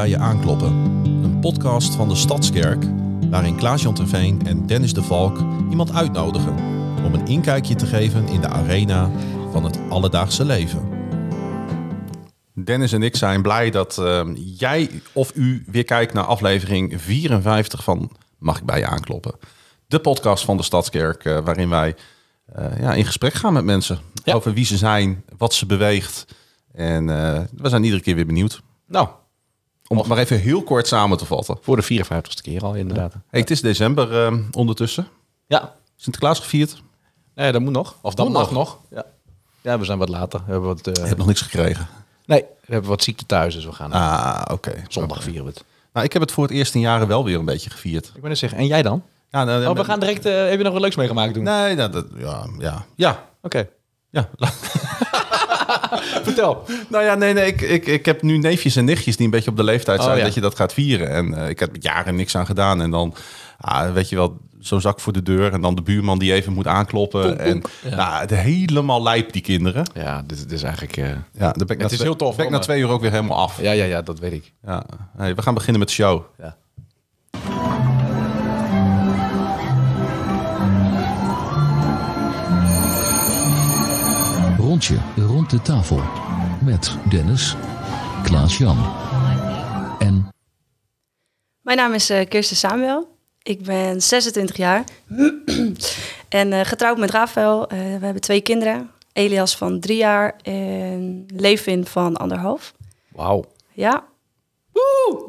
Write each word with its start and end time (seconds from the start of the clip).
bij 0.00 0.08
je 0.08 0.18
aankloppen? 0.18 0.72
Een 1.04 1.40
podcast 1.40 1.94
van 1.94 2.08
de 2.08 2.14
Stadskerk 2.14 2.84
waarin 3.30 3.56
Klaas-Jan 3.56 3.94
Terveen 3.94 4.46
en 4.46 4.66
Dennis 4.66 4.94
de 4.94 5.02
Valk 5.02 5.38
iemand 5.70 5.92
uitnodigen 5.92 6.54
om 7.04 7.14
een 7.14 7.26
inkijkje 7.26 7.74
te 7.74 7.86
geven 7.86 8.28
in 8.28 8.40
de 8.40 8.48
arena 8.48 9.10
van 9.52 9.64
het 9.64 9.78
alledaagse 9.88 10.44
leven. 10.44 10.88
Dennis 12.54 12.92
en 12.92 13.02
ik 13.02 13.16
zijn 13.16 13.42
blij 13.42 13.70
dat 13.70 13.96
uh, 14.00 14.22
jij 14.34 14.90
of 15.12 15.34
u 15.34 15.64
weer 15.66 15.84
kijkt 15.84 16.12
naar 16.12 16.24
aflevering 16.24 17.02
54 17.02 17.84
van 17.84 18.10
Mag 18.38 18.58
ik 18.58 18.64
bij 18.64 18.78
je 18.78 18.86
aankloppen? 18.86 19.34
De 19.86 20.00
podcast 20.00 20.44
van 20.44 20.56
de 20.56 20.62
Stadskerk 20.62 21.24
uh, 21.24 21.38
waarin 21.38 21.68
wij 21.68 21.94
uh, 22.58 22.80
ja, 22.80 22.94
in 22.94 23.04
gesprek 23.04 23.34
gaan 23.34 23.52
met 23.52 23.64
mensen 23.64 23.98
Ja. 24.24 24.34
over 24.34 24.52
wie 24.52 24.64
ze 24.64 24.76
zijn, 24.76 25.24
wat 25.38 25.54
ze 25.54 25.66
beweegt. 25.66 26.26
En 26.72 27.08
uh, 27.08 27.40
we 27.56 27.68
zijn 27.68 27.84
iedere 27.84 28.02
keer 28.02 28.14
weer 28.14 28.26
benieuwd. 28.26 28.62
Nou, 28.86 29.08
Om 29.90 29.98
het 29.98 30.06
maar 30.06 30.18
even 30.18 30.38
heel 30.40 30.62
kort 30.62 30.86
samen 30.86 31.18
te 31.18 31.24
vatten. 31.26 31.58
voor 31.60 31.76
de 31.76 31.82
54ste 32.04 32.42
keer 32.42 32.62
al 32.64 32.74
inderdaad. 32.74 33.12
Hey, 33.30 33.40
het 33.40 33.50
is 33.50 33.60
december 33.60 34.32
uh, 34.32 34.38
ondertussen. 34.50 35.08
Ja, 35.46 35.74
Sinterklaas 35.96 36.38
gevierd. 36.38 36.82
nee, 37.34 37.52
dat 37.52 37.60
moet 37.60 37.72
nog. 37.72 37.96
Of 38.00 38.14
dat 38.14 38.26
Moet 38.26 38.34
mag 38.34 38.50
nog. 38.50 38.52
nog. 38.52 38.78
Ja. 38.90 39.04
ja, 39.60 39.78
we 39.78 39.84
zijn 39.84 39.98
wat 39.98 40.08
later. 40.08 40.40
We 40.46 40.50
hebben 40.50 40.68
wat, 40.68 40.86
eh, 40.86 41.02
Ik 41.02 41.08
heb 41.08 41.18
nog 41.18 41.26
niks 41.26 41.40
gekregen. 41.40 41.88
Nee, 42.26 42.40
we 42.64 42.72
hebben 42.72 42.90
wat 42.90 43.02
ziekte 43.02 43.26
thuis, 43.26 43.54
dus 43.54 43.64
we 43.64 43.72
gaan 43.72 43.92
Ah, 43.92 44.42
oké. 44.52 44.72
zondag 44.88 45.22
vieren 45.22 45.44
we 45.44 45.48
het. 45.50 45.64
Nou, 45.92 46.06
ik 46.06 46.12
heb 46.12 46.22
het 46.22 46.32
voor 46.32 46.44
het 46.44 46.52
eerst 46.52 46.74
in 46.74 46.80
jaren 46.80 47.06
wel 47.08 47.24
weer 47.24 47.38
een 47.38 47.44
beetje 47.44 47.70
gevierd. 47.70 48.06
Ik 48.14 48.20
ben 48.20 48.28
net 48.30 48.38
zeggen, 48.38 48.58
en 48.58 48.66
jij 48.66 48.82
dan? 48.82 49.02
Ja, 49.30 49.44
nou, 49.44 49.66
Oh, 49.66 49.76
we 49.76 49.84
gaan 49.84 50.00
direct, 50.00 50.24
eh, 50.26 50.48
heb 50.48 50.58
je 50.58 50.64
nog 50.64 50.72
wat 50.72 50.82
leuks 50.82 50.96
meegemaakt 50.96 51.34
doen? 51.34 51.44
Nee, 51.44 51.74
nou, 51.74 51.90
dat, 51.90 52.06
ja, 52.16 52.46
ja, 52.58 52.84
ja. 52.96 53.28
Oké, 53.42 53.68
ja. 54.10 54.28
vertel. 56.22 56.64
nou 56.88 57.04
ja, 57.04 57.14
nee, 57.14 57.32
nee. 57.32 57.46
Ik, 57.46 57.60
ik, 57.60 57.86
ik 57.86 58.06
heb 58.06 58.22
nu 58.22 58.38
neefjes 58.38 58.76
en 58.76 58.84
nichtjes 58.84 59.16
die 59.16 59.24
een 59.24 59.30
beetje 59.30 59.50
op 59.50 59.56
de 59.56 59.64
leeftijd 59.64 59.98
Oh, 59.98 60.04
zijn 60.04 60.18
ja. 60.18 60.24
dat 60.24 60.34
je 60.34 60.40
dat 60.40 60.56
gaat 60.56 60.72
vieren. 60.72 61.10
En 61.10 61.34
eh, 61.34 61.48
ik 61.48 61.58
heb 61.60 61.76
jaren 61.80 62.14
niks 62.14 62.36
aan 62.36 62.46
gedaan. 62.46 62.80
En 62.82 62.90
dan, 62.90 63.14
ah, 63.60 63.92
weet 63.92 64.08
je 64.08 64.16
wel, 64.16 64.36
zo'n 64.58 64.80
zak 64.80 65.00
voor 65.00 65.12
de 65.12 65.22
deur. 65.22 65.52
En 65.52 65.60
dan 65.60 65.74
de 65.74 65.82
buurman 65.82 66.18
die 66.18 66.32
even 66.32 66.52
moet 66.52 66.66
aankloppen. 66.66 67.38
En 67.38 67.62
Ja. 67.82 67.96
nou, 67.96 68.20
het 68.20 68.30
helemaal 68.30 69.02
lijp, 69.02 69.32
die 69.32 69.42
kinderen. 69.42 69.84
Ja, 69.94 70.22
dit, 70.26 70.38
dit 70.38 70.52
is 70.52 70.62
eigenlijk... 70.62 70.96
eh, 70.96 71.04
Ja, 71.08 71.18
na 71.38 71.52
Het 71.66 71.80
is 71.80 71.86
twee- 71.86 71.98
heel 72.00 72.16
tof, 72.16 72.36
Ben 72.36 72.44
ik 72.44 72.50
na 72.50 72.58
twee 72.58 72.80
uur 72.80 72.88
ook 72.88 73.00
weer 73.00 73.10
helemaal 73.10 73.38
af. 73.38 73.60
ja, 73.60 73.72
ja, 73.72 73.84
ja, 73.84 74.02
dat 74.02 74.18
weet 74.18 74.32
ik. 74.32 74.52
Ja. 74.66 74.84
Hey, 75.16 75.34
we 75.34 75.42
gaan 75.42 75.54
beginnen 75.54 75.78
met 75.78 75.88
de 75.88 75.94
show. 75.94 76.22
Ja. 76.38 76.56
Rondje 84.80 85.24
rond 85.26 85.50
de 85.50 85.62
tafel. 85.62 86.00
Met 86.64 86.96
Dennis, 87.08 87.56
Klaas-Jan 88.22 88.76
en 89.98 90.28
Mijn 91.60 91.76
naam 91.76 91.92
is 91.92 92.10
eh, 92.10 92.28
Kirsten 92.28 92.56
Samuel. 92.56 93.16
Ik 93.42 93.62
ben 93.62 94.02
26 94.02 94.56
jaar 94.56 94.84
en 96.28 96.52
eh, 96.52 96.60
getrouwd 96.64 96.98
met 96.98 97.10
Rafael. 97.10 97.68
Eh, 97.68 97.78
we 97.78 98.04
hebben 98.04 98.20
twee 98.20 98.40
kinderen. 98.40 98.90
Elias 99.12 99.56
van 99.56 99.80
drie 99.80 99.96
jaar 99.96 100.36
en 100.42 101.26
Levin 101.34 101.86
van 101.86 102.16
anderhalf. 102.16 102.74
Wauw. 103.08 103.44
Ja. 103.72 104.04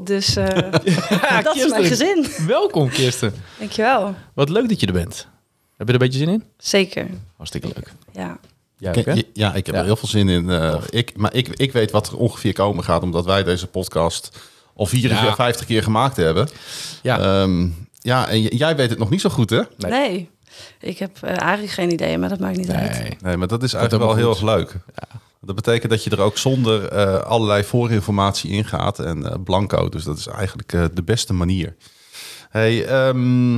Dus 0.03 0.35
eh, 0.35 0.45
dat 1.43 1.55
is 1.55 1.69
mijn 1.69 1.85
gezin. 1.85 2.25
Welkom, 2.47 2.89
Kirsten. 2.89 3.33
Dankjewel. 3.59 4.15
Wat 4.33 4.49
leuk 4.49 4.69
dat 4.69 4.79
je 4.79 4.87
er 4.87 4.93
bent. 4.93 5.27
Heb 5.77 5.87
je 5.87 5.93
er 5.93 6.01
een 6.01 6.07
beetje 6.07 6.19
zin 6.19 6.29
in? 6.29 6.43
Zeker. 6.57 7.09
Hartstikke 7.35 7.67
leuk. 7.67 7.93
Ja. 8.11 8.39
Ja, 8.81 8.91
oké. 8.97 9.21
Ja, 9.33 9.53
ik 9.53 9.65
heb 9.65 9.75
Ja. 9.75 9.81
er 9.81 9.85
heel 9.87 9.95
veel 9.95 10.07
zin 10.07 10.29
in. 10.29 10.49
Eh, 10.49 10.75
ik, 10.89 11.17
maar 11.17 11.33
ik, 11.33 11.47
ik 11.47 11.71
weet 11.71 11.91
wat 11.91 12.07
er 12.07 12.17
ongeveer 12.17 12.53
komen 12.53 12.83
gaat, 12.83 13.01
omdat 13.03 13.25
wij 13.25 13.43
deze 13.43 13.67
podcast 13.67 14.37
al 14.75 14.85
54 14.85 15.65
keer 15.65 15.83
gemaakt 15.83 16.15
hebben. 16.17 16.49
Ja. 17.01 17.19
Ehm, 17.19 17.67
ja, 17.99 18.27
en 18.27 18.41
jij 18.41 18.75
weet 18.75 18.89
het 18.89 18.99
nog 18.99 19.09
niet 19.09 19.21
zo 19.21 19.29
goed, 19.29 19.49
hè? 19.49 19.61
Nee. 19.77 19.91
Nee. 19.91 20.29
Ik 20.79 20.97
heb 20.97 21.17
eh, 21.21 21.39
eigenlijk 21.39 21.71
geen 21.71 21.91
idee, 21.91 22.17
maar 22.17 22.29
dat 22.29 22.39
maakt 22.39 22.57
niet 22.57 22.69
uit. 22.71 22.99
Nee. 22.99 23.17
Nee, 23.21 23.37
maar 23.37 23.47
dat 23.47 23.63
is 23.63 23.73
eigenlijk 23.73 24.05
wel 24.05 24.15
heel 24.15 24.29
erg 24.29 24.41
leuk. 24.41 24.75
Dat 25.41 25.55
betekent 25.55 25.91
dat 25.91 26.03
je 26.03 26.09
er 26.09 26.19
ook 26.21 26.37
zonder 26.37 26.87
eh, 26.87 27.21
allerlei 27.21 27.63
voorinformatie 27.63 28.51
ingaat 28.51 28.99
en 28.99 29.25
eh, 29.31 29.35
blanco. 29.43 29.89
Dus 29.89 30.03
dat 30.03 30.17
is 30.17 30.27
eigenlijk 30.27 30.73
eh, 30.73 30.85
de 30.93 31.03
beste 31.03 31.33
manier. 31.33 31.75
Hey, 32.49 32.85
ehm, 32.85 33.55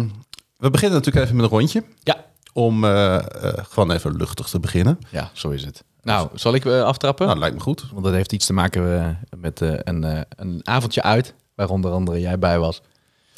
we 0.57 0.69
beginnen 0.69 0.97
natuurlijk 0.97 1.25
even 1.25 1.35
met 1.35 1.45
een 1.45 1.57
rondje. 1.57 1.83
Ja. 2.03 2.25
Om 2.53 2.83
eh, 2.83 3.15
eh, 3.15 3.23
gewoon 3.69 3.91
even 3.91 4.15
luchtig 4.15 4.49
te 4.49 4.59
beginnen. 4.59 4.99
ja, 5.09 5.29
zo 5.33 5.49
is 5.49 5.65
het. 5.65 5.83
Nou, 6.01 6.29
zal 6.33 6.53
ik 6.53 6.65
eh, 6.65 6.83
aftrappen? 6.83 7.27
Nou, 7.27 7.39
lijkt 7.39 7.55
me 7.55 7.61
goed. 7.61 7.85
Want 7.91 8.03
dat 8.03 8.13
heeft 8.13 8.33
iets 8.33 8.45
te 8.45 8.53
maken 8.53 9.17
met 9.37 9.61
een, 9.61 10.25
een 10.35 10.59
avondje 10.63 11.01
uit, 11.01 11.33
waar 11.55 11.69
onder 11.69 11.91
andere 11.91 12.19
jij 12.19 12.39
bij 12.39 12.59
was. 12.59 12.81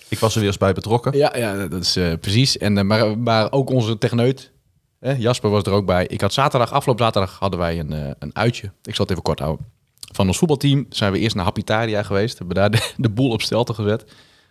Ik 0.09 0.20
was 0.20 0.34
er 0.34 0.40
weer 0.40 0.48
eens 0.48 0.58
bij 0.58 0.74
betrokken. 0.74 1.18
Ja, 1.18 1.38
ja 1.38 1.68
dat 1.68 1.81
is 1.81 1.98
precies. 2.20 2.58
En, 2.58 2.88
maar, 2.88 3.18
maar 3.18 3.52
ook 3.52 3.70
onze 3.70 3.98
techneut, 3.98 4.52
hè, 5.00 5.12
Jasper 5.12 5.50
was 5.50 5.64
er 5.64 5.72
ook 5.72 5.86
bij. 5.86 6.08
Ik 6.08 6.22
had 6.22 6.34
zaterdag, 6.34 6.72
afgelopen 6.72 7.06
zaterdag 7.06 7.40
hadden 7.40 7.59
wij 7.59 7.80
een, 7.80 8.16
een 8.20 8.36
uitje. 8.36 8.72
Ik 8.84 8.96
zal 8.96 9.06
het 9.06 9.09
even 9.09 9.24
kort 9.24 9.40
houden. 9.40 9.66
Van 10.14 10.28
ons 10.28 10.38
voetbalteam 10.38 10.86
zijn 10.90 11.12
we 11.12 11.20
eerst 11.20 11.36
naar 11.36 11.46
Hapitaria 11.46 12.04
geweest. 12.04 12.38
Hebben 12.38 12.56
daar 12.56 12.72
de, 12.72 12.94
de 12.98 13.09
boel 13.09 13.31
op 13.31 13.42
stelte 13.42 13.74
gezet. 13.74 14.06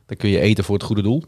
Dan 0.07 0.17
kun 0.17 0.29
je 0.29 0.41
eten 0.41 0.65
voor 0.65 0.75
het 0.75 0.85
goede 0.85 1.03
doel. 1.03 1.23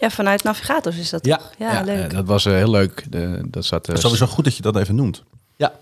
Ja, 0.00 0.10
vanuit 0.10 0.42
Navigators 0.42 0.96
is 0.96 1.10
dat 1.10 1.26
Ja, 1.26 1.36
toch? 1.36 1.50
Ja, 1.58 1.82
leuk. 1.82 2.04
eh, 2.10 2.16
dat 2.16 2.26
was 2.26 2.44
eh, 2.46 2.52
heel 2.52 2.70
leuk. 2.70 3.04
De, 3.10 3.42
dat 3.44 3.64
zat, 3.64 3.88
eh, 3.88 3.96
Sowieso 3.96 4.26
goed 4.26 4.44
dat 4.44 4.56
je 4.56 4.62
dat 4.62 4.76
even 4.76 4.94
noemt. 4.94 5.22
Ja. 5.56 5.72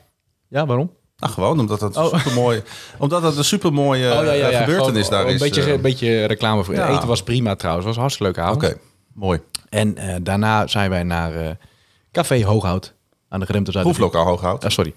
ja, 0.49 0.67
waarom? 0.67 0.93
Nou, 1.17 1.33
gewoon 1.33 1.61
omdat 1.61 1.81
het 1.81 1.97
Oh. 1.97 2.15
supermooi, 2.19 2.63
omdat 2.99 3.23
het 3.23 3.37
een 3.37 3.45
supermooie 3.45 4.09
eh, 4.09 4.59
gebeurtenis 4.59 5.07
Gewoon 5.07 5.11
daar 5.21 5.29
een 5.29 5.35
is. 5.35 5.41
Beetje, 5.41 5.73
een 5.73 5.81
beetje 5.81 6.25
reclame 6.25 6.65
voor. 6.65 6.75
Ja. 6.75 6.89
Eten 6.89 7.09
was 7.09 7.23
prima 7.23 7.55
trouwens. 7.55 7.87
was 7.87 7.95
een 7.95 8.01
hartstikke 8.01 8.33
leuke 8.33 8.51
avond. 8.51 8.65
Oké, 8.65 8.79
mooi. 9.15 9.41
En 9.69 9.97
eh, 9.97 10.15
daarna 10.23 10.67
zijn 10.67 10.91
wij 10.91 11.03
naar 11.03 11.35
eh, 11.35 11.51
Café 12.13 12.45
Hooghout 12.45 12.95
aan 13.29 13.41
de 13.41 13.47
Geremte 13.47 13.71
Zuid. 13.73 13.85
Proeflokaal 13.85 14.25
Hooghout. 14.27 14.65
Ah, 14.65 14.71
sorry. 14.71 14.95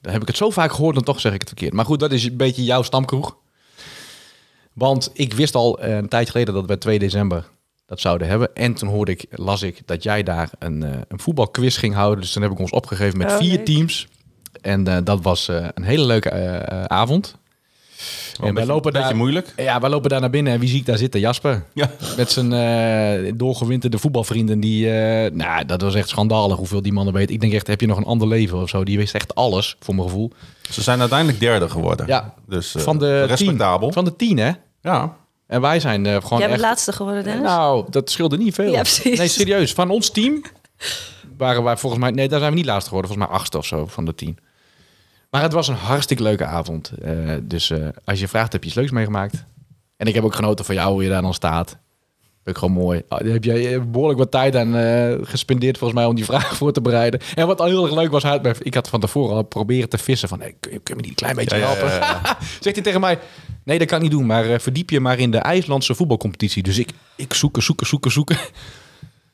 Daar 0.00 0.12
heb 0.12 0.22
ik 0.22 0.28
het 0.28 0.36
zo 0.36 0.50
vaak 0.50 0.72
gehoord, 0.72 0.94
dan 0.94 1.04
toch 1.04 1.20
zeg 1.20 1.32
ik 1.32 1.40
het 1.40 1.48
verkeerd. 1.48 1.72
Maar 1.72 1.84
goed, 1.84 2.00
dat 2.00 2.12
is 2.12 2.24
een 2.24 2.36
beetje 2.36 2.64
jouw 2.64 2.82
stamkroeg. 2.82 3.36
Want 4.72 5.10
ik 5.12 5.32
wist 5.34 5.54
al 5.54 5.82
een 5.82 6.08
tijd 6.08 6.30
geleden 6.30 6.54
dat 6.54 6.66
we 6.66 6.78
2 6.78 6.98
december 6.98 7.48
dat 7.92 8.00
zouden 8.00 8.28
hebben. 8.28 8.54
En 8.54 8.74
toen 8.74 8.88
hoorde 8.88 9.12
ik, 9.12 9.24
las 9.30 9.62
ik 9.62 9.80
dat 9.86 10.02
jij 10.02 10.22
daar 10.22 10.50
een, 10.58 10.82
eh, 10.82 10.90
een 11.08 11.20
voetbalquiz 11.20 11.78
ging 11.78 11.94
houden. 11.94 12.20
Dus 12.20 12.32
toen 12.32 12.42
heb 12.42 12.50
ik 12.52 12.58
ons 12.58 12.70
opgegeven 12.70 13.18
met 13.18 13.30
Oh, 13.30 13.36
vier 13.36 13.50
leuk. 13.56 13.64
teams. 13.64 14.08
En 14.60 14.86
eh, 14.86 14.96
dat 15.04 15.22
was 15.22 15.48
eh, 15.48 15.66
een 15.74 15.82
hele 15.82 16.04
leuke 16.04 16.30
avond. 16.88 17.36
Een 18.40 18.54
beetje, 18.54 18.68
lopen 18.68 18.92
daar- 18.92 19.16
moeilijk. 19.16 19.52
Ja, 19.56 19.80
wij 19.80 19.90
lopen 19.90 20.10
daar 20.10 20.20
naar 20.20 20.30
binnen 20.30 20.52
en 20.52 20.60
wie 20.60 20.68
zie 20.68 20.78
ik 20.78 20.86
daar 20.86 20.98
zitten? 20.98 21.20
Jasper. 21.20 21.64
Ja. 21.74 21.90
Met 22.16 22.30
zijn 22.30 22.52
eh, 22.52 23.32
doorgewinterde 23.36 23.98
voetbalvrienden. 23.98 24.60
Die, 24.60 24.90
eh, 24.90 25.32
nou, 25.32 25.64
dat 25.64 25.80
was 25.82 25.94
echt 25.94 26.08
schandalig 26.08 26.56
hoeveel 26.56 26.82
die 26.82 26.92
mannen 26.92 27.14
weten. 27.14 27.34
Ik 27.34 27.40
denk 27.40 27.52
echt, 27.52 27.66
heb 27.66 27.80
je 27.80 27.86
nog 27.86 27.96
een 27.96 28.04
ander 28.04 28.28
leven 28.28 28.62
of 28.62 28.68
zo? 28.68 28.84
Die 28.84 28.98
wist 28.98 29.14
echt 29.14 29.34
alles, 29.34 29.76
voor 29.80 29.94
mijn 29.94 30.06
gevoel. 30.08 30.32
Ze 30.70 30.82
zijn 30.82 31.00
uiteindelijk 31.00 31.40
derde 31.40 31.68
geworden. 31.68 32.06
Ja, 32.06 32.34
Dus 32.48 32.74
eh, 32.74 32.82
van 32.82 32.98
de 32.98 33.24
respectabel. 33.24 33.80
Tien, 33.86 33.92
van 33.92 34.04
de 34.04 34.16
tien, 34.16 34.38
hè? 34.38 34.50
Ja. 34.82 35.16
En 35.52 35.60
wij 35.60 35.80
zijn 35.80 36.06
eh, 36.06 36.12
gewoon 36.12 36.38
Jij 36.38 36.48
bent 36.48 36.60
echt... 36.60 36.68
laatste 36.68 36.92
geworden, 36.92 37.24
Dennis? 37.24 37.42
Nou, 37.42 37.84
dat 37.90 38.10
scheelde 38.10 38.36
niet 38.36 38.54
veel. 38.54 38.72
Ja, 38.72 38.80
precies. 38.80 39.18
Nee, 39.18 39.28
serieus. 39.28 39.72
Van 39.72 39.90
ons 39.90 40.10
team 40.10 40.42
waren 41.36 41.62
wij 41.62 41.76
volgens 41.76 42.02
mij... 42.02 42.10
Nee, 42.10 42.28
daar 42.28 42.38
zijn 42.38 42.50
we 42.50 42.56
niet 42.56 42.66
laatste 42.66 42.88
geworden. 42.88 43.10
Volgens 43.10 43.30
mij 43.30 43.38
achtste 43.38 43.58
of 43.58 43.66
zo 43.66 43.86
van 43.86 44.04
de 44.04 44.14
tien. 44.14 44.38
Maar 45.30 45.42
het 45.42 45.52
was 45.52 45.68
een 45.68 45.74
hartstikke 45.74 46.22
leuke 46.22 46.44
avond. 46.44 46.90
Eh, 47.02 47.12
dus 47.42 47.70
eh, 47.70 47.88
als 48.04 48.20
je 48.20 48.28
vraagt, 48.28 48.52
heb 48.52 48.62
je 48.62 48.68
iets 48.68 48.78
leuks 48.78 48.90
meegemaakt? 48.90 49.44
En 49.96 50.06
ik 50.06 50.14
heb 50.14 50.24
ook 50.24 50.34
genoten 50.34 50.64
van 50.64 50.74
jou, 50.74 50.92
hoe 50.92 51.02
je 51.02 51.08
daar 51.08 51.22
dan 51.22 51.34
staat. 51.34 51.76
Vind 52.44 52.56
ik 52.56 52.62
gewoon 52.62 52.82
mooi. 52.82 53.02
Ah, 53.08 53.20
Heb 53.20 53.44
je 53.44 53.68
eh, 53.68 53.80
behoorlijk 53.82 54.18
wat 54.18 54.30
tijd 54.30 54.56
aan 54.56 54.76
eh, 54.76 55.14
gespendeerd 55.22 55.78
volgens 55.78 55.98
mij 56.00 56.08
om 56.08 56.14
die 56.14 56.24
vraag 56.24 56.56
voor 56.56 56.72
te 56.72 56.80
bereiden. 56.80 57.20
En 57.34 57.46
wat 57.46 57.60
al 57.60 57.66
heel 57.66 57.84
erg 57.84 57.94
leuk 57.94 58.10
was, 58.10 58.24
ik 58.58 58.74
had 58.74 58.88
van 58.88 59.00
tevoren 59.00 59.36
al 59.36 59.42
proberen 59.42 59.88
te 59.88 59.98
vissen 59.98 60.28
van, 60.28 60.40
hey, 60.40 60.54
kun, 60.60 60.72
je, 60.72 60.78
kun 60.78 60.94
je 60.96 61.00
me 61.02 61.08
niet 61.08 61.10
een 61.10 61.14
klein 61.26 61.36
beetje 61.36 61.56
Ja, 61.56 61.62
ja, 61.62 61.68
helpen? 61.76 61.90
ja, 61.94 62.38
Zegt 62.60 62.74
hij 62.76 62.84
tegen 62.84 63.00
mij, 63.00 63.18
nee 63.64 63.78
dat 63.78 63.86
kan 63.88 63.96
ik 63.96 64.02
niet 64.02 64.12
doen, 64.12 64.26
maar 64.26 64.50
eh, 64.52 64.58
verdiep 64.58 64.90
je 64.90 65.00
maar 65.00 65.18
in 65.18 65.30
de 65.30 65.38
IJslandse 65.38 65.94
voetbalcompetitie. 65.94 66.62
Dus 66.62 66.78
ik, 66.78 66.90
ik 67.16 67.34
zoeken, 67.34 67.62
zoeken, 67.62 67.86
zoeken, 67.86 68.10
zoeken. 68.12 68.36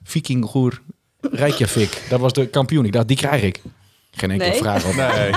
Vikingoer 0.03 0.81
Reykjavik, 1.21 2.03
dat 2.09 2.21
was 2.21 2.33
de 2.33 2.47
kampioen. 2.47 2.85
Ik 2.85 2.93
dacht, 2.93 3.09
die 3.09 3.17
krijg 3.17 3.43
ik. 3.43 3.63
Geen 4.11 4.31
enkele 4.31 4.51
Nee. 4.51 4.59
vraag 4.59 4.85
op. 4.85 4.95
Nee. 4.95 5.31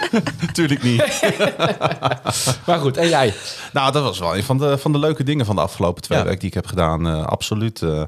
Natuurlijk 0.46 0.82
niet. 0.82 1.20
Maar 2.66 2.78
goed, 2.78 2.96
en 2.96 3.08
jij? 3.08 3.34
Nou, 3.72 3.92
dat 3.92 4.02
was 4.02 4.18
wel 4.18 4.36
een 4.36 4.42
van 4.44 4.58
de, 4.58 4.78
van 4.78 4.92
de 4.92 4.98
leuke 4.98 5.24
dingen 5.24 5.46
van 5.46 5.54
de 5.56 5.62
afgelopen 5.62 6.02
twee 6.02 6.18
Ja. 6.18 6.24
weken 6.24 6.38
die 6.38 6.48
ik 6.48 6.54
heb 6.54 6.66
gedaan. 6.66 7.06
eh, 7.06 7.24
absoluut. 7.26 7.82
eh. 7.82 8.00
Eh, 8.00 8.06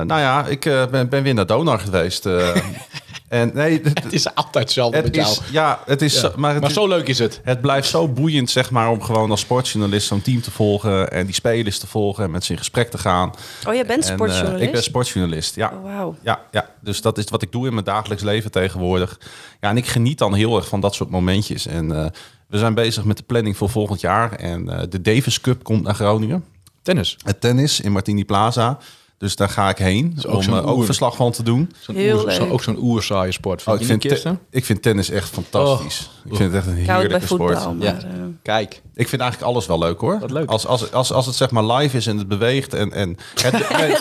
nou 0.00 0.20
ja, 0.20 0.46
ik 0.46 0.60
ben, 0.90 1.08
ben 1.08 1.22
weer 1.22 1.34
naar 1.34 1.46
Donar 1.46 1.78
geweest. 1.78 2.24
En 3.28 3.50
nee, 3.54 3.80
het, 3.84 4.02
Het 4.04 4.12
is 4.12 4.34
altijd 4.34 4.64
hetzelfde 4.64 4.96
het 4.96 5.06
met 5.06 5.14
jou. 5.14 5.28
is, 5.28 5.40
ja, 5.50 5.80
het 5.86 6.02
is, 6.02 6.14
Ja. 6.14 6.20
zo- 6.20 6.32
maar 6.36 6.50
het 6.52 6.60
maar 6.60 6.70
is- 6.70 6.76
zo 6.76 6.88
leuk 6.88 7.08
is 7.08 7.18
het. 7.18 7.40
Het 7.44 7.60
blijft 7.60 7.88
zo 7.88 8.08
boeiend, 8.08 8.50
zeg 8.50 8.70
maar, 8.70 8.90
om 8.90 9.02
gewoon 9.02 9.30
als 9.30 9.40
sportjournalist 9.40 10.06
zo'n 10.06 10.22
team 10.22 10.40
te 10.40 10.50
volgen 10.50 11.10
en 11.10 11.24
die 11.26 11.34
spelers 11.34 11.78
te 11.78 11.86
volgen 11.86 12.24
en 12.24 12.30
met 12.30 12.44
ze 12.44 12.52
in 12.52 12.58
gesprek 12.58 12.90
te 12.90 12.98
gaan. 12.98 13.32
Oh, 13.68 13.74
jij 13.74 13.86
bent 13.86 14.02
En, 14.04 14.08
eh, 14.10 14.14
sportjournalist? 14.14 14.64
ik 14.64 14.72
ben 14.72 14.82
sportjournalist, 14.82 15.54
ja. 15.54 15.72
Oh, 15.74 15.82
wauw. 15.94 16.16
Ja, 16.22 16.40
ja, 16.50 16.68
dus 16.80 17.00
dat 17.02 17.18
is 17.18 17.24
wat 17.24 17.42
ik 17.42 17.52
doe 17.52 17.66
in 17.66 17.72
mijn 17.72 17.84
dagelijks 17.84 18.22
leven 18.22 18.50
tegenwoordig. 18.50 19.18
Ja, 19.60 19.68
en 19.70 19.76
ik 19.76 19.86
geniet 19.86 20.18
dan 20.18 20.34
heel 20.34 20.56
erg 20.56 20.68
van 20.68 20.80
dat 20.80 20.94
soort 20.94 21.10
momentjes. 21.10 21.66
En 21.66 21.92
eh, 21.96 22.06
we 22.48 22.58
zijn 22.58 22.74
bezig 22.74 23.04
met 23.04 23.16
de 23.16 23.22
planning 23.22 23.56
voor 23.56 23.70
volgend 23.70 24.00
jaar. 24.00 24.32
En 24.32 24.68
eh, 24.68 24.82
de 24.88 25.00
Davis 25.00 25.40
Cup 25.40 25.62
komt 25.64 25.82
naar 25.82 25.94
Groningen. 25.94 26.44
Tennis. 26.82 27.16
Het 27.24 27.40
tennis 27.40 27.80
in 27.80 27.92
Martini 27.92 28.24
Plaza. 28.24 28.78
Dus 29.18 29.36
daar 29.36 29.48
ga 29.48 29.68
ik 29.68 29.78
heen 29.78 30.18
ook 30.26 30.34
om 30.34 30.40
eh, 30.56 30.66
ook 30.68 30.76
oer. 30.76 30.84
verslag 30.84 31.16
van 31.16 31.32
te 31.32 31.42
doen. 31.42 31.72
Zo'n 31.80 31.94
Heel 31.94 32.22
oer- 32.22 32.32
zo- 32.32 32.48
ook 32.48 32.62
zo'n 32.62 32.76
oerzaaie 32.80 33.32
sport. 33.32 33.62
Vind 33.62 33.76
Oh, 33.76 33.82
ik, 33.82 33.88
vind 33.88 34.00
te- 34.22 34.36
ik 34.50 34.64
vind 34.64 34.82
tennis 34.82 35.10
echt 35.10 35.28
fantastisch. 35.28 36.10
Ik 36.24 36.36
vind 36.36 36.52
het 36.52 36.58
echt 36.62 36.66
een 36.66 36.74
heerlijke 36.84 37.26
sport. 37.26 37.58
voetbal, 37.58 37.76
Ja. 37.86 37.92
maar... 37.92 38.02
eh, 38.02 38.08
Kijk. 38.42 38.82
Ik 38.94 39.08
vind 39.08 39.22
eigenlijk 39.22 39.52
alles 39.52 39.66
wel 39.66 39.78
leuk 39.78 40.00
hoor. 40.00 40.18
Wat 40.20 40.30
leuk. 40.30 40.48
Als, 40.48 40.66
als, 40.66 40.92
als, 40.92 41.12
als 41.12 41.26
het 41.26 41.34
zeg 41.34 41.50
maar 41.50 41.64
live 41.64 41.96
is 41.96 42.06
en 42.06 42.18
het 42.18 42.28
beweegt 42.28 42.74
en. 42.74 42.92
en 42.92 43.16
het, 43.42 43.68
nee, 43.78 43.96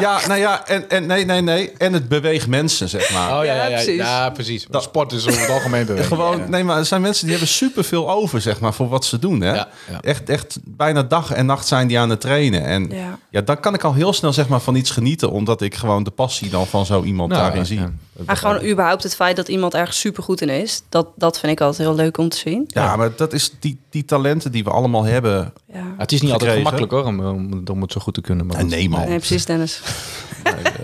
ja, 0.00 0.20
nou 0.26 0.40
ja, 0.40 0.66
en, 0.66 0.90
en 0.90 1.06
nee, 1.06 1.24
nee, 1.24 1.40
nee. 1.40 1.70
En 1.78 1.92
het 1.92 2.08
beweegt 2.08 2.46
mensen, 2.46 2.88
zeg 2.88 3.12
maar. 3.12 3.38
Oh 3.38 3.44
ja, 3.44 3.54
Ja, 3.54 3.54
ja, 3.54 3.68
ja, 3.68 3.74
precies. 3.74 3.96
ja, 3.96 4.30
precies. 4.30 4.66
Dat 4.70 4.82
sport 4.82 5.12
is 5.12 5.26
over 5.28 5.40
het 5.40 5.50
algemeen 5.50 5.86
beweging. 5.86 6.08
Gewoon, 6.14 6.38
Ja. 6.38 6.48
nee, 6.48 6.64
maar 6.64 6.76
er 6.78 6.84
zijn 6.84 7.00
mensen 7.00 7.22
die 7.26 7.34
hebben 7.36 7.54
superveel 7.54 8.10
over, 8.10 8.40
zeg 8.40 8.60
maar, 8.60 8.74
voor 8.74 8.88
wat 8.88 9.04
ze 9.04 9.18
doen. 9.18 9.40
Hè? 9.40 9.54
Ja, 9.54 9.68
ja. 9.90 10.00
Echt, 10.00 10.28
echt 10.28 10.58
bijna 10.64 11.02
dag 11.02 11.32
en 11.32 11.46
nacht 11.46 11.66
zijn 11.66 11.88
die 11.88 11.98
aan 11.98 12.10
het 12.10 12.20
trainen. 12.20 12.64
En 12.64 12.88
ja. 12.90 13.18
Ja. 13.30 13.40
dan 13.40 13.60
kan 13.60 13.74
ik 13.74 13.84
al 13.84 13.94
heel 13.94 14.12
snel, 14.12 14.32
zeg 14.32 14.48
maar, 14.50 14.60
van 14.60 14.74
iets 14.74 14.90
genieten, 14.90 15.30
omdat 15.30 15.60
ik 15.60 15.74
gewoon 15.74 16.02
de 16.02 16.10
passie 16.10 16.50
dan 16.50 16.66
van 16.66 16.86
zo 16.86 17.02
iemand 17.02 17.30
Nou, 17.30 17.42
daarin 17.42 17.66
zie. 17.66 17.78
ja, 17.78 17.82
Ja. 18.16 18.22
Maar 18.26 18.36
gewoon 18.36 18.64
überhaupt 18.64 19.02
het 19.02 19.14
feit 19.14 19.36
dat 19.36 19.48
iemand 19.48 19.74
ergens 19.74 19.98
super 20.00 20.22
goed 20.22 20.40
in 20.40 20.48
is, 20.48 20.82
dat, 20.88 21.06
dat 21.16 21.38
vind 21.38 21.52
ik 21.52 21.60
altijd 21.60 21.88
heel 21.88 21.96
leuk 21.96 22.18
om 22.18 22.28
te 22.28 22.36
zien. 22.36 22.68
maar 22.74 23.10
dat 23.16 23.32
is 23.32 23.52
die, 23.60 23.78
die 23.90 24.04
talenten 24.04 24.52
die 24.52 24.64
we 24.64 24.70
allemaal 24.70 25.04
hebben. 25.04 25.52
Ja. 25.72 25.94
Het 25.98 26.12
is 26.12 26.20
niet 26.22 26.32
altijd 26.32 26.56
gemakkelijk 26.56 26.92
hoor, 26.92 27.04
om, 27.04 27.20
om, 27.26 27.62
om 27.70 27.80
het 27.82 27.92
zo 27.92 28.00
goed 28.00 28.14
te 28.14 28.20
kunnen. 28.20 28.46
Maar 28.46 28.58
Ja, 28.58 28.64
nee, 28.64 28.88
man. 28.88 29.00
Nee, 29.08 29.16
precies, 29.18 29.44
Dennis. 29.44 29.80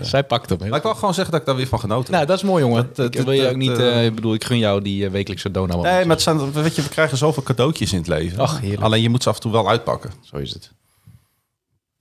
Zij 0.01 0.23
pakt 0.23 0.49
hem. 0.49 0.57
Maar 0.69 0.77
ik 0.77 0.83
wil 0.83 0.95
gewoon 0.95 1.13
zeggen 1.13 1.31
dat 1.31 1.41
ik 1.41 1.47
daar 1.47 1.55
weer 1.55 1.67
van 1.67 1.79
genoten 1.79 2.03
heb. 2.03 2.13
Nou, 2.13 2.25
dat 2.25 2.37
is 2.37 2.43
mooi, 2.43 2.63
jongen. 2.63 2.89
Dat- 2.93 3.15
ik 3.15 3.21
wil 3.21 3.33
je 3.33 3.49
ook 3.49 3.55
niet... 3.55 3.77
eh, 3.77 4.05
ik 4.05 4.15
bedoel, 4.15 4.33
ik 4.33 4.43
gun 4.43 4.57
jou 4.57 4.81
die 4.81 5.05
eh, 5.05 5.11
wekelijkse 5.11 5.51
donau. 5.51 5.81
Nee, 5.81 6.05
maar 6.05 6.15
het 6.15 6.21
zijn, 6.21 6.51
weet 6.51 6.75
je, 6.75 6.81
we 6.81 6.89
krijgen 6.89 7.17
zoveel 7.17 7.43
cadeautjes 7.43 7.91
in 7.91 7.97
het 7.97 8.07
leven. 8.07 8.39
Ach, 8.39 8.59
heerlijk. 8.59 8.81
Alleen 8.81 9.01
je 9.01 9.09
moet 9.09 9.23
ze 9.23 9.29
af 9.29 9.35
en 9.35 9.41
toe 9.41 9.51
wel 9.51 9.69
uitpakken. 9.69 10.11
Zo 10.21 10.37
is 10.37 10.53
het. 10.53 10.71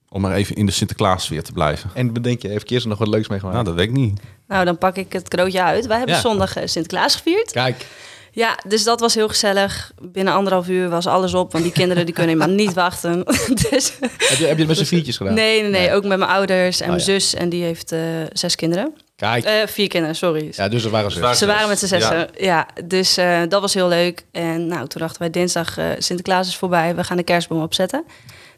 Om 0.09 0.21
maar 0.21 0.33
even 0.35 0.57
in 0.57 0.67
de 0.67 0.73
Sinterklaas-sfeer 0.73 1.43
te 1.43 1.53
blijven. 1.53 1.91
En 1.95 2.13
bedenk 2.13 2.43
je, 2.43 2.49
heeft 2.49 2.65
Kirsten 2.65 2.91
nog 2.91 2.99
wat 2.99 3.09
leuks 3.09 3.29
meegemaakt? 3.29 3.55
Nou, 3.57 3.67
dat 3.69 3.77
weet 3.77 3.89
ik 3.89 3.95
niet. 3.95 4.21
Nou, 4.49 4.65
dan 4.65 4.79
pak 4.79 4.97
ik 4.97 5.13
het 5.13 5.29
cadeautje 5.29 5.63
uit. 5.63 5.87
Wij 5.87 5.97
hebben 5.97 6.15
Ja. 6.15 6.21
zondag 6.21 6.57
eh, 6.57 6.67
Sinterklaas 6.67 7.15
gevierd. 7.15 7.53
Kijk, 7.53 7.87
Ja, 8.33 8.59
dus 8.69 8.85
dat 8.85 9.01
was 9.01 9.15
heel 9.15 9.29
gezellig. 9.29 9.93
Binnen 10.03 10.35
anderhalf 10.35 10.69
uur 10.69 10.89
was 10.89 11.07
alles 11.07 11.35
op, 11.35 11.53
want 11.53 11.65
die 11.65 11.73
kinderen 11.73 12.05
die 12.07 12.15
kunnen 12.15 12.33
helemaal 12.39 12.57
niet 12.57 12.73
wachten. 12.75 13.25
dus, 13.71 13.93
heb 14.01 14.11
je, 14.39 14.47
heb 14.47 14.57
je 14.59 14.59
het 14.59 14.67
met 14.67 14.77
z'n 14.77 14.85
viertjes 14.85 15.17
gedaan? 15.17 15.35
nee, 15.35 15.63
nee, 15.63 15.71
nee, 15.71 15.93
ook 15.93 16.05
met 16.05 16.19
mijn 16.19 16.31
ouders 16.31 16.81
en 16.81 16.85
Oh, 16.89 16.95
mijn 16.95 17.07
ja. 17.07 17.13
zus. 17.13 17.35
En 17.35 17.49
die 17.49 17.63
heeft 17.63 17.93
eh, 17.93 18.01
zes 18.33 18.55
kinderen. 18.55 18.95
Kijk. 19.17 19.45
Eh, 19.45 19.67
vier 19.67 19.89
kinderen, 19.89 20.17
sorry. 20.17 20.49
ja, 20.57 20.69
dus 20.69 20.85
er 20.85 20.91
waren 20.91 21.11
ze. 21.11 21.33
Ze 21.37 21.47
waren 21.47 21.69
met 21.69 21.79
z'n 21.79 21.87
zessen. 21.87 22.17
Ja. 22.17 22.29
Ja, 22.39 22.69
dus 22.85 23.17
eh, 23.17 23.41
dat 23.49 23.61
was 23.61 23.75
heel 23.75 23.89
leuk. 23.89 24.25
En 24.33 24.67
nou, 24.67 24.87
toen 24.89 25.01
dachten 25.01 25.21
wij 25.21 25.31
dinsdag, 25.31 25.79
eh, 25.79 25.87
Sinterklaas 25.99 26.49
is 26.49 26.57
voorbij. 26.57 26.95
We 26.95 27.05
gaan 27.05 27.17
de 27.17 27.23
kerstboom 27.23 27.63
opzetten. 27.63 28.05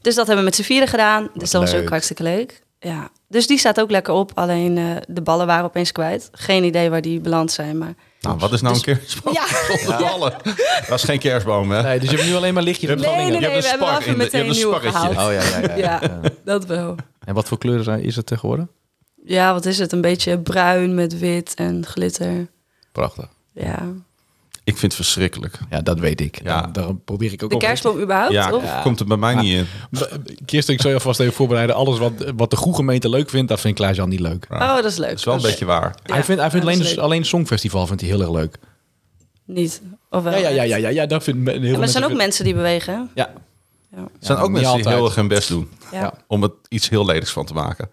Dus 0.08 0.16
dat 0.16 0.26
hebben 0.26 0.44
we 0.44 0.50
met 0.50 0.58
z'n 0.58 0.66
vieren 0.66 0.88
gedaan. 0.88 1.28
Dus 1.34 1.50
dat 1.50 1.60
was 1.60 1.72
leuk. 1.72 1.82
ook 1.82 1.88
hartstikke 1.88 2.22
leuk. 2.22 2.62
Ja. 2.80 3.08
Dus 3.28 3.46
die 3.46 3.58
staat 3.58 3.80
ook 3.80 3.90
lekker 3.90 4.14
op. 4.14 4.30
Alleen 4.34 4.78
eh, 4.78 4.84
de 5.08 5.20
ballen 5.22 5.46
waren 5.46 5.64
opeens 5.64 5.92
kwijt. 5.92 6.28
Geen 6.32 6.64
idee 6.64 6.90
waar 6.90 7.00
die 7.02 7.20
beland 7.20 7.52
zijn. 7.52 7.78
Maar 7.78 7.94
Nou, 8.20 8.38
wat 8.38 8.52
is 8.52 8.60
nou 8.60 8.74
een 8.74 8.80
kerstboom? 8.80 9.32
Ja. 9.34 9.46
Zonder 9.76 9.98
ballen. 9.98 10.34
Dat 10.88 10.98
is 10.98 11.02
geen 11.04 11.18
kerstboom, 11.18 11.70
hè? 11.70 11.82
Nee, 11.82 11.98
dus 11.98 12.10
je 12.10 12.16
hebt 12.16 12.28
nu 12.28 12.34
alleen 12.36 12.54
maar 12.54 12.62
lichtjes 12.62 12.90
en 12.90 12.96
Nee, 12.98 13.04
dingen. 13.04 13.18
nee, 13.32 13.40
Je 13.40 13.46
hebt 13.48 13.52
we 13.52 13.58
een 13.58 13.68
hebben 13.70 13.88
spar 13.88 14.06
in 14.06 14.12
de- 14.12 14.16
meteen 14.18 14.40
je 14.40 14.46
hebt 14.46 14.56
een 14.58 14.68
sparretje. 14.68 14.98
gehaald. 14.98 15.28
Oh 15.28 15.32
ja, 15.32 15.58
ja, 15.60 15.76
ja. 15.76 16.00
Ja, 16.02 16.20
dat 16.44 16.64
wel. 16.66 16.94
En 17.24 17.34
wat 17.34 17.48
voor 17.48 17.58
kleuren 17.58 17.84
zijn, 17.84 18.02
is 18.02 18.16
het 18.16 18.32
geworden? 18.36 18.70
Ja, 19.24 19.52
wat 19.52 19.66
is 19.66 19.78
het? 19.78 19.92
Een 19.92 20.00
beetje 20.00 20.38
bruin 20.38 20.94
met 20.94 21.18
wit 21.18 21.54
en 21.54 21.86
glitter. 21.86 22.46
Prachtig. 22.92 23.28
Ja. 23.52 23.82
Ik 24.68 24.76
vind 24.78 24.92
het 24.92 24.94
verschrikkelijk. 24.94 25.58
Ja, 25.70 25.80
dat 25.80 25.98
weet 25.98 26.20
ik. 26.20 26.42
Ja. 26.42 26.48
Ja. 26.50 26.66
Daar 26.66 26.94
probeer 26.94 27.32
ik 27.32 27.42
ook 27.42 27.48
De 27.50 27.54
op. 27.56 27.60
kerstboom 27.62 28.00
überhaupt? 28.00 28.32
Ja, 28.32 28.52
of? 28.52 28.82
komt 28.82 29.00
er 29.00 29.06
bij 29.06 29.16
mij 29.16 29.34
niet 29.34 29.52
in. 29.54 29.66
Kirsten, 30.46 30.74
ik 30.74 30.80
zal 30.80 30.90
je 30.90 30.96
alvast 30.96 31.20
even 31.20 31.32
voorbereiden. 31.32 31.76
Alles 31.76 31.98
wat, 31.98 32.12
wat 32.36 32.50
de 32.50 32.56
goede 32.56 32.76
gemeente 32.76 33.08
leuk 33.08 33.30
vindt, 33.30 33.48
dat 33.48 33.60
vindt 33.60 33.78
Klaas-Jan 33.78 34.08
niet 34.08 34.20
leuk. 34.20 34.46
Oh, 34.50 34.74
dat 34.74 34.84
is 34.84 34.96
leuk. 34.96 35.08
Dat 35.08 35.18
is 35.18 35.24
wel 35.24 35.34
een 35.34 35.40
Dat 35.40 35.50
beetje 35.50 35.64
waar. 35.64 35.94
Ja, 36.04 36.14
hij 36.14 36.24
vindt, 36.24 36.42
hij 36.42 36.60
alleen, 36.60 36.98
alleen 36.98 37.18
het 37.18 37.26
Songfestival 37.28 37.86
vindt 37.86 38.02
hij 38.02 38.10
heel 38.10 38.20
erg 38.20 38.30
leuk. 38.30 38.58
Niet. 39.44 39.82
Of 40.10 40.22
wel? 40.22 40.32
Ja, 40.32 40.38
ja, 40.38 40.48
ja, 40.48 40.62
ja, 40.62 40.76
ja, 40.76 40.88
ja 40.88 41.06
dat 41.06 41.22
vindt 41.24 41.50
heel 41.50 41.60
veel 41.60 41.70
maar 41.72 41.80
er 41.82 41.88
zijn 41.88 42.04
ook 42.04 42.16
mensen... 42.16 42.44
die 42.44 42.54
bewegen. 42.54 43.10
Ja, 43.14 43.30
Ja. 43.90 43.98
Er 43.98 44.08
zijn 44.20 44.38
Ja, 44.38 44.44
ook 44.44 44.50
mensen 44.50 44.76
die 44.76 44.88
heel 44.88 45.04
erg 45.04 45.14
hun 45.14 45.28
best 45.28 45.48
doen. 45.48 45.68
Ja. 45.92 46.00
Ja. 46.00 46.12
Om 46.26 46.42
het 46.42 46.52
iets 46.68 46.88
heel 46.88 47.06
ledigs 47.06 47.30
van 47.30 47.44
te 47.46 47.54
maken. 47.54 47.88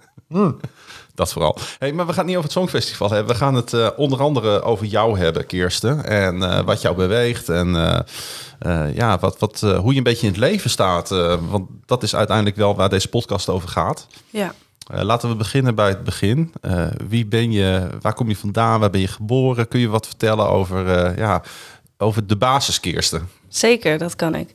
Dat 1.16 1.34
vooral. 1.34 1.58
Hey, 1.80 1.94
maar 1.94 2.06
we 2.06 2.14
gaan 2.14 2.22
het 2.22 2.28
niet 2.28 2.36
over 2.36 2.50
het 2.50 2.58
Songfestival 2.58 3.10
hebben. 3.10 3.34
We 3.34 3.40
gaan 3.40 3.56
het 3.56 3.74
eh, 3.74 3.90
onder 3.96 4.20
andere 4.22 4.62
over 4.62 4.86
jou 4.86 5.20
hebben, 5.20 5.46
Kirsten. 5.46 6.06
En 6.06 6.44
eh, 6.44 6.62
wat 6.62 6.82
jou 6.82 6.96
beweegt. 6.96 7.50
En 7.50 7.76
eh, 8.60 8.96
ja, 8.96 9.20
wat, 9.20 9.40
wat, 9.40 9.60
hoe 9.60 9.92
je 9.92 9.98
een 9.98 10.04
beetje 10.04 10.28
in 10.28 10.32
het 10.32 10.42
leven 10.42 10.70
staat. 10.70 11.10
Want 11.50 11.70
dat 11.86 12.04
is 12.04 12.16
uiteindelijk 12.16 12.56
wel 12.56 12.76
waar 12.76 12.90
deze 12.90 13.08
podcast 13.08 13.50
over 13.50 13.70
gaat. 13.70 14.08
ja. 14.30 14.54
Laten 14.88 15.30
we 15.30 15.36
beginnen 15.36 15.76
bij 15.76 15.88
het 15.88 16.04
begin. 16.04 16.54
Wie 17.08 17.26
ben 17.26 17.52
je? 17.52 17.88
Waar 18.02 18.14
kom 18.14 18.30
je 18.30 18.36
vandaan? 18.36 18.80
Waar 18.80 18.90
ben 18.90 19.02
je 19.02 19.08
geboren? 19.08 19.68
Kun 19.68 19.80
je 19.80 19.88
wat 19.88 20.08
vertellen 20.08 20.50
over, 20.50 21.18
ja, 21.18 21.42
over 21.98 22.28
de 22.28 22.36
basis, 22.36 22.80
Kirsten? 22.80 23.30
Zeker, 23.50 23.98
dat 23.98 24.16
kan 24.16 24.36
ik. 24.36 24.50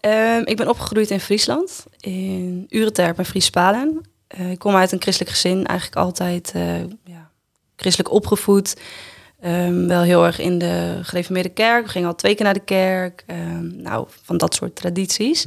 Ehm, 0.00 0.42
ik 0.44 0.56
ben 0.56 0.68
opgegroeid 0.68 1.10
in 1.10 1.20
Friesland, 1.20 1.86
in 2.00 2.66
Ureterp 2.68 3.18
en 3.18 3.24
Friespalen. 3.24 4.00
Eh, 4.36 4.50
ik 4.50 4.58
kom 4.58 4.74
uit 4.74 4.92
een 4.92 5.02
christelijk 5.02 5.34
gezin, 5.34 5.66
eigenlijk 5.66 5.98
altijd 5.98 6.52
eh, 6.54 6.80
ja, 7.04 7.30
christelijk 7.76 8.14
opgevoed. 8.14 8.76
Ehm, 9.40 9.86
wel 9.86 10.02
heel 10.02 10.24
erg 10.24 10.38
in 10.38 10.58
de 10.58 10.98
gereformeerde 11.02 11.48
kerk. 11.48 11.84
We 11.84 11.90
gingen 11.90 12.08
al 12.08 12.14
twee 12.14 12.34
keer 12.34 12.44
naar 12.44 12.54
de 12.54 12.60
kerk. 12.60 13.24
Ehm, 13.26 13.82
nou, 13.82 14.06
van 14.22 14.36
dat 14.36 14.54
soort 14.54 14.76
tradities. 14.76 15.46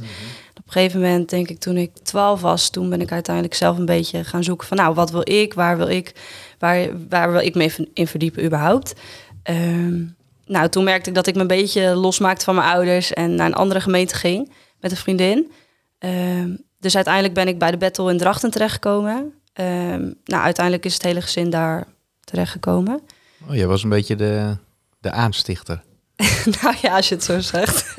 Op 0.54 0.66
een 0.66 0.72
gegeven 0.72 1.00
moment, 1.00 1.30
denk 1.30 1.48
ik, 1.48 1.58
toen 1.58 1.76
ik 1.76 1.90
12 2.02 2.40
was, 2.40 2.70
toen 2.70 2.90
ben 2.90 3.00
ik 3.00 3.12
uiteindelijk 3.12 3.54
zelf 3.54 3.78
een 3.78 3.84
beetje 3.84 4.24
gaan 4.24 4.44
zoeken 4.44 4.66
van, 4.66 4.76
nou, 4.76 4.94
wat 4.94 5.10
wil 5.10 5.30
ik? 5.30 5.54
Waar 5.54 5.76
wil 5.76 5.88
ik? 5.88 6.12
Waar, 6.58 6.88
waar 7.08 7.32
wil 7.32 7.40
ik 7.40 7.54
me 7.54 7.88
in 7.92 8.06
verdiepen 8.06 8.44
überhaupt? 8.44 8.94
Ehm, 9.42 10.04
nou, 10.46 10.68
toen 10.68 10.84
merkte 10.84 11.08
ik 11.08 11.14
dat 11.14 11.26
ik 11.26 11.34
me 11.34 11.40
een 11.40 11.46
beetje 11.46 11.94
losmaakte 11.94 12.44
van 12.44 12.54
mijn 12.54 12.68
ouders 12.68 13.12
en 13.12 13.34
naar 13.34 13.46
een 13.46 13.54
andere 13.54 13.80
gemeente 13.80 14.14
ging 14.14 14.52
met 14.80 14.90
een 14.90 14.96
vriendin. 14.96 15.50
Ehm, 15.98 16.50
dus 16.78 16.94
uiteindelijk 16.94 17.34
ben 17.34 17.48
ik 17.48 17.58
bij 17.58 17.70
de 17.70 17.76
Battle 17.76 18.10
in 18.10 18.18
Drachten 18.18 18.50
terechtgekomen. 18.50 19.32
Ehm, 19.52 20.00
nou, 20.24 20.42
uiteindelijk 20.44 20.84
is 20.84 20.94
het 20.94 21.02
hele 21.02 21.20
gezin 21.20 21.50
daar 21.50 21.86
terechtgekomen. 22.24 23.00
Oh, 23.48 23.54
jij 23.54 23.66
was 23.66 23.82
een 23.82 23.88
beetje 23.88 24.16
de, 24.16 24.56
de 25.00 25.10
aanstichter. 25.10 25.82
nou 26.62 26.74
ja, 26.82 26.96
als 26.96 27.08
je 27.08 27.14
het 27.14 27.24
zo 27.24 27.40
zegt. 27.40 27.94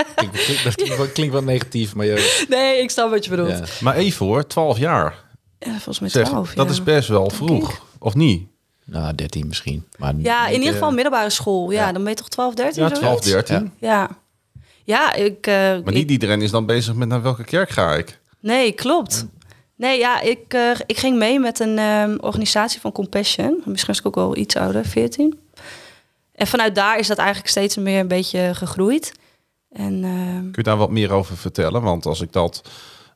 Dat 0.64 0.76
klinkt, 0.76 0.98
wel- 0.98 1.08
klinkt 1.08 1.34
wel 1.34 1.44
negatief, 1.44 1.96
maar 1.96 2.06
je, 2.06 2.46
nee, 2.50 2.82
ik 2.82 2.90
snap 2.92 3.10
wat 3.10 3.24
je 3.24 3.30
bedoelt. 3.30 3.50
ja. 3.58 3.64
Maar 3.80 3.96
even 3.96 4.26
hoor, 4.26 4.48
12 4.48 4.78
jaar. 4.78 5.16
Ja, 5.60 5.72
volgens 5.72 6.00
mij 6.00 6.10
Zeg, 6.10 6.28
12, 6.28 6.54
dat 6.54 6.66
ja. 6.66 6.72
is 6.72 6.84
best 6.84 7.08
wel 7.10 7.30
vroeg. 7.30 7.86
Of 8.00 8.16
niet? 8.16 8.48
nou, 8.86 9.16
13 9.16 9.48
misschien. 9.48 9.86
Maar 9.98 10.14
Ja, 10.18 10.48
in 10.48 10.58
ieder 10.60 10.74
geval 10.74 10.90
eh, 10.90 10.94
middelbare 10.96 11.30
school. 11.30 11.72
Ja, 11.72 11.86
ja. 11.86 11.92
dan 11.92 12.02
ben 12.02 12.12
je 12.12 12.18
toch 12.18 12.30
12, 12.30 12.54
13? 12.54 12.84
Ja, 12.84 12.90
12, 12.90 13.24
zoiets? 13.24 13.48
13. 13.50 13.72
Ja. 13.80 14.10
Ja, 14.84 15.14
ik... 15.14 15.48
eh, 15.48 15.54
Maar 15.54 15.78
ik- 15.78 15.94
niet 15.94 16.12
iedereen 16.12 16.42
is 16.42 16.52
dan 16.52 16.66
bezig 16.66 16.94
met 16.96 17.08
naar 17.08 17.22
welke 17.22 17.44
kerk 17.44 17.70
ga 17.70 17.94
ik. 17.96 18.19
Nee, 18.40 18.72
klopt. 18.72 19.26
Nee, 19.76 20.00
ja, 20.00 20.22
ik, 20.22 20.54
eh, 20.54 20.72
ik 20.86 20.98
ging 20.98 21.18
mee 21.18 21.40
met 21.40 21.60
een 21.60 21.78
ehm, 21.78 22.18
organisatie 22.20 22.80
van 22.80 22.92
Compassion. 22.92 23.62
Misschien 23.66 23.88
was 23.88 24.00
ik 24.00 24.06
ook 24.06 24.16
wel 24.16 24.38
iets 24.38 24.56
ouder, 24.56 24.86
14. 24.86 25.40
En 26.32 26.48
vanuit 26.48 26.76
daar 26.76 26.98
is 27.00 27.08
dat 27.08 27.18
eigenlijk 27.18 27.50
steeds 27.50 27.78
meer 27.78 28.00
een 28.00 28.08
beetje 28.08 28.52
gegroeid. 28.54 29.12
En 29.72 30.04
ehm, 30.04 30.40
Kun 30.40 30.52
je 30.52 30.64
daar 30.64 30.78
wat 30.78 30.90
meer 30.92 31.12
over 31.12 31.38
vertellen? 31.38 31.82
Want 31.82 32.06
als 32.06 32.22
ik 32.22 32.32
dat 32.32 32.62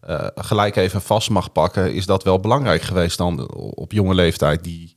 eh, 0.01 0.27
gelijk 0.35 0.75
even 0.75 1.01
vast 1.01 1.29
mag 1.29 1.51
pakken, 1.51 1.93
is 1.93 2.05
dat 2.05 2.23
wel 2.23 2.39
belangrijk 2.39 2.81
geweest 2.81 3.17
dan 3.17 3.53
op 3.55 3.91
jonge 3.91 4.13
leeftijd. 4.13 4.63
Die, 4.63 4.95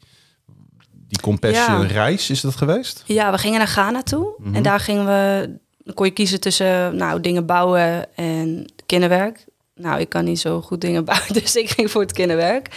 die 0.93 1.21
compassion 1.21 1.81
Ja. 1.81 1.87
reis, 1.87 2.31
is 2.31 2.41
dat 2.41 2.57
geweest? 2.57 3.03
ja, 3.07 3.31
we 3.31 3.39
gingen 3.39 3.59
naar 3.59 3.67
Ghana 3.69 4.03
toe. 4.03 4.35
Mhm. 4.39 4.55
En 4.55 4.63
daar 4.63 4.81
gingen 4.81 5.07
we... 5.07 5.51
Dan 5.85 5.95
kon 5.95 6.07
je 6.07 6.13
kiezen 6.13 6.41
tussen 6.41 6.97
nou, 6.97 7.21
dingen 7.21 7.47
bouwen 7.47 8.17
en 8.17 8.73
kinderwerk. 8.87 9.46
Nou, 9.77 10.01
ik 10.01 10.09
kan 10.09 10.25
niet 10.25 10.41
zo 10.41 10.61
goed 10.61 10.81
dingen 10.81 11.05
bouwen, 11.05 11.33
dus 11.41 11.57
ik 11.57 11.71
ging 11.71 11.91
voor 11.91 12.01
het 12.01 12.13
kinderwerk. 12.13 12.69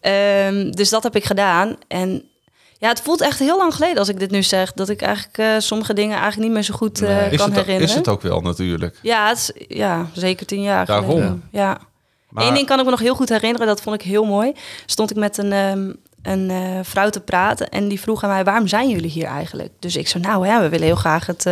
Ehm, 0.00 0.70
dus 0.70 0.88
dat 0.88 1.02
heb 1.02 1.16
ik 1.16 1.24
gedaan. 1.24 1.76
En 1.88 2.24
ja, 2.78 2.88
het 2.88 3.00
voelt 3.00 3.20
echt 3.20 3.38
heel 3.38 3.56
lang 3.56 3.74
geleden 3.74 3.98
als 3.98 4.08
ik 4.08 4.18
dit 4.18 4.30
nu 4.30 4.42
zeg... 4.42 4.72
dat 4.72 4.88
ik 4.88 5.02
eigenlijk 5.02 5.38
eh, 5.38 5.54
sommige 5.58 5.94
dingen 5.94 6.16
eigenlijk 6.16 6.42
niet 6.42 6.52
meer 6.52 6.62
zo 6.62 6.74
goed 6.74 7.02
eh, 7.02 7.08
Nee. 7.08 7.30
Is 7.30 7.36
kan 7.36 7.46
het, 7.46 7.58
herinneren. 7.58 7.88
is 7.88 7.94
het 7.94 8.08
ook 8.08 8.22
wel 8.22 8.40
natuurlijk. 8.40 8.98
Ja, 9.02 9.28
het 9.28 9.38
is, 9.56 9.76
ja, 9.76 10.08
zeker 10.12 10.46
tien 10.46 10.62
jaar 10.62 10.86
Daarom. 10.86 11.10
geleden. 11.10 11.48
Ja. 11.50 11.78
Maar 12.28 12.46
Eén 12.46 12.54
ding 12.54 12.66
kan 12.66 12.78
ik 12.78 12.84
me 12.84 12.90
nog 12.90 13.00
heel 13.00 13.14
goed 13.14 13.28
herinneren, 13.28 13.66
dat 13.66 13.80
vond 13.80 13.94
ik 13.94 14.02
heel 14.02 14.24
mooi. 14.24 14.52
Stond 14.86 15.10
ik 15.10 15.16
met 15.16 15.38
een, 15.38 15.52
ehm, 15.52 15.92
een 16.22 16.50
eh, 16.50 16.78
vrouw 16.82 17.10
te 17.10 17.20
praten. 17.20 17.68
En 17.68 17.88
die 17.88 18.00
vroeg 18.00 18.22
aan 18.22 18.30
mij, 18.30 18.44
waarom 18.44 18.66
zijn 18.66 18.88
jullie 18.88 19.10
hier 19.10 19.26
eigenlijk? 19.26 19.72
Dus 19.78 19.96
ik 19.96 20.08
zei, 20.08 20.22
nou 20.22 20.46
ja, 20.46 20.60
we 20.60 20.68
willen 20.68 20.86
heel 20.86 20.96
graag 20.96 21.26
het, 21.26 21.46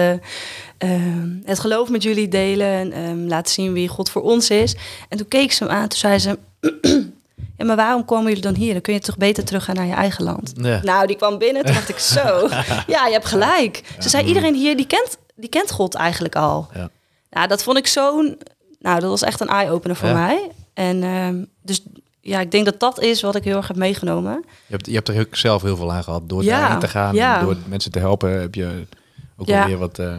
eh, 0.83 0.93
ehm, 0.95 1.29
het 1.45 1.59
geloof 1.59 1.89
met 1.91 2.03
jullie 2.03 2.29
delen. 2.29 2.67
En 2.67 2.93
ehm, 2.93 3.27
laten 3.27 3.53
zien 3.53 3.73
wie 3.73 3.89
God 3.89 4.11
voor 4.11 4.23
ons 4.23 4.51
is. 4.51 4.77
En 5.09 5.17
toen 5.19 5.29
keek 5.29 5.53
ze 5.53 5.65
hem 5.65 5.73
aan, 5.73 5.89
toen 5.89 5.99
zei 5.99 6.19
ze... 6.19 6.39
ja, 7.59 7.65
maar 7.65 7.77
waarom 7.77 8.05
komen 8.05 8.27
jullie 8.27 8.43
dan 8.43 8.55
hier? 8.55 8.73
Dan 8.73 8.83
kun 8.83 8.95
je 8.95 9.01
toch 9.01 9.17
beter 9.17 9.45
teruggaan 9.45 9.75
naar 9.75 9.87
je 9.87 9.93
eigen 9.93 10.25
land. 10.25 10.53
Ja. 10.57 10.81
Nou, 10.83 11.07
die 11.07 11.17
kwam 11.17 11.39
binnen, 11.39 11.65
toen 11.65 11.75
dacht 11.75 11.89
ik 11.89 11.99
zo. 11.99 12.49
ja, 12.95 13.07
je 13.07 13.13
hebt 13.13 13.27
gelijk. 13.27 13.83
Ze 13.99 14.09
zei, 14.09 14.27
iedereen 14.27 14.55
hier, 14.55 14.77
die 14.77 14.87
kent, 14.87 15.19
die 15.37 15.49
kent 15.49 15.71
God 15.71 15.95
eigenlijk 15.95 16.37
al. 16.37 16.69
Ja. 16.75 16.91
Nou, 17.31 17.49
dat 17.49 17.63
vond 17.63 17.79
ik 17.79 17.87
zo'n... 17.87 18.39
Nou, 18.79 19.01
dat 19.01 19.11
was 19.11 19.23
echt 19.23 19.41
een 19.41 19.49
eye-opener 19.49 19.97
voor 19.97 20.09
Ja. 20.09 20.15
mij. 20.15 20.51
En 20.75 21.03
ehm, 21.03 21.45
dus 21.63 21.83
ja, 22.21 22.41
ik 22.41 22.51
denk 22.51 22.65
dat 22.65 22.81
dat 22.81 23.01
is 23.01 23.23
wat 23.23 23.35
ik 23.37 23.45
heel 23.45 23.57
erg 23.57 23.69
heb 23.69 23.77
meegenomen. 23.77 24.33
Je 24.47 24.73
hebt, 24.75 24.87
je 24.87 24.95
hebt 24.95 25.09
er 25.09 25.21
ook 25.21 25.37
zelf 25.37 25.63
heel 25.63 25.77
veel 25.77 25.93
aan 25.93 26.05
gehad. 26.05 26.29
Door 26.29 26.43
Ja, 26.45 26.59
daarheen 26.61 26.79
te 26.79 26.89
gaan, 26.89 27.15
ja. 27.15 27.41
door 27.41 27.57
mensen 27.69 27.91
te 27.93 27.99
helpen, 27.99 28.41
heb 28.41 28.55
je 28.55 28.87
ook 29.37 29.47
Ja. 29.47 29.61
alweer 29.63 29.79
wat... 29.79 29.99
eh, 29.99 30.17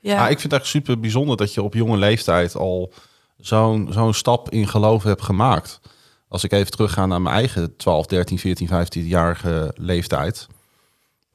Ja, 0.00 0.24
Ah, 0.24 0.30
ik 0.30 0.40
vind 0.40 0.52
het 0.52 0.60
echt 0.60 0.70
super 0.70 1.00
bijzonder 1.00 1.36
dat 1.36 1.54
je 1.54 1.62
op 1.62 1.74
jonge 1.74 1.96
leeftijd 1.96 2.56
al 2.56 2.92
zo'n 3.38 3.88
zo'n 3.90 4.14
stap 4.14 4.50
in 4.50 4.68
geloof 4.68 5.02
hebt 5.02 5.22
gemaakt. 5.22 5.80
Als 6.28 6.44
ik 6.44 6.52
even 6.52 6.70
terugga 6.70 7.06
naar 7.06 7.22
mijn 7.22 7.34
eigen 7.34 7.76
12, 7.76 8.06
13, 8.06 8.38
14, 8.38 8.68
15-jarige 8.68 9.72
leeftijd, 9.76 10.46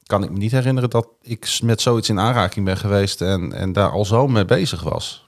kan 0.06 0.22
ik 0.22 0.30
me 0.30 0.38
niet 0.38 0.52
herinneren 0.52 0.90
dat 0.90 1.08
ik 1.22 1.58
met 1.62 1.80
zoiets 1.80 2.08
in 2.08 2.20
aanraking 2.20 2.64
ben 2.64 2.76
geweest 2.76 3.20
en, 3.20 3.52
en 3.52 3.72
daar 3.72 3.90
al 3.90 4.04
zo 4.04 4.28
mee 4.28 4.44
bezig 4.44 4.82
was. 4.82 5.24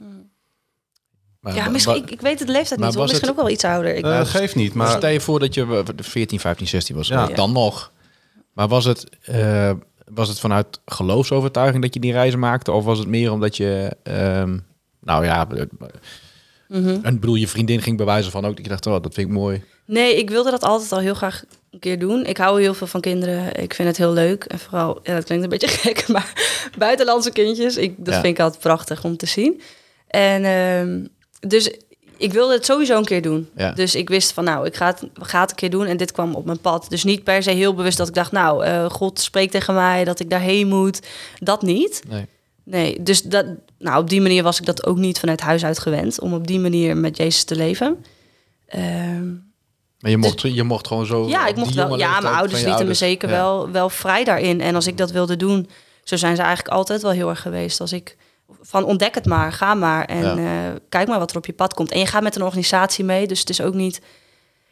maar 1.40 1.55
ja 1.55 1.69
misschien, 1.69 1.97
ik, 1.97 2.11
ik 2.11 2.21
weet 2.21 2.38
het 2.38 2.49
leeftijd 2.49 2.81
maar 2.81 2.88
niet, 2.88 2.99
misschien 2.99 3.21
het- 3.21 3.31
ook 3.31 3.37
wel 3.43 3.50
iets 3.50 3.64
ouder. 3.64 3.95
Ik, 3.97 4.05
Eh 4.05 4.25
geeft 4.26 4.55
niet, 4.55 4.75
Maar 4.75 4.87
maar 4.87 4.97
stel 4.97 5.11
je 5.11 5.21
voor 5.21 5.38
dat 5.40 5.55
je 5.55 5.83
eh, 5.97 6.05
14, 6.05 6.40
15, 6.40 6.66
16 6.69 6.97
was. 6.97 7.09
Ja. 7.09 7.26
Dan 7.26 7.52
nog. 7.52 7.93
Maar 8.52 8.69
was 8.69 8.85
het, 8.85 9.07
eh, 9.23 9.71
was 10.14 10.28
het 10.28 10.40
vanuit 10.40 10.80
geloofsovertuiging 10.84 11.82
dat 11.82 11.94
je 11.94 12.00
die 12.00 12.12
reis 12.12 12.36
maakte? 12.36 12.72
Of 12.72 12.84
was 12.84 12.98
het 12.98 13.08
meer 13.08 13.32
omdat 13.32 13.56
je... 13.56 13.96
ehm, 14.02 14.58
nou 15.00 15.25
ja, 15.25 15.46
Mhm. 16.68 16.98
en 17.02 17.20
bedoel, 17.20 17.34
je 17.34 17.48
vriendin 17.48 17.82
ging 17.82 17.96
bewijzen 17.96 18.32
van 18.32 18.44
ook 18.44 18.56
dat 18.56 18.64
je 18.64 18.70
dacht, 18.70 18.86
oh, 18.86 18.92
dat 19.02 19.14
vind 19.14 19.28
ik 19.28 19.32
mooi. 19.34 19.62
Nee, 19.86 20.16
ik 20.16 20.30
wilde 20.30 20.50
dat 20.50 20.62
altijd 20.62 20.92
al 20.92 20.98
heel 20.98 21.14
graag 21.14 21.44
een 21.70 21.78
keer 21.78 21.98
doen. 21.98 22.25
Ik 22.26 22.36
hou 22.36 22.60
heel 22.60 22.75
veel 22.75 22.86
van 22.86 23.00
kinderen. 23.00 23.62
Ik 23.62 23.75
vind 23.75 23.88
het 23.88 23.96
heel 23.96 24.12
leuk. 24.12 24.44
En 24.44 24.58
vooral, 24.58 25.00
ja, 25.02 25.14
dat 25.14 25.25
klinkt 25.25 25.44
een 25.44 25.50
beetje 25.50 25.68
gek, 25.84 26.08
maar 26.08 26.32
buitenlandse 26.78 27.30
kindjes, 27.32 27.76
ik, 27.76 27.94
dat 27.98 28.14
Ja. 28.14 28.20
vind 28.20 28.38
ik 28.38 28.40
altijd 28.44 28.62
prachtig 28.62 29.04
om 29.04 29.16
te 29.16 29.26
zien. 29.26 29.60
En 30.08 30.44
ehm, 30.44 31.04
dus 31.48 31.70
ik 32.16 32.32
wilde 32.32 32.54
het 32.54 32.64
sowieso 32.64 32.99
een 32.99 33.04
keer 33.04 33.23
doen. 33.23 33.49
Ja. 33.56 33.73
Dus 33.73 33.94
ik 33.94 34.08
wist 34.08 34.32
van, 34.32 34.44
nou, 34.44 34.66
ik 34.66 34.76
ga 34.76 34.87
het, 34.87 35.02
ga 35.14 35.40
het 35.40 35.50
een 35.50 35.56
keer 35.56 35.70
doen. 35.70 35.87
En 35.87 35.96
dit 35.96 36.12
kwam 36.12 36.35
op 36.35 36.44
mijn 36.44 36.61
pad. 36.61 36.87
Dus 36.88 37.04
niet 37.04 37.25
per 37.25 37.42
se 37.42 37.50
heel 37.50 37.75
bewust 37.75 37.96
dat 37.96 38.08
ik 38.08 38.14
dacht, 38.14 38.32
nou, 38.32 38.64
eh, 38.64 38.90
God 38.90 39.20
spreekt 39.20 39.52
tegen 39.52 39.75
mij 39.75 40.04
dat 40.04 40.20
ik 40.20 40.30
daarheen 40.30 40.68
moet. 40.68 41.00
Dat 41.38 41.62
niet. 41.62 42.02
Nee. 42.08 42.26
Nee, 42.64 43.02
dus 43.02 43.23
dat, 43.23 43.46
nou, 43.78 44.00
op 44.00 44.11
die 44.11 44.20
manier 44.20 44.42
was 44.42 44.58
ik 44.58 44.66
dat 44.66 44.87
ook 44.87 44.96
niet 44.96 45.18
vanuit 45.18 45.40
huis 45.40 45.64
uit 45.64 45.78
gewend. 45.78 46.20
Om 46.20 46.35
op 46.35 46.46
die 46.46 46.58
manier 46.58 46.96
met 46.96 47.16
Jezus 47.16 47.44
te 47.44 47.56
leven. 47.56 48.04
Ehm, 48.66 49.32
Maar 49.99 50.11
je 50.11 50.16
mocht, 50.16 50.40
je 50.40 50.62
mocht 50.62 50.87
gewoon 50.87 51.06
zo... 51.06 51.28
ja, 51.28 51.46
ik 51.46 51.56
mocht 51.56 51.75
wel. 51.75 51.99
Ja, 51.99 52.20
mijn 52.20 52.35
ouders 52.35 52.62
lieten 52.62 52.87
me 52.87 52.94
zeker 52.94 53.28
ja. 53.28 53.35
wel, 53.35 53.70
wel 53.70 53.88
vrij 53.88 54.25
daarin. 54.25 54.61
En 54.61 54.75
als 54.75 54.87
ik 54.87 54.96
dat 54.96 55.11
wilde 55.11 55.37
doen, 55.37 55.68
zo 56.04 56.16
zijn 56.16 56.37
ze 56.37 56.42
eigenlijk 56.42 56.75
altijd 56.75 57.02
wel 57.02 57.11
heel 57.11 57.28
erg 57.28 57.40
geweest. 57.40 57.80
Als 57.80 57.92
ik 57.92 58.16
van 58.60 58.84
ontdek 58.84 59.14
het 59.14 59.26
maar, 59.26 59.52
ga 59.52 59.74
maar 59.74 60.04
en 60.04 60.42
Ja. 60.42 60.66
eh, 60.68 60.74
kijk 60.88 61.08
maar 61.08 61.18
wat 61.18 61.30
er 61.30 61.36
op 61.36 61.46
je 61.46 61.52
pad 61.52 61.74
komt. 61.74 61.90
En 61.90 61.98
je 61.98 62.06
gaat 62.06 62.22
met 62.22 62.36
een 62.36 62.42
organisatie 62.42 63.04
mee, 63.04 63.26
dus 63.26 63.40
het 63.40 63.50
is 63.50 63.60
ook 63.60 63.74
niet, 63.74 64.00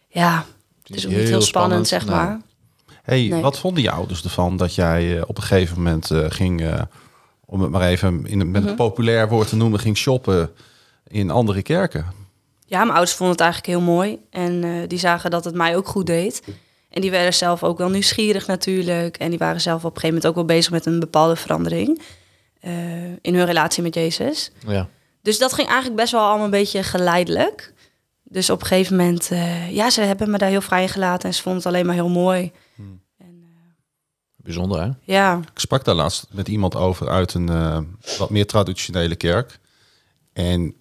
ja, 0.09 0.45
het 0.83 0.97
is 0.97 1.07
ook 1.07 1.13
niet 1.13 1.29
heel 1.29 1.41
spannend, 1.41 1.89
zeg 1.89 2.07
Nou, 2.07 2.17
maar. 2.27 2.41
hey, 3.03 3.27
Nee. 3.29 3.43
wat 3.43 3.59
vonden 3.59 3.83
je 3.83 3.91
ouders 3.91 4.25
ervan 4.25 4.57
dat 4.57 4.75
jij 4.75 5.17
eh, 5.17 5.23
op 5.27 5.37
een 5.37 5.43
gegeven 5.43 5.77
moment 5.77 6.11
eh, 6.11 6.25
ging, 6.29 6.71
om 7.45 7.61
het 7.61 7.71
maar 7.71 7.89
even 7.89 8.27
in, 8.27 8.51
met 8.51 8.61
Mhm. 8.63 8.71
een 8.71 8.77
populair 8.77 9.29
woord 9.29 9.49
te 9.49 9.57
noemen, 9.57 9.81
ging 9.81 9.97
shoppen 9.97 10.51
in 11.09 11.31
andere 11.31 11.63
kerken? 11.63 12.07
Ja, 12.67 12.79
mijn 12.79 12.91
ouders 12.91 13.13
vonden 13.17 13.37
het 13.37 13.45
eigenlijk 13.45 13.73
heel 13.73 13.87
mooi. 13.95 14.19
En 14.31 14.85
die 14.89 14.99
zagen 14.99 15.31
dat 15.31 15.45
het 15.45 15.55
mij 15.55 15.77
ook 15.77 15.89
goed 15.89 16.07
deed. 16.07 16.43
En 16.91 17.01
die 17.01 17.11
werden 17.11 17.35
zelf 17.35 17.63
ook 17.63 17.79
wel 17.79 17.89
nieuwsgierig 17.89 18.47
natuurlijk. 18.47 19.17
En 19.17 19.31
die 19.31 19.39
waren 19.39 19.61
zelf 19.61 19.77
op 19.79 19.95
een 19.95 20.01
gegeven 20.01 20.09
moment 20.09 20.27
ook 20.27 20.35
wel 20.35 20.57
bezig 20.57 20.73
met 20.73 20.87
een 20.87 21.01
bepaalde 21.01 21.37
verandering. 21.37 22.01
Eh, 22.65 23.05
in 23.05 23.35
hun 23.35 23.45
relatie 23.45 23.83
met 23.83 23.95
Jezus. 23.95 24.51
Ja. 24.67 24.89
Dus 25.23 25.39
dat 25.39 25.53
ging 25.53 25.67
eigenlijk 25.69 25.97
best 25.97 26.13
wel 26.13 26.21
allemaal 26.21 26.45
een 26.45 26.51
beetje 26.51 26.83
geleidelijk. 26.83 27.73
Dus 28.23 28.51
op 28.51 28.61
een 28.61 28.67
gegeven 28.67 28.97
moment, 28.97 29.31
eh, 29.31 29.71
ja, 29.71 29.91
ze 29.91 30.01
hebben 30.01 30.31
me 30.31 30.39
daar 30.39 30.49
heel 30.49 30.61
vrij 30.61 30.83
in 30.83 30.89
gelaten. 30.89 31.29
En 31.29 31.35
ze 31.35 31.43
vonden 31.43 31.63
het 31.63 31.73
alleen 31.73 31.87
maar 31.87 31.95
heel 31.95 32.09
mooi. 32.09 32.53
Bijzonder, 34.37 34.81
hè? 34.83 34.91
Ja, 35.03 35.37
Ik 35.53 35.59
sprak 35.59 35.85
daar 35.85 35.95
laatst 35.95 36.27
met 36.31 36.49
iemand 36.49 36.75
over 36.75 37.09
uit 37.09 37.35
een 37.35 37.49
eh, 37.49 37.79
wat 38.19 38.31
meer 38.31 38.47
traditionele 38.47 39.17
kerk. 39.17 39.59
En 40.33 40.75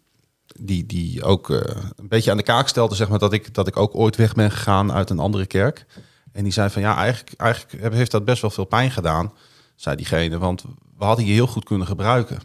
die, 0.59 0.85
die 0.85 1.23
ook 1.23 1.49
eh, 1.49 1.83
een 1.95 2.07
beetje 2.07 2.31
aan 2.31 2.37
de 2.37 2.43
kaak 2.43 2.67
stelde, 2.67 2.95
zeg 2.95 3.09
maar, 3.09 3.19
dat 3.19 3.33
ik, 3.33 3.53
dat 3.53 3.67
ik 3.67 3.77
ook 3.77 3.95
ooit 3.95 4.15
weg 4.15 4.33
ben 4.33 4.51
gegaan 4.51 4.91
uit 4.91 5.09
een 5.09 5.19
andere 5.19 5.45
kerk. 5.45 5.85
En 6.31 6.43
die 6.43 6.53
zei 6.53 6.69
van 6.69 6.81
ja, 6.81 6.97
eigenlijk, 6.97 7.33
eigenlijk 7.41 7.81
heb- 7.83 7.93
heeft 7.93 8.11
dat 8.11 8.25
best 8.25 8.41
wel 8.41 8.51
veel 8.51 8.65
pijn 8.65 8.91
gedaan, 8.91 9.33
zei 9.75 9.95
diegene. 9.95 10.37
Want 10.37 10.63
we 11.03 11.09
hadden 11.09 11.25
je 11.25 11.33
heel 11.33 11.47
goed 11.47 11.63
kunnen 11.65 11.87
gebruiken. 11.87 12.39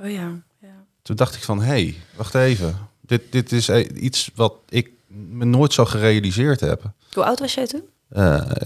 oh 0.00 0.10
ja. 0.10 0.30
ja. 0.60 0.84
Toen 1.02 1.16
dacht 1.16 1.34
ik 1.34 1.42
van 1.42 1.58
hé, 1.58 1.64
hey, 1.66 1.94
wacht 2.16 2.34
even. 2.34 2.76
Dit, 3.00 3.32
dit 3.32 3.52
is 3.52 3.68
eh, 3.68 4.02
iets 4.02 4.30
wat 4.34 4.54
ik 4.68 4.90
me 5.06 5.44
nooit 5.44 5.72
zo 5.72 5.84
gerealiseerd 5.84 6.60
heb. 6.60 6.82
Hoe 7.12 7.24
oud 7.24 7.38
was 7.38 7.54
jij 7.54 7.66
toen? 7.66 7.82
Eh, 8.08 8.22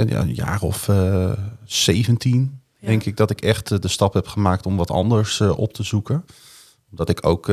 ja, 0.06 0.20
een 0.20 0.34
jaar 0.34 0.62
of 0.62 0.88
eh 0.88 1.32
17, 1.64 2.60
Ja. 2.78 2.86
denk 2.86 3.04
ik 3.04 3.16
dat 3.16 3.30
ik 3.30 3.40
echt 3.40 3.70
eh, 3.72 3.78
de 3.78 3.88
stap 3.88 4.14
heb 4.14 4.26
gemaakt 4.28 4.66
om 4.66 4.76
wat 4.76 4.90
anders 4.90 5.40
op 5.40 5.72
te 5.72 5.82
zoeken. 5.82 6.24
Omdat 6.90 7.08
ik 7.08 7.26
ook 7.26 7.52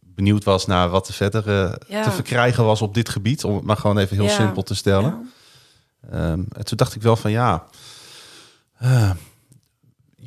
benieuwd 0.00 0.44
was 0.44 0.66
naar 0.66 0.88
wat 0.88 1.08
er 1.08 1.14
verder 1.14 1.44
Ja. 1.88 2.02
te 2.02 2.10
verkrijgen 2.10 2.64
was 2.64 2.82
op 2.82 2.94
dit 2.94 3.08
gebied. 3.08 3.44
Om 3.44 3.54
het 3.54 3.64
maar 3.64 3.76
gewoon 3.76 3.98
even 3.98 4.16
heel 4.16 4.24
Ja. 4.24 4.30
simpel 4.30 4.62
te 4.62 4.74
stellen. 4.74 5.32
En 6.10 6.48
toen 6.62 6.76
dacht 6.76 6.94
ik 6.94 7.02
wel 7.02 7.16
van 7.16 7.30
ja, 7.30 7.66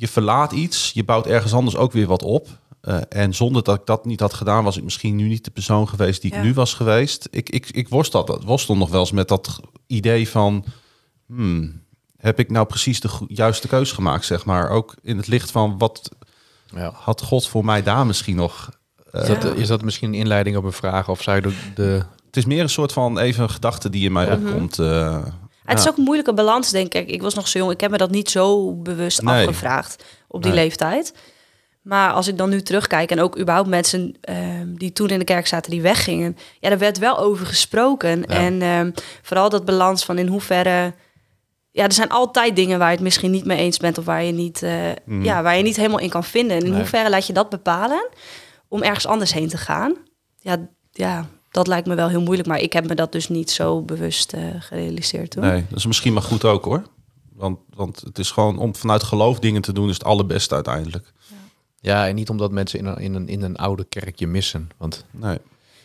je 0.00 0.08
verlaat 0.08 0.52
iets, 0.52 0.90
je 0.94 1.04
bouwt 1.04 1.26
ergens 1.26 1.52
anders 1.52 1.76
ook 1.76 1.92
weer 1.92 2.06
wat 2.06 2.22
op. 2.22 2.48
Eh, 2.80 2.98
en 3.08 3.34
zonder 3.34 3.62
dat 3.62 3.78
ik 3.80 3.86
dat 3.86 4.04
niet 4.04 4.20
had 4.20 4.34
gedaan, 4.34 4.64
was 4.64 4.76
ik 4.76 4.82
misschien 4.84 5.16
nu 5.16 5.28
niet 5.28 5.44
de 5.44 5.50
persoon 5.50 5.88
geweest 5.88 6.22
die 6.22 6.30
Ja. 6.32 6.36
ik 6.38 6.42
nu 6.44 6.54
was 6.54 6.74
geweest. 6.74 7.28
Ik, 7.30 7.50
ik, 7.50 7.70
ik 7.70 7.88
worstel, 7.88 8.24
dat, 8.24 8.44
worstel 8.44 8.76
nog 8.76 8.90
wel 8.90 9.00
eens 9.00 9.12
met 9.12 9.28
dat 9.28 9.60
idee 9.86 10.28
van, 10.28 10.64
hmm, 11.26 11.82
heb 12.16 12.38
ik 12.38 12.50
nou 12.50 12.66
precies 12.66 13.00
de 13.00 13.08
juiste 13.26 13.68
keuze 13.68 13.94
gemaakt, 13.94 14.24
zeg 14.24 14.44
maar. 14.44 14.68
Ook 14.70 14.94
in 15.02 15.16
het 15.16 15.26
licht 15.26 15.50
van, 15.50 15.78
wat 15.78 16.08
Ja. 16.74 16.92
had 16.94 17.22
God 17.22 17.46
voor 17.48 17.64
mij 17.64 17.82
daar 17.82 18.06
misschien 18.06 18.36
nog? 18.36 18.70
Is, 19.12 19.26
dat, 19.26 19.44
is 19.44 19.68
dat 19.68 19.82
misschien 19.82 20.08
een 20.08 20.20
inleiding 20.20 20.56
op 20.56 20.64
een 20.64 20.72
vraag? 20.72 21.08
Of 21.08 21.22
zou 21.22 21.36
je 21.36 21.42
de... 21.42 21.54
de 21.74 22.02
Het 22.26 22.36
is 22.36 22.44
meer 22.44 22.62
een 22.62 22.68
soort 22.70 22.92
van 22.92 23.18
even 23.18 23.42
een 23.42 23.50
gedachte 23.50 23.90
die 23.90 24.04
in 24.04 24.12
mij 24.12 24.26
Ja. 24.26 24.32
opkomt. 24.34 24.78
Het 25.64 25.78
is 25.78 25.88
ook 25.88 25.96
een 25.96 26.02
moeilijke 26.04 26.34
balans, 26.34 26.70
denk 26.70 26.94
ik. 26.94 27.08
Ik 27.08 27.22
was 27.22 27.34
nog 27.34 27.48
zo 27.48 27.58
jong. 27.58 27.70
Ik 27.72 27.80
heb 27.80 27.90
me 27.90 27.96
dat 27.96 28.10
niet 28.10 28.30
zo 28.30 28.74
bewust 28.74 29.22
Nee. 29.22 29.34
afgevraagd 29.46 30.04
op 30.28 30.42
die 30.42 30.52
Nee. 30.52 30.60
leeftijd. 30.62 31.14
Maar 31.82 32.12
als 32.12 32.28
ik 32.28 32.36
dan 32.38 32.48
nu 32.50 32.62
terugkijk 32.62 33.10
en 33.10 33.20
ook 33.20 33.38
überhaupt 33.38 33.68
mensen 33.68 34.14
ehm, 34.20 34.74
die 34.74 34.92
toen 34.92 35.08
in 35.08 35.18
de 35.18 35.24
kerk 35.24 35.46
zaten, 35.46 35.70
die 35.70 35.82
weggingen. 35.82 36.36
Ja, 36.60 36.68
daar 36.68 36.78
werd 36.78 36.98
wel 36.98 37.18
over 37.18 37.46
gesproken. 37.46 38.26
En 38.26 38.62
ehm, 38.62 38.90
vooral 39.22 39.48
dat 39.48 39.64
balans 39.64 40.04
van 40.04 40.18
in 40.18 40.26
hoeverre... 40.26 40.94
Ja, 41.72 41.84
er 41.84 41.92
zijn 41.92 42.08
altijd 42.08 42.56
dingen 42.56 42.78
waar 42.78 42.88
je 42.88 42.94
het 42.94 43.04
misschien 43.04 43.30
niet 43.30 43.44
mee 43.44 43.58
eens 43.58 43.78
bent... 43.78 43.98
of 43.98 44.04
waar 44.04 44.22
je 44.24 44.32
niet, 44.32 44.62
eh, 44.62 44.72
Mhm. 45.04 45.24
ja, 45.24 45.42
waar 45.42 45.56
je 45.56 45.62
niet 45.62 45.76
helemaal 45.76 45.98
in 45.98 46.08
kan 46.10 46.24
vinden. 46.24 46.56
En 46.56 46.62
in 46.64 46.70
Nee. 46.70 46.78
hoeverre 46.78 47.10
laat 47.10 47.26
je 47.26 47.32
dat 47.32 47.48
bepalen 47.48 48.08
om 48.68 48.82
ergens 48.82 49.06
anders 49.06 49.32
heen 49.32 49.48
te 49.48 49.56
gaan? 49.58 49.94
Ja, 50.38 50.56
ja, 50.92 51.26
dat 51.50 51.66
lijkt 51.66 51.86
me 51.86 51.94
wel 51.94 52.08
heel 52.08 52.22
moeilijk. 52.22 52.48
Maar 52.48 52.60
ik 52.60 52.72
heb 52.72 52.88
me 52.88 52.94
dat 52.94 53.12
dus 53.12 53.28
niet 53.28 53.50
zo 53.50 53.82
bewust 53.82 54.32
eh, 54.32 54.42
gerealiseerd 54.58 55.30
toen. 55.30 55.42
Nee, 55.42 55.64
dat 55.68 55.78
is 55.78 55.86
misschien 55.86 56.12
maar 56.12 56.22
goed 56.22 56.44
ook 56.44 56.64
hoor. 56.64 56.82
Want, 57.34 57.58
want 57.74 58.00
het 58.00 58.18
is 58.18 58.30
gewoon 58.30 58.58
om 58.58 58.74
vanuit 58.74 59.02
geloof 59.02 59.38
dingen 59.38 59.62
te 59.62 59.72
doen, 59.72 59.88
is 59.88 59.94
het 59.94 60.04
allerbeste 60.04 60.54
uiteindelijk. 60.54 61.12
ja, 61.80 62.08
en 62.08 62.14
niet 62.14 62.30
omdat 62.30 62.50
mensen 62.50 62.78
in 62.78 62.86
een, 62.86 62.96
in, 62.98 63.14
een, 63.14 63.28
in 63.28 63.42
een 63.42 63.56
oude 63.56 63.84
kerk 63.84 64.18
je 64.18 64.26
missen. 64.26 64.70
Want 64.76 65.04
Nee. 65.10 65.38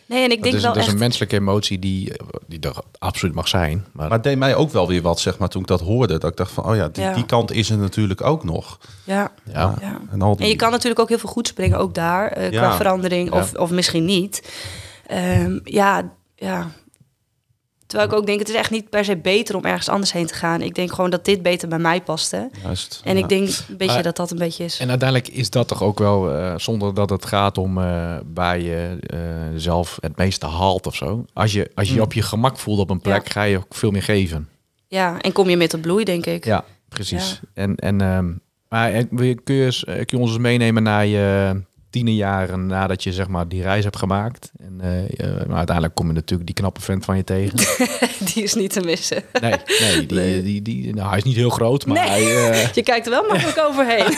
Nee, 0.08 0.24
en 0.24 0.30
ik 0.30 0.34
dat 0.34 0.42
denk 0.42 0.54
is, 0.54 0.62
wel 0.62 0.72
dat 0.72 0.82
is 0.82 0.88
een 0.92 0.98
menselijke 0.98 1.36
emotie 1.36 1.78
die, 1.78 2.12
die 2.46 2.60
er 2.60 2.74
absoluut 2.98 3.34
mag 3.34 3.48
zijn. 3.48 3.76
Maar, 3.92 4.02
Maar 4.08 4.10
het 4.10 4.22
deed 4.22 4.38
mij 4.38 4.54
ook 4.54 4.70
wel 4.70 4.88
weer 4.88 5.02
wat, 5.02 5.20
zeg 5.20 5.38
maar, 5.38 5.48
toen 5.48 5.60
ik 5.60 5.66
dat 5.66 5.80
hoorde. 5.80 6.18
Dat 6.18 6.30
ik 6.30 6.36
dacht 6.36 6.52
van, 6.52 6.64
oh 6.64 6.76
ja, 6.76 6.88
die, 6.88 7.02
Ja. 7.04 7.14
die 7.14 7.26
kant 7.26 7.52
is 7.52 7.70
er 7.70 7.78
natuurlijk 7.78 8.20
ook 8.22 8.44
nog. 8.44 8.78
Ja, 9.04 9.32
ja, 9.52 9.74
ja. 9.80 10.00
En, 10.10 10.22
al 10.22 10.36
die, 10.36 10.44
En 10.44 10.50
je 10.50 10.56
kan 10.56 10.70
natuurlijk 10.70 11.00
ook 11.00 11.08
heel 11.08 11.18
veel 11.18 11.28
goeds 11.30 11.52
brengen, 11.52 11.78
ook 11.78 11.94
daar, 11.94 12.28
eh, 12.28 12.48
qua 12.50 12.60
Ja. 12.62 12.76
verandering, 12.76 13.32
Ja. 13.32 13.40
of, 13.40 13.54
of 13.54 13.70
misschien 13.70 14.04
niet. 14.04 14.42
Ehm, 15.06 15.58
ja, 15.64 16.12
ja. 16.34 16.70
Terwijl 17.86 18.10
ik 18.10 18.16
ook 18.16 18.26
denk, 18.26 18.38
het 18.38 18.48
is 18.48 18.54
echt 18.54 18.70
niet 18.70 18.90
per 18.90 19.04
se 19.04 19.16
beter 19.16 19.56
om 19.56 19.64
ergens 19.64 19.88
anders 19.88 20.12
heen 20.12 20.26
te 20.26 20.34
gaan. 20.34 20.62
Ik 20.62 20.74
denk 20.74 20.92
gewoon 20.92 21.10
dat 21.10 21.24
dit 21.24 21.42
beter 21.42 21.68
bij 21.68 21.78
mij 21.78 22.00
paste. 22.02 22.50
Juist, 22.62 23.00
En 23.04 23.16
ja. 23.16 23.22
ik 23.22 23.28
denk 23.28 23.48
een 23.68 23.76
beetje 23.76 24.02
dat 24.02 24.16
dat 24.16 24.30
een 24.30 24.38
beetje 24.38 24.64
is. 24.64 24.78
En 24.80 24.88
uiteindelijk 24.88 25.28
is 25.28 25.50
dat 25.50 25.68
toch 25.68 25.82
ook 25.82 25.98
wel, 25.98 26.30
eh, 26.32 26.54
zonder 26.56 26.94
dat 26.94 27.10
het 27.10 27.26
gaat 27.26 27.58
om 27.58 27.78
eh 27.78 28.16
waar 28.34 28.58
je 28.60 28.96
eh, 29.00 29.18
zelf 29.56 29.98
het 30.00 30.16
meeste 30.16 30.46
haalt 30.46 30.86
of 30.86 30.94
zo. 30.94 31.24
Als 31.32 31.52
je 31.52 31.70
als 31.74 31.88
je, 31.88 31.94
je 31.94 32.02
op 32.02 32.12
je 32.12 32.22
gemak 32.22 32.58
voelt 32.58 32.78
op 32.78 32.90
een 32.90 33.00
plek, 33.00 33.26
Ja. 33.26 33.32
ga 33.32 33.42
je 33.42 33.56
ook 33.56 33.74
veel 33.74 33.90
meer 33.90 34.02
geven. 34.02 34.48
Ja, 34.88 35.20
en 35.20 35.32
kom 35.32 35.48
je 35.48 35.56
met 35.56 35.70
de 35.70 35.78
bloei, 35.78 36.04
denk 36.04 36.26
ik. 36.26 36.44
Ja, 36.44 36.64
precies. 36.88 37.40
En, 37.54 37.76
en, 37.76 38.00
ehm, 38.00 38.32
maar 38.68 39.04
kun, 39.04 39.26
je, 39.26 39.34
kun 39.34 39.72
je 40.06 40.18
ons 40.18 40.30
eens 40.30 40.38
meenemen 40.38 40.82
naar 40.82 41.06
je 41.06 41.60
tienerjaren 41.96 42.66
nadat 42.66 43.02
je 43.02 43.12
zeg 43.12 43.28
maar 43.28 43.48
die 43.48 43.62
reis 43.62 43.84
hebt 43.84 43.96
gemaakt? 43.96 44.50
En 44.58 44.80
eh, 44.80 45.46
maar 45.46 45.56
uiteindelijk 45.56 45.94
kom 45.94 46.06
je 46.06 46.12
natuurlijk 46.12 46.46
die 46.46 46.54
knappe 46.54 46.80
vent 46.80 47.04
van 47.04 47.16
je 47.16 47.24
tegen. 47.24 47.58
Die 48.34 48.42
is 48.42 48.54
niet 48.54 48.72
te 48.72 48.80
missen. 48.80 49.22
Nee, 49.40 49.54
nee, 49.80 50.06
die, 50.06 50.42
die, 50.42 50.62
die, 50.62 50.94
nou, 50.94 51.08
hij 51.08 51.18
is 51.18 51.24
niet 51.24 51.36
heel 51.36 51.50
groot, 51.50 51.86
maar 51.86 51.96
Nee. 51.96 52.08
hij, 52.08 52.50
eh, 52.50 52.72
Je 52.74 52.82
kijkt 52.82 53.06
er 53.06 53.12
wel 53.12 53.24
makkelijk 53.28 53.58
overheen. 53.68 54.04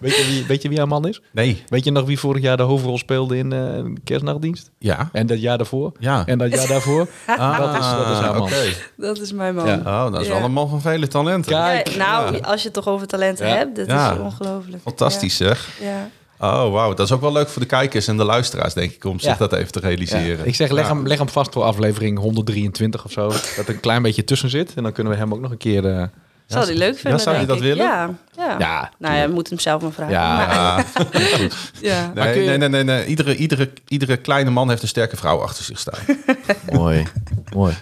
weet, 0.00 0.16
je 0.16 0.24
wie, 0.26 0.44
weet 0.46 0.62
je 0.62 0.68
wie 0.68 0.78
haar 0.78 0.88
man 0.88 1.08
is? 1.08 1.20
Nee. 1.32 1.62
Weet 1.68 1.84
je 1.84 1.90
nog 1.90 2.06
wie 2.06 2.18
vorig 2.18 2.42
jaar 2.42 2.56
de 2.56 2.62
hoofdrol 2.62 2.98
speelde 2.98 3.36
in 3.36 3.52
eh 3.52 3.84
Kerstnachtdienst? 4.04 4.70
Ja. 4.78 5.08
En 5.12 5.26
dat 5.26 5.40
jaar 5.40 5.56
daarvoor? 5.56 5.92
Ja. 5.98 6.26
En 6.26 6.38
dat 6.38 6.52
jaar 6.54 6.66
daarvoor? 6.68 7.08
Ah, 7.26 7.58
dat 7.58 7.68
is- 7.74 7.90
dat 7.90 8.10
is 8.10 8.18
haar 8.18 8.32
man. 8.34 8.42
oké. 8.42 8.62
Dat 8.96 9.20
is 9.20 9.32
mijn 9.32 9.54
man. 9.54 9.66
Ja. 9.66 9.76
Oh, 10.06 10.12
dat 10.12 10.20
is 10.20 10.26
Ja. 10.26 10.32
wel 10.34 10.42
een 10.44 10.52
man 10.52 10.68
van 10.68 10.80
vele 10.80 11.08
talenten. 11.08 11.52
Kijk. 11.52 11.88
Ja, 11.88 11.96
nou, 11.96 12.34
Ja. 12.36 12.40
als 12.40 12.60
je 12.60 12.64
het 12.64 12.72
toch 12.76 12.88
over 12.88 13.06
talenten 13.06 13.46
Ja. 13.48 13.54
hebt, 13.54 13.76
dat 13.76 13.86
Ja. 13.86 14.12
is 14.12 14.18
ongelooflijk. 14.18 14.82
Fantastisch 14.82 15.36
zeg. 15.36 15.68
Ja. 15.80 16.08
Ja. 16.44 16.64
Oh, 16.64 16.72
wauw. 16.72 16.94
Dat 16.94 17.06
is 17.06 17.12
ook 17.12 17.20
wel 17.20 17.32
leuk 17.32 17.48
voor 17.48 17.62
de 17.62 17.68
kijkers 17.68 18.06
en 18.08 18.16
de 18.16 18.24
luisteraars, 18.24 18.74
denk 18.74 18.92
ik, 18.92 19.04
om 19.04 19.18
zich 19.20 19.30
Ja. 19.32 19.36
dat 19.38 19.52
even 19.52 19.72
te 19.72 19.80
Ja. 19.82 19.86
realiseren. 19.88 20.46
Ik 20.46 20.54
zeg, 20.54 20.70
leg, 20.70 20.86
Ja. 20.88 20.94
hem, 20.94 21.06
leg 21.06 21.18
hem 21.18 21.28
vast 21.28 21.52
voor 21.52 21.62
aflevering 21.62 22.18
123 22.18 23.04
of 23.04 23.12
zo. 23.12 23.28
Dat 23.56 23.66
er 23.66 23.68
een 23.68 23.80
klein 23.80 24.02
beetje 24.02 24.24
tussen 24.24 24.50
zit. 24.50 24.72
En 24.74 24.82
dan 24.82 24.92
kunnen 24.92 25.12
we 25.12 25.18
hem 25.18 25.32
ook 25.34 25.40
nog 25.40 25.50
een 25.50 25.56
keer... 25.56 25.86
eh, 25.98 26.04
Zou 26.46 26.66
die 26.66 26.74
leuk 26.76 26.98
vinden, 26.98 27.20
zou 27.20 27.38
je 27.38 27.46
dat 27.46 27.56
ik. 27.56 27.62
willen? 27.62 27.84
Ja. 27.84 28.10
ja. 28.36 28.56
Ja, 28.58 28.90
Nou 28.98 29.14
ja, 29.14 29.22
je 29.22 29.28
moet 29.28 29.48
hem 29.48 29.58
zelf 29.58 29.82
maar 29.82 29.92
vragen. 29.92 30.12
Ja. 30.12 30.36
Maar- 30.36 30.86
Ja. 31.20 31.48
ja. 31.80 32.12
Maar 32.14 32.24
Nee, 32.24 32.42
je- 32.42 32.48
nee, 32.48 32.58
nee, 32.58 32.68
nee, 32.68 32.84
nee. 32.84 33.06
Iedere, 33.06 33.36
iedere, 33.36 33.70
iedere 33.88 34.16
kleine 34.16 34.50
man 34.50 34.68
heeft 34.68 34.82
een 34.82 34.88
sterke 34.88 35.16
vrouw 35.16 35.40
achter 35.40 35.64
zich 35.64 35.78
staan. 35.78 35.98
mooi. 36.72 37.06
mooi. 37.54 37.74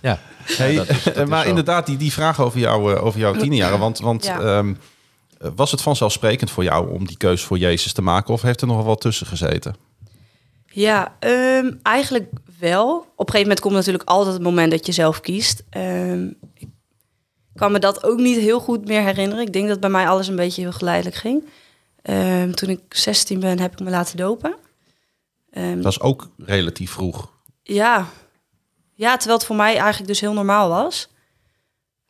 Ja. 0.00 0.18
Hey, 0.44 0.74
dat 0.74 0.88
is- 0.88 1.02
dat 1.02 1.16
is 1.16 1.24
maar 1.28 1.46
inderdaad, 1.46 1.86
die, 1.86 1.96
die 1.96 2.12
vraag 2.12 2.40
over, 2.40 2.58
jou, 2.58 2.94
eh, 2.94 3.04
over 3.04 3.20
jouw 3.20 3.32
tienerjaren. 3.34 3.78
Want, 3.78 3.98
want 3.98 4.24
Ja. 4.24 4.62
Eh, 5.38 5.50
was 5.56 5.70
het 5.70 5.82
vanzelfsprekend 5.82 6.50
voor 6.50 6.64
jou 6.64 6.92
om 6.92 7.06
die 7.06 7.16
keuze 7.16 7.46
voor 7.46 7.58
Jezus 7.58 7.92
te 7.92 8.02
maken? 8.02 8.34
Of 8.34 8.42
heeft 8.42 8.60
er 8.60 8.66
nog 8.66 8.76
wel 8.76 8.84
wat 8.84 9.00
tussen 9.00 9.26
gezeten? 9.26 9.76
Ja, 10.66 11.16
ehm, 11.18 11.72
eigenlijk 11.82 12.30
wel. 12.58 12.96
Op 12.96 13.06
een 13.06 13.14
gegeven 13.16 13.40
moment 13.40 13.60
komt 13.60 13.74
natuurlijk 13.74 14.08
altijd 14.08 14.34
het 14.34 14.42
moment 14.42 14.70
dat 14.70 14.86
je 14.86 14.92
zelf 14.92 15.20
kiest. 15.20 15.62
Ehm, 15.70 16.26
ik 16.54 16.68
kan 17.54 17.72
me 17.72 17.78
dat 17.78 18.04
ook 18.04 18.18
niet 18.18 18.38
heel 18.38 18.60
goed 18.60 18.86
meer 18.86 19.02
herinneren. 19.02 19.46
Ik 19.46 19.52
denk 19.52 19.68
dat 19.68 19.80
bij 19.80 19.90
mij 19.90 20.08
alles 20.08 20.28
een 20.28 20.36
beetje 20.36 20.62
heel 20.62 20.72
geleidelijk 20.72 21.16
ging. 21.16 21.44
Ehm, 22.02 22.50
toen 22.52 22.68
ik 22.68 22.80
16 22.88 23.40
ben, 23.40 23.58
heb 23.58 23.72
ik 23.72 23.80
me 23.80 23.90
laten 23.90 24.16
dopen. 24.16 24.56
Dat 25.74 25.92
is 25.92 26.00
ook 26.00 26.28
relatief 26.36 26.90
vroeg. 26.90 27.32
ja. 27.62 28.06
ja, 28.94 29.16
terwijl 29.16 29.38
het 29.38 29.46
voor 29.46 29.56
mij 29.56 29.76
eigenlijk 29.76 30.06
dus 30.06 30.20
heel 30.20 30.32
normaal 30.32 30.68
was. 30.68 31.08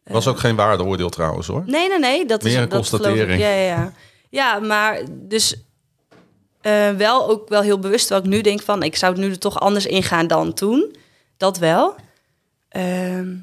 Was 0.09 0.27
ook 0.27 0.39
geen 0.39 0.57
waardeoordeel 0.57 1.09
trouwens 1.09 1.47
hoor. 1.47 1.63
Nee, 1.67 1.89
nee, 1.89 1.99
nee. 1.99 2.27
Dat 2.27 2.43
Meer 2.43 2.53
is 2.53 2.59
een 2.59 2.69
dat 2.69 2.85
ik. 2.85 2.91
constatering. 2.91 3.41
Ja, 3.41 3.49
ja, 3.49 3.67
ja. 3.67 3.93
ja, 4.31 4.59
maar 4.59 5.01
dus 5.11 5.57
eh, 6.61 6.91
wel 6.91 7.29
ook 7.29 7.49
wel 7.49 7.63
heel 7.63 7.79
bewust. 7.79 8.07
Terwijl 8.07 8.27
ik 8.27 8.33
nu 8.33 8.41
denk 8.41 8.63
van, 8.63 8.83
ik 8.83 8.97
zou 8.97 9.13
het 9.13 9.21
nu 9.21 9.31
er 9.31 9.39
toch 9.39 9.61
anders 9.61 9.87
ingaan 9.87 10.27
dan 10.27 10.53
toen. 10.55 10.97
Dat 11.37 11.59
wel. 11.59 11.95
Ehm, 12.69 13.35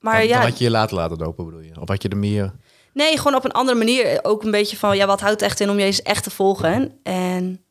maar 0.00 0.18
Dan, 0.18 0.26
ja, 0.28 0.38
dan 0.38 0.48
had 0.48 0.58
je 0.58 0.64
je 0.64 0.70
laten 0.70 0.96
laten 0.96 1.18
dopen, 1.18 1.44
bedoel 1.44 1.60
je? 1.60 1.80
Of 1.80 1.88
had 1.88 2.02
je 2.02 2.08
er 2.08 2.16
meer... 2.16 2.52
nee, 2.92 3.16
gewoon 3.16 3.34
op 3.34 3.44
een 3.44 3.52
andere 3.52 3.78
manier. 3.78 4.18
Ook 4.22 4.42
een 4.42 4.50
beetje 4.50 4.76
van, 4.76 4.96
ja, 4.96 5.06
wat 5.06 5.20
houdt 5.20 5.40
het 5.40 5.50
echt 5.50 5.60
in 5.60 5.70
om 5.70 5.78
Jezus 5.78 6.02
echt 6.02 6.22
te 6.22 6.30
volgen? 6.30 6.98
En 7.02 7.62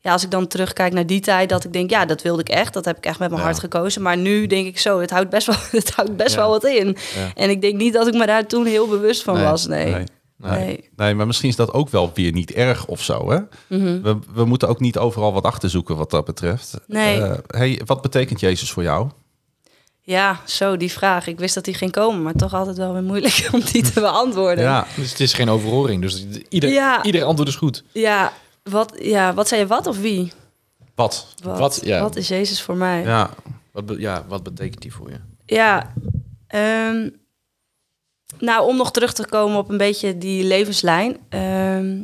ja, 0.00 0.12
als 0.12 0.24
ik 0.24 0.30
dan 0.30 0.46
terugkijk 0.46 0.92
naar 0.92 1.06
die 1.06 1.20
tijd, 1.20 1.48
dat 1.48 1.64
ik 1.64 1.72
denk, 1.72 1.90
ja, 1.90 2.04
dat 2.06 2.22
wilde 2.22 2.40
ik 2.40 2.48
echt. 2.48 2.72
Dat 2.72 2.84
heb 2.84 2.96
ik 2.96 3.04
echt 3.06 3.18
met 3.18 3.28
mijn 3.28 3.40
Ja. 3.40 3.46
hart 3.46 3.58
gekozen. 3.60 4.02
Maar 4.02 4.16
nu 4.16 4.46
denk 4.46 4.66
ik 4.66 4.78
zo, 4.78 5.00
het 5.00 5.10
houdt 5.10 5.30
best 5.30 5.46
wel, 5.46 5.56
het 5.80 5.90
houdt 5.90 6.16
best 6.16 6.34
Ja. 6.34 6.40
wel 6.40 6.48
wat 6.50 6.64
in. 6.64 6.96
Ja. 7.16 7.30
En 7.34 7.50
ik 7.50 7.60
denk 7.60 7.76
niet 7.76 7.92
dat 7.92 8.06
ik 8.06 8.14
me 8.14 8.26
daar 8.26 8.46
toen 8.46 8.66
heel 8.66 8.88
bewust 8.88 9.22
van 9.22 9.34
Nee. 9.34 9.44
was. 9.44 9.66
Nee. 9.66 9.84
Nee. 9.84 10.04
Nee. 10.36 10.58
Nee. 10.66 10.90
nee, 10.96 11.14
maar 11.14 11.26
misschien 11.26 11.48
is 11.48 11.56
dat 11.56 11.72
ook 11.72 11.88
wel 11.88 12.10
weer 12.14 12.32
niet 12.32 12.52
erg 12.52 12.86
of 12.86 13.02
zo. 13.02 13.30
Hè? 13.30 13.38
Mhm. 13.66 14.02
We, 14.02 14.18
we 14.34 14.44
moeten 14.44 14.68
ook 14.68 14.80
niet 14.80 14.98
overal 14.98 15.32
wat 15.32 15.44
achterzoeken 15.44 15.96
wat 15.96 16.10
dat 16.10 16.24
betreft. 16.24 16.74
Nee. 16.86 17.20
Eh, 17.22 17.32
hey, 17.46 17.80
wat 17.84 18.02
betekent 18.02 18.40
Jezus 18.40 18.70
voor 18.70 18.82
jou? 18.82 19.08
Ja, 20.02 20.40
zo 20.46 20.76
die 20.76 20.92
vraag. 20.92 21.26
Ik 21.26 21.38
wist 21.38 21.54
dat 21.54 21.64
die 21.64 21.74
ging 21.74 21.90
komen, 21.92 22.22
maar 22.22 22.32
toch 22.34 22.54
altijd 22.54 22.76
wel 22.76 22.92
weer 22.92 23.02
moeilijk 23.02 23.48
om 23.52 23.60
die 23.72 23.82
te 23.92 24.00
beantwoorden. 24.00 24.64
Ja, 24.64 24.86
Dus 24.96 25.10
het 25.10 25.20
is 25.20 25.32
geen 25.32 25.48
overhoring. 25.50 26.02
Dus 26.02 26.24
ieder, 26.48 26.70
Ja. 26.70 27.02
ieder 27.02 27.24
antwoord 27.24 27.48
is 27.48 27.56
goed. 27.56 27.84
ja, 27.92 28.32
wat, 28.68 28.92
ja, 29.00 29.34
wat 29.34 29.48
zei 29.48 29.60
je? 29.60 29.66
Wat 29.66 29.86
of 29.86 29.98
wie? 29.98 30.32
wat? 30.94 31.34
Wat, 31.42 31.58
Wat, 31.58 31.80
ja. 31.84 32.00
wat 32.00 32.16
is 32.16 32.28
Jezus 32.28 32.62
voor 32.62 32.76
mij? 32.76 33.02
Ja, 33.02 33.30
Wat, 33.72 33.84
ja, 33.98 34.24
wat 34.28 34.42
betekent 34.42 34.82
die 34.82 34.92
voor 34.92 35.10
je? 35.10 35.18
Ja, 35.46 35.92
ehm, 36.46 37.08
nou, 38.38 38.66
om 38.68 38.76
nog 38.76 38.90
terug 38.90 39.12
te 39.12 39.26
komen 39.26 39.58
op 39.58 39.68
een 39.68 39.76
beetje 39.76 40.18
die 40.18 40.44
levenslijn. 40.44 41.16
ehm, 41.28 42.02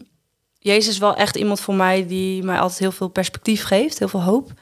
Jezus 0.59 0.89
is 0.93 0.99
wel 0.99 1.17
echt 1.17 1.37
iemand 1.37 1.61
voor 1.61 1.75
mij 1.75 2.07
die 2.07 2.43
mij 2.43 2.59
altijd 2.59 2.79
heel 2.79 2.93
veel 2.93 3.09
perspectief 3.09 3.65
geeft, 3.65 3.99
heel 3.99 4.09
veel 4.09 4.23
hoop. 4.23 4.53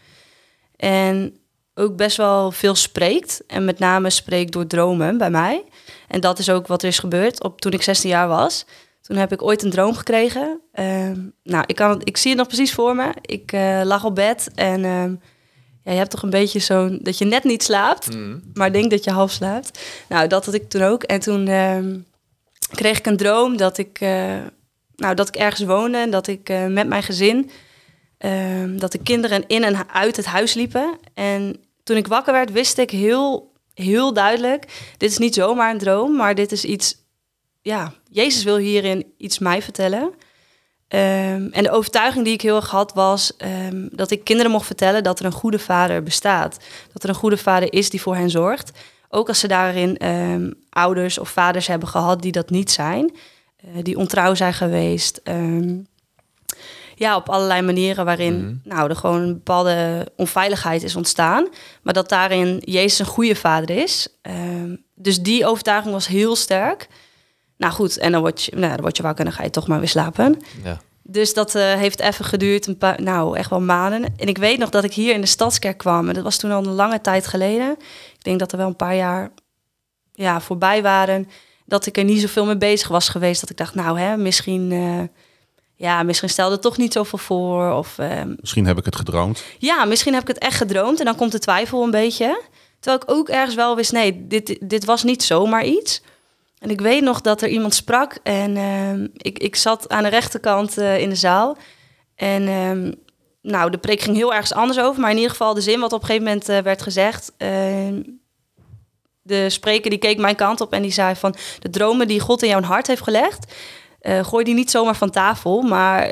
En 0.77 1.37
ook 1.75 1.97
best 1.97 2.17
wel 2.17 2.51
veel 2.51 2.75
spreekt. 2.75 3.43
En 3.47 3.65
met 3.65 3.79
name 3.79 4.11
spreekt 4.11 4.53
door 4.53 4.67
dromen 4.67 5.19
bij 5.19 5.31
mij. 5.31 5.65
En 6.09 6.21
dat 6.21 6.39
is 6.39 6.51
ook 6.51 6.67
wat 6.67 6.83
er 6.83 6.89
is 6.89 6.99
gebeurd 6.99 7.43
op, 7.43 7.61
toen 7.61 7.73
ik 7.73 7.83
16 7.83 8.11
jaar 8.11 8.29
was. 8.29 8.65
Toen 9.13 9.21
heb 9.21 9.33
ik 9.33 9.43
ooit 9.43 9.63
een 9.63 9.71
droom 9.71 9.95
gekregen. 9.95 10.61
Ehm, 10.73 11.21
nou, 11.43 11.65
ik, 11.67 11.77
kan 11.77 11.91
het, 11.91 12.09
ik 12.09 12.17
zie 12.17 12.31
het 12.31 12.39
nog 12.39 12.47
precies 12.47 12.73
voor 12.73 12.95
me. 12.95 13.15
Ik 13.21 13.53
eh, 13.53 13.81
lag 13.85 14.05
op 14.05 14.15
bed 14.15 14.51
en 14.55 14.85
ehm, 14.85 15.15
ja, 15.83 15.93
je 15.93 15.99
hebt 15.99 16.11
toch 16.11 16.23
een 16.23 16.31
beetje 16.31 16.59
zo'n... 16.59 16.99
dat 17.03 17.19
je 17.19 17.25
net 17.25 17.45
niet 17.45 17.63
slaapt, 17.63 18.09
maar 18.55 18.73
denkt 18.73 18.91
dat 18.91 19.05
je 19.05 19.11
half 19.11 19.31
slaapt. 19.31 19.81
Nou, 20.09 20.29
dat 20.29 20.45
had 20.45 20.55
ik 20.55 20.69
toen 20.69 20.83
ook. 20.83 21.03
En 21.03 21.21
toen 21.21 21.47
ehm, 21.47 21.99
kreeg 22.71 22.99
ik 22.99 23.07
een 23.07 23.17
droom 23.17 23.57
dat 23.57 23.79
ik, 23.79 24.01
eh, 24.01 24.39
nou, 24.97 25.15
dat 25.15 25.29
ik 25.29 25.37
ergens 25.37 25.67
woonde... 25.67 25.99
en 25.99 26.11
dat 26.11 26.27
ik 26.27 26.49
eh, 26.49 26.67
met 26.67 26.89
mijn 26.89 27.03
gezin... 27.03 27.51
dat 28.79 28.93
de 28.93 29.03
kinderen 29.03 29.45
in 29.47 29.65
en 29.65 29.89
uit 29.89 30.17
het 30.17 30.27
huis 30.27 30.55
liepen. 30.55 30.99
En 31.15 31.57
toen 31.83 31.97
ik 31.97 32.07
wakker 32.07 32.33
werd, 32.33 32.53
wist 32.53 32.79
ik 32.79 32.91
heel, 32.91 33.53
heel 33.75 34.13
duidelijk... 34.13 34.93
dit 34.97 35.11
is 35.11 35.19
niet 35.19 35.35
zomaar 35.35 35.71
een 35.71 35.79
droom, 35.79 36.17
maar 36.17 36.35
dit 36.35 36.53
is 36.53 36.65
iets... 36.65 37.01
ja, 37.63 37.93
Jezus 38.11 38.45
wil 38.45 38.57
hierin 38.57 39.13
iets 39.17 39.39
mij 39.39 39.63
vertellen... 39.63 40.15
Ehm, 40.93 41.49
en 41.51 41.63
de 41.63 41.71
overtuiging 41.71 42.25
die 42.25 42.35
ik 42.35 42.41
heel 42.41 42.57
erg 42.57 42.71
had 42.71 42.93
was 42.95 43.37
ehm, 43.37 43.89
dat 43.91 44.11
ik 44.11 44.25
kinderen 44.25 44.53
mocht 44.53 44.67
vertellen 44.67 45.03
dat 45.03 45.19
er 45.19 45.25
een 45.25 45.33
goede 45.33 45.59
vader 45.59 46.03
bestaat. 46.03 46.59
Dat 46.93 47.03
er 47.03 47.09
een 47.09 47.15
goede 47.15 47.37
vader 47.37 47.73
is 47.73 47.91
die 47.91 48.01
voor 48.01 48.17
hen 48.17 48.31
zorgt. 48.31 48.71
Ook 49.09 49.29
als 49.29 49.39
ze 49.39 49.49
daarin 49.49 49.97
ehm, 49.97 50.51
ouders 50.71 51.19
of 51.19 51.29
vaders 51.29 51.67
hebben 51.67 51.89
gehad 51.89 52.23
die 52.23 52.33
dat 52.33 52.51
niet 52.51 52.71
zijn. 52.71 53.17
eh, 53.57 53.69
die 53.83 53.99
ontrouw 53.99 54.35
zijn 54.35 54.55
geweest. 54.55 55.21
ja, 56.95 57.17
op 57.17 57.29
allerlei 57.29 57.63
manieren 57.63 58.05
waarin 58.05 58.61
nou, 58.65 58.89
er 58.89 58.97
gewoon 58.97 59.21
een 59.21 59.33
bepaalde 59.33 60.09
onveiligheid 60.17 60.83
is 60.83 60.97
ontstaan. 60.97 61.49
Maar 61.83 61.95
dat 61.95 62.09
daarin 62.09 62.63
Jezus 62.65 62.99
een 62.99 63.07
goede 63.07 63.35
vader 63.35 63.77
is. 63.77 64.09
Dus 64.95 65.21
die 65.21 65.47
overtuiging 65.47 65.93
was 65.93 66.07
heel 66.07 66.37
sterk. 66.37 66.89
Nou 67.63 67.75
goed, 67.75 67.99
en 67.99 68.13
dan 68.13 68.21
word 68.21 68.45
je, 68.45 68.57
nou, 68.57 68.73
dan 68.73 68.81
word 68.81 68.97
je 68.97 69.03
wakker 69.03 69.25
en 69.25 69.31
dan 69.31 69.39
ga 69.39 69.45
je 69.45 69.51
toch 69.51 69.67
maar 69.67 69.79
weer 69.79 69.89
slapen. 69.89 70.43
Ja. 70.65 70.81
Dus 71.03 71.35
dat 71.35 71.55
eh, 71.55 71.73
heeft 71.75 72.01
even 72.01 72.25
geduurd, 72.25 72.67
een 72.67 72.79
paar, 72.79 73.03
nou 73.03 73.37
echt 73.37 73.51
wel 73.51 73.61
maanden. 73.61 74.05
En 74.17 74.29
ik 74.29 74.39
weet 74.39 74.59
nog 74.59 74.71
dat 74.71 74.85
ik 74.85 74.93
hier 74.93 75.15
in 75.15 75.21
de 75.21 75.27
stadskerk 75.27 75.79
kwam. 75.79 76.09
En 76.09 76.15
dat 76.15 76.23
was 76.23 76.37
toen 76.37 76.51
al 76.51 76.65
een 76.65 76.73
lange 76.73 77.01
tijd 77.01 77.27
geleden. 77.27 77.71
Ik 78.13 78.25
denk 78.25 78.39
dat 78.39 78.53
er 78.53 78.59
wel 78.59 78.67
een 78.67 78.77
paar 78.77 78.97
jaar 78.97 79.31
ja, 80.13 80.41
voorbij 80.41 80.83
waren. 80.83 81.29
Dat 81.67 81.87
ik 81.87 81.97
er 81.97 82.05
niet 82.05 82.21
zoveel 82.21 82.45
mee 82.45 82.57
bezig 82.57 82.89
was 82.89 83.09
geweest. 83.09 83.41
Dat 83.41 83.51
ik 83.51 83.57
dacht, 83.57 83.75
nou 83.75 83.99
hè, 83.99 84.17
misschien, 84.17 84.73
eh, 84.73 85.09
ja, 85.77 86.03
misschien 86.03 86.29
stelde 86.29 86.53
het 86.53 86.63
toch 86.63 86.77
niet 86.77 86.93
zoveel 86.93 87.19
voor. 87.19 87.73
Of 87.73 87.99
ehm, 87.99 88.35
misschien 88.41 88.67
heb 88.67 88.79
ik 88.79 88.85
het 88.85 88.97
gedroomd. 88.97 89.43
ja, 89.59 89.85
misschien 89.85 90.13
heb 90.13 90.23
ik 90.23 90.29
het 90.29 90.39
echt 90.39 90.57
gedroomd. 90.57 90.99
En 90.99 91.05
dan 91.05 91.17
komt 91.17 91.33
de 91.33 91.39
twijfel 91.39 91.83
een 91.83 91.91
beetje. 91.91 92.43
Terwijl 92.81 93.03
ik 93.03 93.11
ook 93.11 93.29
ergens 93.29 93.55
wel 93.55 93.77
wist, 93.77 93.93
nee, 93.93 94.27
dit, 94.27 94.59
dit 94.61 94.85
was 94.85 95.03
niet 95.03 95.23
zomaar 95.23 95.65
iets. 95.65 96.03
En 96.63 96.71
ik 96.71 96.81
weet 96.81 97.03
nog 97.03 97.21
dat 97.21 97.43
er 97.43 97.49
iemand 97.49 97.75
sprak 97.75 98.19
en 98.23 98.57
ehm, 98.57 99.07
ik, 99.17 99.39
ik 99.39 99.57
zat 99.57 99.89
aan 99.89 100.03
de 100.03 100.09
rechterkant 100.09 100.79
eh, 100.79 101.01
in 101.01 101.09
de 101.09 101.15
zaal. 101.15 101.57
En 102.15 102.49
ehm, 102.49 102.93
nou, 103.43 103.71
de 103.71 103.79
preek 103.79 104.01
ging 104.01 104.17
heel 104.17 104.33
ergens 104.35 104.53
anders 104.53 104.79
over, 104.81 105.01
maar 105.01 105.11
in 105.11 105.17
ieder 105.17 105.31
geval 105.31 105.55
de 105.55 105.61
zin 105.61 105.81
wat 105.81 105.93
op 105.93 106.01
een 106.01 106.07
gegeven 106.07 106.27
moment 106.27 106.49
eh, 106.49 106.59
werd 106.59 106.83
gezegd. 106.83 107.33
ehm, 107.37 108.03
de 109.23 109.51
spreker 109.51 109.91
die 109.91 109.99
keek 109.99 110.19
mijn 110.19 110.37
kant 110.37 110.61
op 110.61 110.73
en 110.73 110.83
die 110.83 110.93
zei 110.93 111.15
van 111.15 111.35
de 111.59 111.71
dromen 111.71 112.09
die 112.09 112.21
God 112.21 112.43
in 112.43 112.49
jouw 112.49 112.63
hart 112.63 112.87
heeft 112.87 113.03
gelegd, 113.03 113.55
eh, 114.01 114.25
gooi 114.25 114.45
die 114.45 114.55
niet 114.55 114.71
zomaar 114.71 114.97
van 114.97 115.11
tafel, 115.11 115.63
maar 115.63 116.09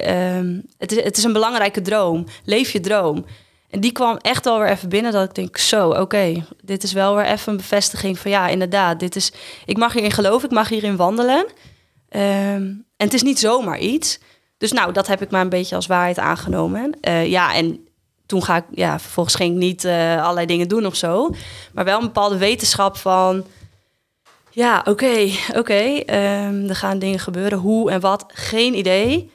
het, 0.78 0.92
is, 0.92 1.04
het 1.04 1.16
is 1.16 1.24
een 1.24 1.32
belangrijke 1.32 1.80
droom. 1.80 2.26
Leef 2.44 2.70
je 2.70 2.80
droom. 2.80 3.24
En 3.70 3.80
die 3.80 3.92
kwam 3.92 4.16
echt 4.16 4.44
wel 4.44 4.58
weer 4.58 4.68
even 4.68 4.88
binnen 4.88 5.12
dat 5.12 5.28
ik 5.28 5.34
denk, 5.34 5.56
zo, 5.56 5.90
oké, 5.90 6.46
dit 6.62 6.82
is 6.82 6.92
wel 6.92 7.14
weer 7.14 7.24
even 7.24 7.52
een 7.52 7.58
bevestiging 7.58 8.18
van 8.18 8.30
ja, 8.30 8.48
inderdaad, 8.48 9.00
dit 9.00 9.16
is, 9.16 9.32
ik 9.64 9.76
mag 9.76 9.92
hierin 9.92 10.10
geloven, 10.10 10.48
ik 10.48 10.54
mag 10.54 10.68
hierin 10.68 10.96
wandelen. 10.96 11.46
Ehm, 12.08 12.62
en 12.96 13.06
het 13.06 13.14
is 13.14 13.22
niet 13.22 13.38
zomaar 13.38 13.78
iets. 13.78 14.18
Dus 14.58 14.72
nou, 14.72 14.92
dat 14.92 15.06
heb 15.06 15.22
ik 15.22 15.30
maar 15.30 15.40
een 15.40 15.48
beetje 15.48 15.74
als 15.74 15.86
waarheid 15.86 16.18
aangenomen. 16.18 17.00
Eh, 17.00 17.26
ja, 17.26 17.54
en 17.54 17.88
toen 18.26 18.42
ga 18.42 18.56
ik, 18.56 18.64
ja, 18.70 18.98
vervolgens 18.98 19.34
ging 19.34 19.52
ik 19.52 19.58
niet 19.58 19.84
eh, 19.84 20.22
allerlei 20.22 20.46
dingen 20.46 20.68
doen 20.68 20.86
of 20.86 20.94
zo. 20.94 21.34
Maar 21.72 21.84
wel 21.84 21.98
een 21.98 22.06
bepaalde 22.06 22.38
wetenschap 22.38 22.96
van, 22.96 23.44
Ja, 24.50 24.82
oké, 24.84 25.30
oké. 25.56 25.82
Ehm, 26.06 26.68
er 26.68 26.76
gaan 26.76 26.98
dingen 26.98 27.18
gebeuren. 27.18 27.58
Hoe 27.58 27.90
en 27.90 28.00
wat, 28.00 28.24
geen 28.28 28.74
idee. 28.74 29.30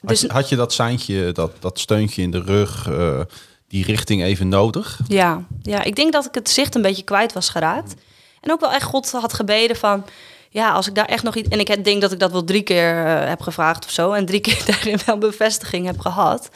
Had, 0.00 0.10
dus 0.10 0.20
je, 0.20 0.32
had 0.32 0.48
je 0.48 0.56
dat 0.56 0.72
seintje, 0.72 1.32
dat, 1.32 1.52
dat 1.58 1.78
steuntje 1.78 2.22
in 2.22 2.30
de 2.30 2.42
rug, 2.42 2.88
eh, 2.88 3.20
die 3.68 3.84
richting 3.84 4.22
even 4.22 4.48
nodig? 4.48 5.00
ja, 5.08 5.46
ja, 5.62 5.82
ik 5.82 5.96
denk 5.96 6.12
dat 6.12 6.26
ik 6.26 6.34
het 6.34 6.50
zicht 6.50 6.74
een 6.74 6.82
beetje 6.82 7.02
kwijt 7.02 7.32
was 7.32 7.48
geraakt. 7.48 7.94
En 8.40 8.50
ook 8.50 8.60
wel 8.60 8.72
echt 8.72 8.84
God 8.84 9.10
had 9.10 9.32
gebeden 9.32 9.76
van... 9.76 10.04
Ja, 10.52 10.72
als 10.72 10.88
ik 10.88 10.94
daar 10.94 11.06
echt 11.06 11.22
nog 11.22 11.34
iets... 11.34 11.48
En 11.48 11.60
ik 11.60 11.84
denk 11.84 12.00
dat 12.00 12.12
ik 12.12 12.18
dat 12.18 12.32
wel 12.32 12.44
drie 12.44 12.62
keer 12.62 13.06
eh, 13.06 13.28
heb 13.28 13.40
gevraagd 13.40 13.84
of 13.84 13.90
zo. 13.90 14.12
En 14.12 14.26
drie 14.26 14.40
keer 14.46 14.62
daarin 14.66 14.98
wel 15.06 15.18
bevestiging 15.18 15.86
heb 15.86 16.00
gehad. 16.00 16.50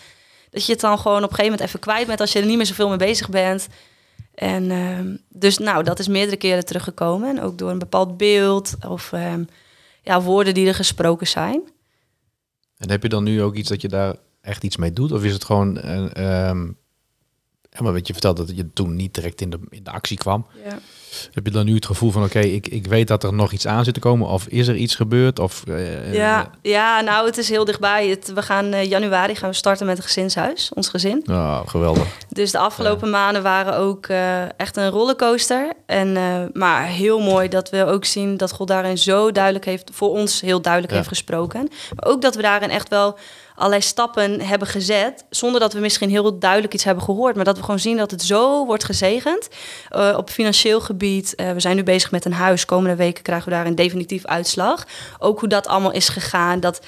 Dat 0.50 0.66
je 0.66 0.72
het 0.72 0.80
dan 0.80 0.98
gewoon 0.98 1.16
op 1.16 1.30
een 1.30 1.36
gegeven 1.36 1.50
moment 1.50 1.68
even 1.68 1.80
kwijt 1.80 2.06
bent... 2.06 2.20
als 2.20 2.32
je 2.32 2.40
er 2.40 2.46
niet 2.46 2.56
meer 2.56 2.66
zoveel 2.66 2.88
mee 2.88 2.96
bezig 2.96 3.28
bent. 3.28 3.68
En 4.34 4.70
ehm, 4.70 5.16
dus 5.28 5.58
nou, 5.58 5.84
dat 5.84 5.98
is 5.98 6.08
meerdere 6.08 6.36
keren 6.36 6.64
teruggekomen. 6.64 7.28
En 7.28 7.42
ook 7.42 7.58
door 7.58 7.70
een 7.70 7.78
bepaald 7.78 8.16
beeld 8.16 8.74
of 8.88 9.12
ehm, 9.12 9.44
ja, 10.02 10.22
woorden 10.22 10.54
die 10.54 10.66
er 10.66 10.74
gesproken 10.74 11.26
zijn. 11.26 11.62
En 12.84 12.90
heb 12.90 13.02
je 13.02 13.08
dan 13.08 13.24
nu 13.24 13.42
ook 13.42 13.54
iets 13.54 13.68
dat 13.68 13.80
je 13.80 13.88
daar 13.88 14.16
echt 14.40 14.64
iets 14.64 14.76
mee 14.76 14.92
doet? 14.92 15.12
Of 15.12 15.24
is 15.24 15.32
het 15.32 15.44
gewoon... 15.44 15.78
eh, 15.78 16.48
ehm, 16.48 16.72
maar 17.82 17.92
weet 17.92 18.06
je 18.06 18.12
vertelt 18.12 18.36
dat 18.36 18.56
je 18.56 18.72
toen 18.72 18.96
niet 18.96 19.14
direct 19.14 19.40
in 19.40 19.50
de, 19.50 19.58
in 19.68 19.84
de 19.84 19.90
actie 19.90 20.16
kwam. 20.16 20.46
Ja. 20.64 20.78
Heb 21.32 21.44
je 21.46 21.52
dan 21.52 21.64
nu 21.64 21.74
het 21.74 21.86
gevoel 21.86 22.10
van, 22.10 22.22
oké, 22.24 22.38
ik, 22.38 22.68
ik 22.68 22.86
weet 22.86 23.08
dat 23.08 23.22
er 23.24 23.34
nog 23.34 23.52
iets 23.52 23.66
aan 23.66 23.84
zit 23.84 23.94
te 23.94 24.00
komen? 24.00 24.28
Of 24.28 24.46
is 24.46 24.68
er 24.68 24.76
iets 24.76 24.94
gebeurd? 24.94 25.38
Of, 25.38 25.62
eh, 25.66 26.14
Ja, 26.14 26.50
ja, 26.62 27.00
nou, 27.00 27.26
het 27.26 27.36
is 27.38 27.48
heel 27.48 27.64
dichtbij. 27.64 28.08
Het, 28.08 28.32
we 28.34 28.42
gaan 28.42 28.72
eh, 28.72 28.84
januari 28.88 29.34
gaan 29.34 29.48
we 29.50 29.54
starten 29.54 29.86
met 29.86 29.96
een 29.96 30.02
gezinshuis, 30.02 30.70
ons 30.74 30.88
gezin. 30.88 31.22
Oh, 31.30 31.60
geweldig. 31.66 32.16
Dus 32.28 32.50
de 32.50 32.58
afgelopen 32.58 33.10
maanden 33.10 33.42
waren 33.42 33.76
ook 33.76 34.06
eh, 34.06 34.58
echt 34.60 34.76
een 34.76 34.88
rollercoaster. 34.90 35.72
En, 35.86 36.16
eh, 36.16 36.40
maar 36.52 36.86
heel 36.86 37.20
mooi 37.20 37.48
dat 37.48 37.70
we 37.70 37.84
ook 37.84 38.04
zien 38.04 38.36
dat 38.36 38.52
God 38.52 38.68
daarin 38.68 38.98
zo 38.98 39.32
duidelijk 39.32 39.64
heeft, 39.64 39.90
voor 39.92 40.08
ons 40.10 40.40
heel 40.40 40.60
duidelijk 40.62 40.92
Ja. 40.92 40.98
heeft 40.98 41.10
gesproken. 41.10 41.68
Maar 41.94 42.12
ook 42.12 42.22
dat 42.22 42.34
we 42.34 42.42
daarin 42.42 42.70
echt 42.70 42.88
wel 42.88 43.18
allerlei 43.54 43.82
stappen 43.82 44.40
hebben 44.40 44.68
gezet, 44.68 45.24
zonder 45.30 45.60
dat 45.60 45.72
we 45.72 45.80
misschien 45.80 46.10
heel 46.10 46.38
duidelijk 46.38 46.74
iets 46.74 46.84
hebben 46.84 47.04
gehoord. 47.04 47.34
Maar 47.36 47.44
dat 47.44 47.56
we 47.56 47.62
gewoon 47.64 47.78
zien 47.78 47.96
dat 47.96 48.10
het 48.10 48.22
zo 48.22 48.66
wordt 48.66 48.84
gezegend. 48.84 49.48
Eh, 49.88 50.14
op 50.16 50.30
financieel 50.30 50.80
gebied, 50.80 51.34
eh, 51.34 51.50
we 51.52 51.60
zijn 51.60 51.76
nu 51.76 51.82
bezig 51.82 52.10
met 52.10 52.24
een 52.24 52.32
huis. 52.32 52.64
Komende 52.64 52.96
weken 52.96 53.22
krijgen 53.22 53.48
we 53.48 53.54
daar 53.54 53.66
een 53.66 53.74
definitief 53.74 54.24
uitslag. 54.24 54.86
Ook 55.18 55.40
hoe 55.40 55.48
dat 55.48 55.66
allemaal 55.66 55.92
is 55.92 56.08
gegaan. 56.08 56.60
Dat, 56.60 56.80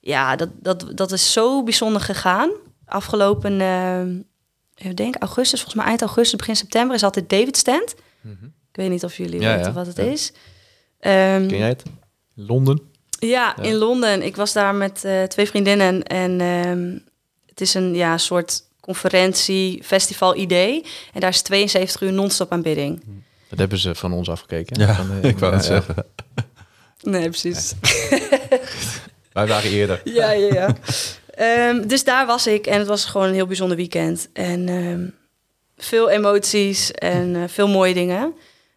ja, 0.00 0.36
dat, 0.36 0.48
dat, 0.54 0.86
dat 0.94 1.12
is 1.12 1.32
zo 1.32 1.62
bijzonder 1.62 2.00
gegaan. 2.00 2.50
Afgelopen, 2.86 3.60
eh, 3.60 4.88
ik 4.88 4.96
denk 4.96 5.16
augustus, 5.16 5.60
volgens 5.60 5.74
mij 5.80 5.86
eind 5.86 6.00
augustus, 6.02 6.38
begin 6.38 6.56
september, 6.56 6.96
is 6.96 7.02
altijd 7.04 7.28
David 7.30 7.56
Stand. 7.56 7.94
Ik 8.72 8.80
weet 8.80 8.90
niet 8.90 9.04
of 9.04 9.16
jullie 9.16 9.40
Ja, 9.40 9.48
weten 9.54 9.66
ja. 9.66 9.72
wat 9.72 9.86
het 9.86 9.96
Ja. 9.96 10.02
is. 10.02 10.32
Ehm, 11.00 11.46
Ken 11.48 11.56
jij 11.58 11.68
het? 11.68 11.82
Londen? 12.34 12.92
Ja, 13.28 13.54
Ja. 13.56 13.62
in 13.62 13.74
Londen. 13.74 14.22
Ik 14.22 14.36
was 14.36 14.52
daar 14.52 14.74
met 14.74 15.04
eh, 15.04 15.22
twee 15.22 15.46
vriendinnen 15.46 16.02
en 16.02 16.40
ehm, 16.40 16.98
het 17.48 17.60
is 17.60 17.74
een 17.74 17.94
ja, 17.94 18.18
soort 18.18 18.62
conferentie, 18.80 19.82
festival 19.84 20.36
idee. 20.36 20.84
En 21.12 21.20
daar 21.20 21.30
is 21.30 21.42
72 21.42 22.00
uur 22.00 22.12
non-stop 22.12 22.52
aanbidding. 22.52 23.02
Dat 23.48 23.58
hebben 23.58 23.78
ze 23.78 23.94
van 23.94 24.12
ons 24.12 24.28
afgekeken. 24.28 24.80
Ja, 24.80 24.94
Van, 24.94 25.10
eh, 25.22 25.28
ik 25.30 25.38
wou 25.38 25.54
het 25.54 25.66
ja, 25.66 25.70
zeggen. 25.70 25.94
Nee, 27.02 27.28
precies. 27.28 27.72
Wij 29.32 29.46
waren 29.46 29.70
eerder. 29.70 30.00
Ja, 30.14 30.30
ja, 30.32 30.52
ja. 30.54 30.76
Ehm, 31.34 31.86
dus 31.86 32.04
daar 32.04 32.26
was 32.26 32.46
ik 32.46 32.66
en 32.66 32.78
het 32.78 32.86
was 32.86 33.04
gewoon 33.04 33.28
een 33.28 33.34
heel 33.34 33.46
bijzonder 33.46 33.76
weekend. 33.76 34.28
En 34.32 34.68
ehm, 34.68 35.06
veel 35.76 36.10
emoties 36.10 36.90
en 36.92 37.36
eh, 37.36 37.42
veel 37.46 37.68
mooie 37.68 37.94
dingen. 37.94 38.34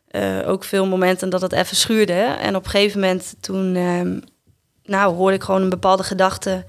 Eh, 0.07 0.39
ook 0.45 0.63
veel 0.63 0.85
momenten 0.85 1.29
dat 1.29 1.41
het 1.41 1.51
even 1.51 1.75
schuurde. 1.75 2.13
En 2.41 2.55
op 2.55 2.63
een 2.65 2.69
gegeven 2.69 2.99
moment 2.99 3.35
toen, 3.39 3.75
ehm, 3.75 4.19
nou, 4.87 5.15
hoorde 5.15 5.35
ik 5.35 5.43
gewoon 5.43 5.61
een 5.61 5.69
bepaalde 5.69 6.03
gedachte. 6.03 6.65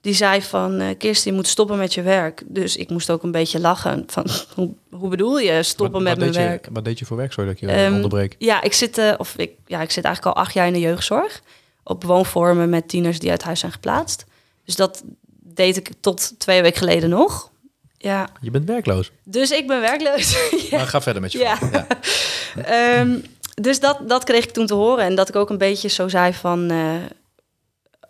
Die 0.00 0.14
zei 0.14 0.42
van, 0.42 0.80
eh 0.80 0.98
Kirsten, 0.98 1.30
je 1.30 1.36
moet 1.36 1.46
stoppen 1.46 1.78
met 1.78 1.94
je 1.94 2.02
werk. 2.02 2.42
Dus 2.46 2.76
ik 2.76 2.90
moest 2.90 3.10
ook 3.10 3.22
een 3.22 3.30
beetje 3.30 3.60
lachen. 3.60 4.04
Van, 4.06 4.26
hoe, 4.54 4.70
hoe 4.90 5.08
bedoel 5.08 5.38
je, 5.38 5.62
stoppen 5.62 5.92
Wat- 5.94 6.02
met 6.02 6.24
wat 6.24 6.34
mijn 6.34 6.44
je- 6.44 6.48
werk? 6.50 6.68
wat 6.72 6.84
deed 6.84 6.98
je 6.98 7.04
voor 7.04 7.16
werk? 7.16 7.32
Sorry 7.32 7.48
dat 7.52 7.62
ik 7.62 7.68
je 7.68 7.74
Ehm, 7.76 7.94
onderbreek. 7.94 8.34
Ja, 8.38 8.62
ik 8.62 8.72
zit, 8.72 8.98
eh, 8.98 9.12
of 9.16 9.34
ik, 9.36 9.50
ja, 9.66 9.80
ik 9.82 9.90
zit 9.90 10.04
eigenlijk 10.04 10.36
al 10.36 10.42
acht 10.42 10.54
jaar 10.54 10.66
in 10.66 10.72
de 10.72 10.80
jeugdzorg. 10.80 11.42
Op 11.84 12.04
woonvormen 12.04 12.68
met 12.70 12.88
tieners 12.88 13.18
die 13.18 13.30
uit 13.30 13.42
huis 13.42 13.60
zijn 13.60 13.72
geplaatst. 13.72 14.24
Dus 14.64 14.76
dat 14.76 15.02
deed 15.42 15.76
ik 15.76 15.90
tot 16.00 16.34
twee 16.38 16.62
weken 16.62 16.78
geleden 16.78 17.08
nog. 17.08 17.50
Ja, 17.98 18.28
Je 18.40 18.50
bent 18.50 18.64
werkloos. 18.68 19.10
dus 19.24 19.50
ik 19.50 19.66
ben 19.66 19.80
werkloos. 19.80 20.32
ja. 20.70 20.76
Maar 20.76 20.86
ga 20.86 21.00
verder 21.02 21.22
met 21.22 21.32
je 21.32 21.38
Ja. 21.38 21.58
Ja. 21.72 21.86
Ehm, 23.00 23.18
dus 23.54 23.80
dat, 23.80 23.98
dat 24.08 24.24
kreeg 24.24 24.44
ik 24.44 24.50
toen 24.50 24.66
te 24.66 24.74
horen. 24.74 25.04
En 25.04 25.14
dat 25.14 25.28
ik 25.28 25.36
ook 25.36 25.50
een 25.50 25.58
beetje 25.58 25.88
zo 25.88 26.08
zei 26.08 26.34
van... 26.34 26.70
eh, 26.70 26.94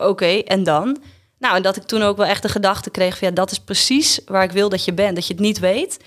Oké, 0.09 0.39
en 0.39 0.63
dan? 0.63 0.99
Nou, 1.39 1.57
en 1.57 1.63
dat 1.63 1.77
ik 1.77 1.83
toen 1.83 2.03
ook 2.03 2.17
wel 2.17 2.27
echt 2.27 2.43
de 2.43 2.49
gedachte 2.49 2.91
kreeg 2.91 3.19
van... 3.19 3.29
Ja, 3.29 3.35
dat 3.35 3.51
is 3.51 3.59
precies 3.59 4.21
waar 4.27 4.43
ik 4.43 4.51
wil 4.51 4.69
dat 4.69 4.85
je 4.85 4.93
bent. 4.93 5.15
Dat 5.15 5.27
je 5.27 5.33
het 5.33 5.43
niet 5.43 5.59
weet. 5.59 5.99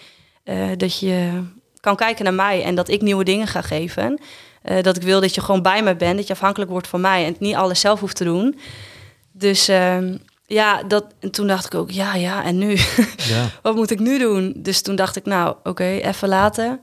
Eh, 0.43 0.67
dat 0.77 0.99
je 0.99 1.43
kan 1.79 1.95
kijken 1.95 2.23
naar 2.23 2.33
mij 2.33 2.63
en 2.63 2.75
dat 2.75 2.89
ik 2.89 3.01
nieuwe 3.01 3.23
dingen 3.23 3.47
ga 3.47 3.61
geven. 3.61 4.19
Eh, 4.61 4.83
dat 4.83 4.95
ik 4.95 5.01
wil 5.01 5.21
dat 5.21 5.35
je 5.35 5.41
gewoon 5.41 5.61
bij 5.61 5.83
me 5.83 5.95
bent. 5.95 6.17
Dat 6.17 6.27
je 6.27 6.33
afhankelijk 6.33 6.71
wordt 6.71 6.87
van 6.87 7.01
mij 7.01 7.25
en 7.25 7.31
het 7.31 7.39
niet 7.39 7.55
alles 7.55 7.79
zelf 7.79 7.99
hoeft 7.99 8.15
te 8.15 8.23
doen. 8.23 8.59
Dus 9.31 9.67
ehm, 9.67 10.17
ja, 10.45 10.83
dat, 10.83 11.05
en 11.19 11.31
toen 11.31 11.47
dacht 11.47 11.65
ik 11.65 11.75
ook... 11.75 11.91
Ja, 11.91 12.15
ja, 12.15 12.43
en 12.43 12.57
nu? 12.57 12.77
Ja. 13.17 13.49
wat 13.61 13.75
moet 13.75 13.91
ik 13.91 13.99
nu 13.99 14.17
doen? 14.17 14.53
Dus 14.57 14.81
toen 14.81 14.95
dacht 14.95 15.15
ik, 15.15 15.25
nou, 15.25 15.55
oké, 15.63 15.83
even 15.83 16.27
laten. 16.27 16.81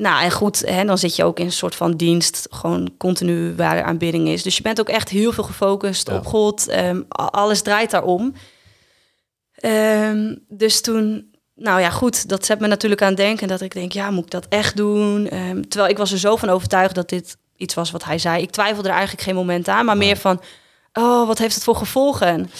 Nou, 0.00 0.22
en 0.22 0.30
goed, 0.30 0.58
hè, 0.66 0.84
dan 0.84 0.98
zit 0.98 1.16
je 1.16 1.24
ook 1.24 1.38
in 1.38 1.44
een 1.46 1.52
soort 1.52 1.74
van 1.74 1.96
dienst, 1.96 2.46
gewoon 2.50 2.90
continu 2.98 3.54
waar 3.56 3.82
aanbidding 3.82 4.28
is. 4.28 4.42
Dus 4.42 4.56
je 4.56 4.62
bent 4.62 4.80
ook 4.80 4.88
echt 4.88 5.08
heel 5.08 5.32
veel 5.32 5.44
gefocust 5.44 6.08
Ja. 6.08 6.16
op 6.16 6.26
God. 6.26 6.70
a- 6.72 7.04
alles 7.30 7.62
draait 7.62 7.90
daarom. 7.90 8.34
Ehm, 9.54 10.34
dus 10.48 10.80
toen, 10.80 11.30
nou 11.54 11.80
ja, 11.80 11.90
goed, 11.90 12.28
dat 12.28 12.44
zet 12.44 12.60
me 12.60 12.66
natuurlijk 12.66 13.02
aan 13.02 13.08
het 13.08 13.16
denken 13.16 13.48
dat 13.48 13.60
ik 13.60 13.72
denk, 13.74 13.92
ja, 13.92 14.10
moet 14.10 14.24
ik 14.24 14.30
dat 14.30 14.46
echt 14.48 14.76
doen? 14.76 15.28
Ehm, 15.28 15.62
terwijl 15.62 15.90
ik 15.90 15.98
was 15.98 16.12
er 16.12 16.18
zo 16.18 16.36
van 16.36 16.48
overtuigd 16.48 16.94
dat 16.94 17.08
dit 17.08 17.36
iets 17.56 17.74
was 17.74 17.90
wat 17.90 18.04
hij 18.04 18.18
zei. 18.18 18.42
Ik 18.42 18.50
twijfelde 18.50 18.88
er 18.88 18.94
eigenlijk 18.94 19.22
geen 19.24 19.34
moment 19.34 19.68
aan, 19.68 19.84
maar 19.84 19.96
meer 19.96 20.16
van, 20.16 20.40
oh, 20.92 21.26
wat 21.26 21.38
heeft 21.38 21.54
het 21.54 21.64
voor 21.64 21.76
gevolgen? 21.76 22.50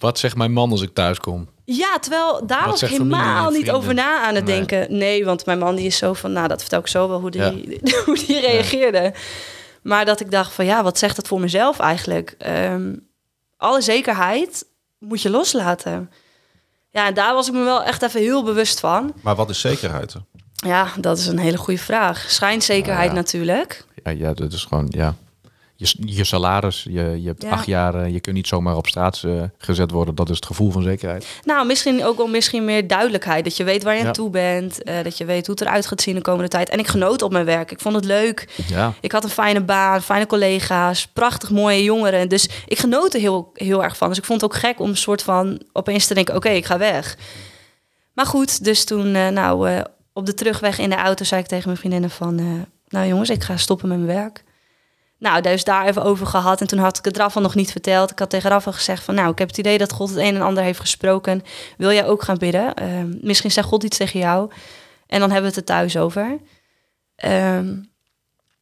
Wat 0.00 0.18
zegt 0.18 0.36
mijn 0.36 0.52
man 0.52 0.70
als 0.70 0.82
ik 0.82 0.94
thuis 0.94 1.18
kom? 1.18 1.48
Ja, 1.64 1.98
terwijl 1.98 2.46
daar 2.46 2.60
Wat 2.60 2.70
was 2.70 2.82
ik 2.82 2.88
helemaal 2.88 3.50
niet 3.50 3.70
over 3.70 3.94
na 3.94 4.20
aan 4.22 4.34
het 4.34 4.44
Nee. 4.44 4.56
denken. 4.56 4.98
Nee, 4.98 5.24
want 5.24 5.46
mijn 5.46 5.58
man 5.58 5.74
die 5.74 5.86
is 5.86 5.96
zo 5.96 6.12
van, 6.12 6.32
nou, 6.32 6.48
dat 6.48 6.60
vertel 6.60 6.80
ik 6.80 6.86
zo 6.86 7.08
wel 7.08 7.20
hoe 7.20 7.30
die, 7.30 7.80
hoe 8.04 8.14
die 8.26 8.40
reageerde. 8.40 9.12
Maar 9.82 10.04
dat 10.04 10.20
ik 10.20 10.30
dacht 10.30 10.52
van, 10.52 10.64
ja, 10.64 10.82
wat 10.82 10.98
zegt 10.98 11.16
dat 11.16 11.26
voor 11.28 11.40
mezelf 11.40 11.78
eigenlijk? 11.78 12.34
Ehm, 12.38 12.94
alle 13.56 13.80
zekerheid 13.80 14.64
moet 14.98 15.22
je 15.22 15.30
loslaten. 15.30 16.10
Ja, 16.90 17.06
en 17.06 17.14
daar 17.14 17.34
was 17.34 17.46
ik 17.48 17.52
me 17.54 17.62
wel 17.64 17.82
echt 17.82 18.02
even 18.02 18.20
heel 18.20 18.44
bewust 18.44 18.80
van. 18.80 19.14
Maar 19.22 19.34
wat 19.36 19.50
is 19.50 19.60
zekerheid? 19.60 20.14
Ja, 20.54 20.88
dat 21.00 21.18
is 21.18 21.26
een 21.26 21.38
hele 21.38 21.56
goede 21.56 21.80
vraag. 21.80 22.24
Schijnzekerheid 22.28 23.12
Nou 23.12 23.16
ja. 23.16 23.20
natuurlijk. 23.22 23.84
Ja, 24.04 24.10
ja, 24.10 24.32
dat 24.34 24.52
is 24.52 24.64
gewoon, 24.64 24.86
ja. 24.88 25.14
Je, 25.82 25.94
je 26.04 26.24
salaris, 26.24 26.82
je, 26.82 27.22
je 27.22 27.26
hebt 27.26 27.42
Ja. 27.42 27.50
acht 27.50 27.66
jaar, 27.66 27.94
eh, 27.94 28.12
je 28.12 28.20
kunt 28.20 28.34
niet 28.36 28.46
zomaar 28.46 28.76
op 28.76 28.86
straat 28.86 29.22
eh, 29.24 29.42
gezet 29.58 29.90
worden. 29.90 30.14
Dat 30.14 30.28
is 30.28 30.36
het 30.36 30.46
gevoel 30.46 30.70
van 30.70 30.82
zekerheid. 30.82 31.26
Nou, 31.44 31.66
misschien 31.66 32.04
ook 32.04 32.16
wel 32.16 32.26
misschien 32.28 32.64
meer 32.64 32.86
duidelijkheid. 32.86 33.44
Dat 33.44 33.56
je 33.56 33.64
weet 33.64 33.82
waar 33.82 33.94
je 33.94 34.00
Ja. 34.00 34.06
aan 34.06 34.12
toe 34.12 34.30
bent. 34.30 34.82
eh, 34.82 35.02
dat 35.02 35.18
je 35.18 35.24
weet 35.24 35.46
hoe 35.46 35.54
het 35.58 35.64
eruit 35.64 35.86
gaat 35.86 36.00
zien 36.02 36.14
de 36.14 36.20
komende 36.20 36.48
tijd. 36.48 36.68
En 36.68 36.78
ik 36.78 36.86
genoot 36.86 37.22
op 37.22 37.32
mijn 37.32 37.44
werk. 37.44 37.70
Ik 37.70 37.80
vond 37.80 37.94
het 37.94 38.04
leuk. 38.04 38.62
Ja, 38.68 38.92
Ik 39.00 39.12
had 39.12 39.24
een 39.24 39.30
fijne 39.30 39.60
baan, 39.60 40.02
fijne 40.02 40.26
collega's, 40.26 41.06
prachtig 41.06 41.50
mooie 41.50 41.82
jongeren. 41.82 42.28
Dus 42.28 42.48
ik 42.66 42.78
genoot 42.78 43.14
er 43.14 43.20
heel, 43.20 43.50
heel 43.54 43.82
erg 43.84 43.96
van. 43.96 44.08
Dus 44.08 44.18
ik 44.18 44.24
vond 44.24 44.40
het 44.40 44.50
ook 44.52 44.58
gek 44.58 44.80
om 44.80 44.88
een 44.88 44.96
soort 44.96 45.22
van 45.22 45.62
opeens 45.72 46.06
te 46.06 46.14
denken: 46.14 46.34
oké, 46.36 46.48
ik 46.48 46.64
ga 46.66 46.78
weg. 46.78 47.16
Maar 48.14 48.26
goed, 48.26 48.64
dus 48.64 48.84
toen, 48.84 49.10
nou, 49.10 49.82
op 50.12 50.26
de 50.26 50.34
terugweg 50.34 50.78
in 50.78 50.90
de 50.90 50.96
auto 50.96 51.24
zei 51.24 51.40
ik 51.40 51.46
tegen 51.46 51.66
mijn 51.66 51.78
vriendinnen 51.78 52.10
van... 52.10 52.66
nou 52.88 53.06
jongens, 53.08 53.30
ik 53.30 53.42
ga 53.42 53.56
stoppen 53.56 53.88
met 53.88 53.98
mijn 53.98 54.18
werk. 54.18 54.44
Nou, 55.20 55.40
dus 55.40 55.64
daar 55.64 55.86
even 55.86 56.02
over 56.02 56.26
gehad. 56.26 56.60
En 56.60 56.66
toen 56.66 56.78
had 56.78 56.98
ik 56.98 57.04
het 57.04 57.16
Rafa 57.16 57.40
nog 57.40 57.54
niet 57.54 57.70
verteld. 57.70 58.10
Ik 58.10 58.18
had 58.18 58.30
tegen 58.30 58.50
Rafa 58.50 58.72
gezegd 58.72 59.04
van... 59.04 59.14
nou, 59.14 59.30
ik 59.30 59.38
heb 59.38 59.48
het 59.48 59.58
idee 59.58 59.78
dat 59.78 59.92
God 59.92 60.08
het 60.08 60.18
een 60.18 60.34
en 60.34 60.42
ander 60.42 60.62
heeft 60.62 60.80
gesproken. 60.80 61.42
Wil 61.76 61.92
jij 61.92 62.06
ook 62.06 62.22
gaan 62.22 62.38
bidden? 62.38 62.74
Eh, 62.74 63.02
misschien 63.20 63.50
zegt 63.50 63.68
God 63.68 63.82
iets 63.82 63.96
tegen 63.96 64.20
jou. 64.20 64.50
En 65.06 65.20
dan 65.20 65.30
hebben 65.30 65.50
we 65.50 65.56
het 65.56 65.68
er 65.68 65.74
thuis 65.74 65.96
over. 65.96 66.38
Ehm, 67.16 67.76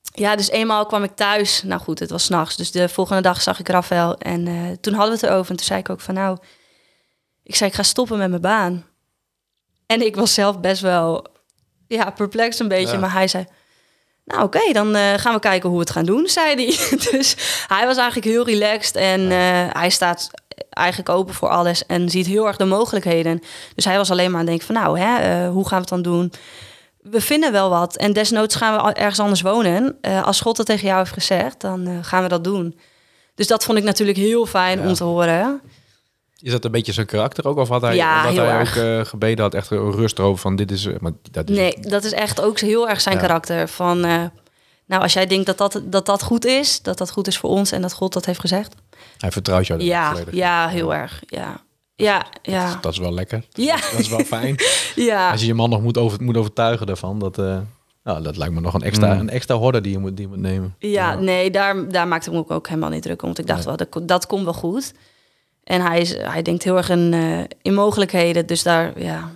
ja, 0.02 0.36
dus 0.36 0.50
eenmaal 0.50 0.86
kwam 0.86 1.02
ik 1.02 1.14
thuis. 1.14 1.62
Nou 1.62 1.80
goed, 1.80 1.98
het 1.98 2.10
was 2.10 2.24
s'nachts. 2.24 2.56
Dus 2.56 2.70
de 2.70 2.88
volgende 2.88 3.22
dag 3.22 3.42
zag 3.42 3.58
ik 3.58 3.68
Rafael. 3.68 4.18
En 4.18 4.46
eh, 4.46 4.54
toen 4.80 4.94
hadden 4.94 5.18
we 5.18 5.20
het 5.20 5.30
erover. 5.30 5.50
En 5.50 5.56
toen 5.56 5.66
zei 5.66 5.80
ik 5.80 5.90
ook 5.90 6.00
van 6.00 6.14
nou... 6.14 6.38
Ik 7.42 7.56
zei, 7.56 7.70
ik 7.70 7.76
ga 7.76 7.82
stoppen 7.82 8.18
met 8.18 8.28
mijn 8.28 8.40
baan. 8.40 8.86
En 9.86 10.06
ik 10.06 10.16
was 10.16 10.34
zelf 10.34 10.60
best 10.60 10.80
wel... 10.80 11.26
Ja, 11.86 12.10
perplex 12.10 12.58
een 12.58 12.68
beetje. 12.68 12.94
Ja. 12.94 12.98
Maar 12.98 13.12
hij 13.12 13.28
zei... 13.28 13.46
Nou 14.28 14.42
oké, 14.42 14.72
dan 14.72 14.94
eh, 14.94 15.14
gaan 15.16 15.34
we 15.34 15.40
kijken 15.40 15.68
hoe 15.68 15.78
we 15.78 15.84
het 15.84 15.92
gaan 15.94 16.04
doen, 16.04 16.28
zei 16.28 16.54
hij. 16.54 16.66
dus 17.10 17.36
hij 17.66 17.86
was 17.86 17.96
eigenlijk 17.96 18.26
heel 18.26 18.44
relaxed. 18.44 18.96
En 18.96 19.20
eh, 19.30 19.38
hij 19.72 19.90
staat 19.90 20.30
eigenlijk 20.70 21.08
open 21.08 21.34
voor 21.34 21.48
alles. 21.48 21.86
En 21.86 22.08
ziet 22.08 22.26
heel 22.26 22.46
erg 22.46 22.56
de 22.56 22.64
mogelijkheden. 22.64 23.42
Dus 23.74 23.84
hij 23.84 23.96
was 23.96 24.10
alleen 24.10 24.30
maar 24.30 24.40
aan 24.40 24.46
het 24.46 24.58
denken 24.58 24.74
van... 24.74 24.84
Nou, 24.84 24.98
hè, 24.98 25.18
eh, 25.18 25.50
hoe 25.50 25.68
gaan 25.68 25.82
we 25.82 25.94
het 25.94 26.02
dan 26.02 26.02
doen? 26.02 26.32
we 27.02 27.20
vinden 27.20 27.52
wel 27.52 27.70
wat. 27.70 27.96
En 27.96 28.12
desnoods 28.12 28.54
gaan 28.54 28.84
we 28.84 28.92
ergens 28.92 29.20
anders 29.20 29.40
wonen. 29.40 29.98
Als 30.24 30.40
God 30.40 30.56
dat 30.56 30.66
tegen 30.66 30.86
jou 30.86 30.98
heeft 30.98 31.12
gezegd, 31.12 31.60
dan 31.60 31.98
gaan 32.02 32.22
we 32.22 32.28
dat 32.28 32.44
doen. 32.44 32.78
Dus 33.34 33.46
dat 33.46 33.64
vond 33.64 33.78
ik 33.78 33.84
natuurlijk 33.84 34.18
heel 34.18 34.46
fijn 34.46 34.80
Ja. 34.80 34.86
om 34.88 34.94
te 34.94 35.04
horen. 35.04 35.60
Is 36.40 36.51
dat 36.53 36.64
een 36.64 36.70
beetje 36.70 36.92
zijn 36.92 37.07
karakter 37.07 37.46
ook? 37.46 37.57
Of 37.59 37.68
had 37.68 37.83
hij, 37.83 37.96
Ja, 37.96 38.22
hij 38.33 38.38
erg. 38.38 38.79
ook 38.79 38.85
eh, 38.85 39.05
gebeden 39.05 39.44
had? 39.44 39.55
Echt 39.55 39.68
rust 39.70 40.18
erover 40.18 40.38
van 40.40 40.57
dit 40.57 40.70
is... 40.70 40.85
eh, 40.87 40.94
Maar 41.01 41.12
dat 41.31 41.51
is 41.51 41.57
Nee, 41.57 41.77
dat 41.81 42.05
is 42.05 42.12
echt 42.12 42.40
ook 42.40 42.59
heel 42.61 42.88
erg 42.88 43.01
zijn 43.01 43.14
Ja. 43.14 43.20
karakter. 43.20 43.68
Van, 43.68 44.05
eh, 44.05 44.22
nou, 44.87 45.03
als 45.03 45.12
jij 45.12 45.27
denkt 45.27 45.46
dat 45.46 45.59
dat, 45.59 45.81
dat 45.85 46.07
dat 46.07 46.22
goed 46.22 46.44
is, 46.44 46.83
dat 46.83 46.98
dat 46.98 47.11
goed 47.11 47.27
is 47.27 47.38
voor 47.38 47.51
ons 47.51 47.72
en 47.72 47.83
dat 47.83 47.92
God 47.92 48.12
dat 48.12 48.24
heeft 48.24 48.40
gezegd. 48.40 48.74
Hij 49.18 49.31
vertrouwt 49.31 49.66
jou 49.66 49.83
Ja, 49.83 50.11
volledig. 50.11 50.35
ja, 50.35 50.68
heel 50.68 50.94
erg. 50.94 51.22
Ja, 51.27 51.61
ja, 51.94 52.27
ja. 52.42 52.79
Dat 52.81 52.92
is 52.92 52.98
wel 52.98 53.12
lekker. 53.14 53.44
Ja, 53.51 53.77
Dat 53.77 53.98
is 54.01 54.09
wel 54.09 54.24
fijn. 54.24 54.57
ja. 54.94 55.31
Als 55.31 55.40
je 55.40 55.46
je 55.46 55.55
man 55.55 55.70
nog 55.70 55.83
moet, 55.83 55.98
over, 55.98 56.22
moet 56.22 56.37
overtuigen 56.37 56.87
daarvan, 56.87 57.18
dat, 57.18 57.38
eh, 57.38 57.59
nou, 58.05 58.22
dat 58.22 58.37
lijkt 58.37 58.55
me 58.55 58.61
nog 58.61 58.74
een 58.74 58.83
extra, 58.83 59.14
Mm. 59.14 59.20
een 59.20 59.31
extra 59.31 59.55
horde 59.55 59.81
die 59.81 59.92
je 59.92 59.98
moet, 59.98 60.16
die 60.16 60.24
je 60.24 60.31
moet 60.35 60.40
nemen. 60.42 60.74
Ja, 60.79 61.14
nee, 61.14 61.51
daar, 61.51 61.88
daar 61.88 62.09
maakte 62.09 62.31
ik 62.31 62.37
me 62.48 62.55
ook 62.55 62.68
helemaal 62.68 62.90
niet 62.90 63.03
druk 63.03 63.20
om. 63.22 63.27
Want 63.27 63.38
ik 63.38 63.46
dacht 63.46 63.66
Nee. 63.66 63.77
wel, 63.77 63.87
dat, 63.90 64.09
dat 64.09 64.27
komt 64.27 64.44
wel 64.44 64.53
goed. 64.55 64.92
En 65.68 65.81
hij, 65.81 66.00
is, 66.00 66.16
hij 66.16 66.42
denkt 66.42 66.62
heel 66.62 66.76
erg 66.76 66.88
in, 66.88 67.12
eh, 67.14 67.57
in 67.62 67.74
mogelijkheden. 67.74 68.46
Dus 68.46 68.62
daar, 68.62 69.00
ja. 69.00 69.31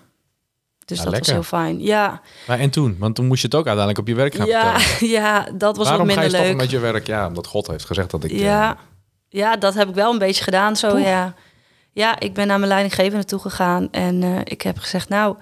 Dus 0.85 0.99
Ja, 0.99 1.05
dat 1.05 1.13
lekker. 1.13 1.35
was 1.35 1.49
heel 1.51 1.59
fijn. 1.59 1.83
Ja, 1.83 2.21
Maar 2.47 2.59
en 2.59 2.71
toen? 2.71 2.97
Want 2.99 3.15
toen 3.15 3.27
moest 3.27 3.41
je 3.41 3.47
het 3.47 3.57
ook 3.57 3.67
uiteindelijk 3.67 3.99
op 4.09 4.15
je 4.15 4.21
werk 4.21 4.35
gaan 4.35 4.47
ja, 4.47 4.79
vertellen. 4.81 5.13
ja, 5.23 5.47
dat 5.55 5.77
was 5.77 5.89
Waarom 5.89 6.07
wat 6.07 6.17
ga 6.17 6.23
je 6.23 6.29
minder 6.31 6.31
stoppen 6.31 6.49
leuk. 6.49 6.57
met 6.57 6.71
je 6.71 6.79
werk? 6.93 7.07
Ja, 7.07 7.27
omdat 7.27 7.47
God 7.47 7.67
heeft 7.67 7.85
gezegd 7.85 8.11
dat 8.11 8.25
ik... 8.25 8.31
eh, 8.31 8.39
Ja, 8.41 8.77
ja, 9.29 9.57
dat 9.57 9.75
heb 9.75 9.89
ik 9.89 9.95
wel 9.95 10.13
een 10.13 10.19
beetje 10.19 10.43
gedaan 10.45 10.77
zo, 10.77 10.99
ja. 10.99 11.35
Ja, 11.93 12.19
ik 12.21 12.35
ben 12.35 12.47
naar 12.47 12.59
mijn 12.59 12.71
leidinggevende 12.71 13.25
toe 13.25 13.39
gegaan 13.41 13.89
en 13.91 14.23
eh, 14.23 14.39
ik 14.45 14.63
heb 14.63 14.79
gezegd, 14.79 15.09
nou, 15.09 15.37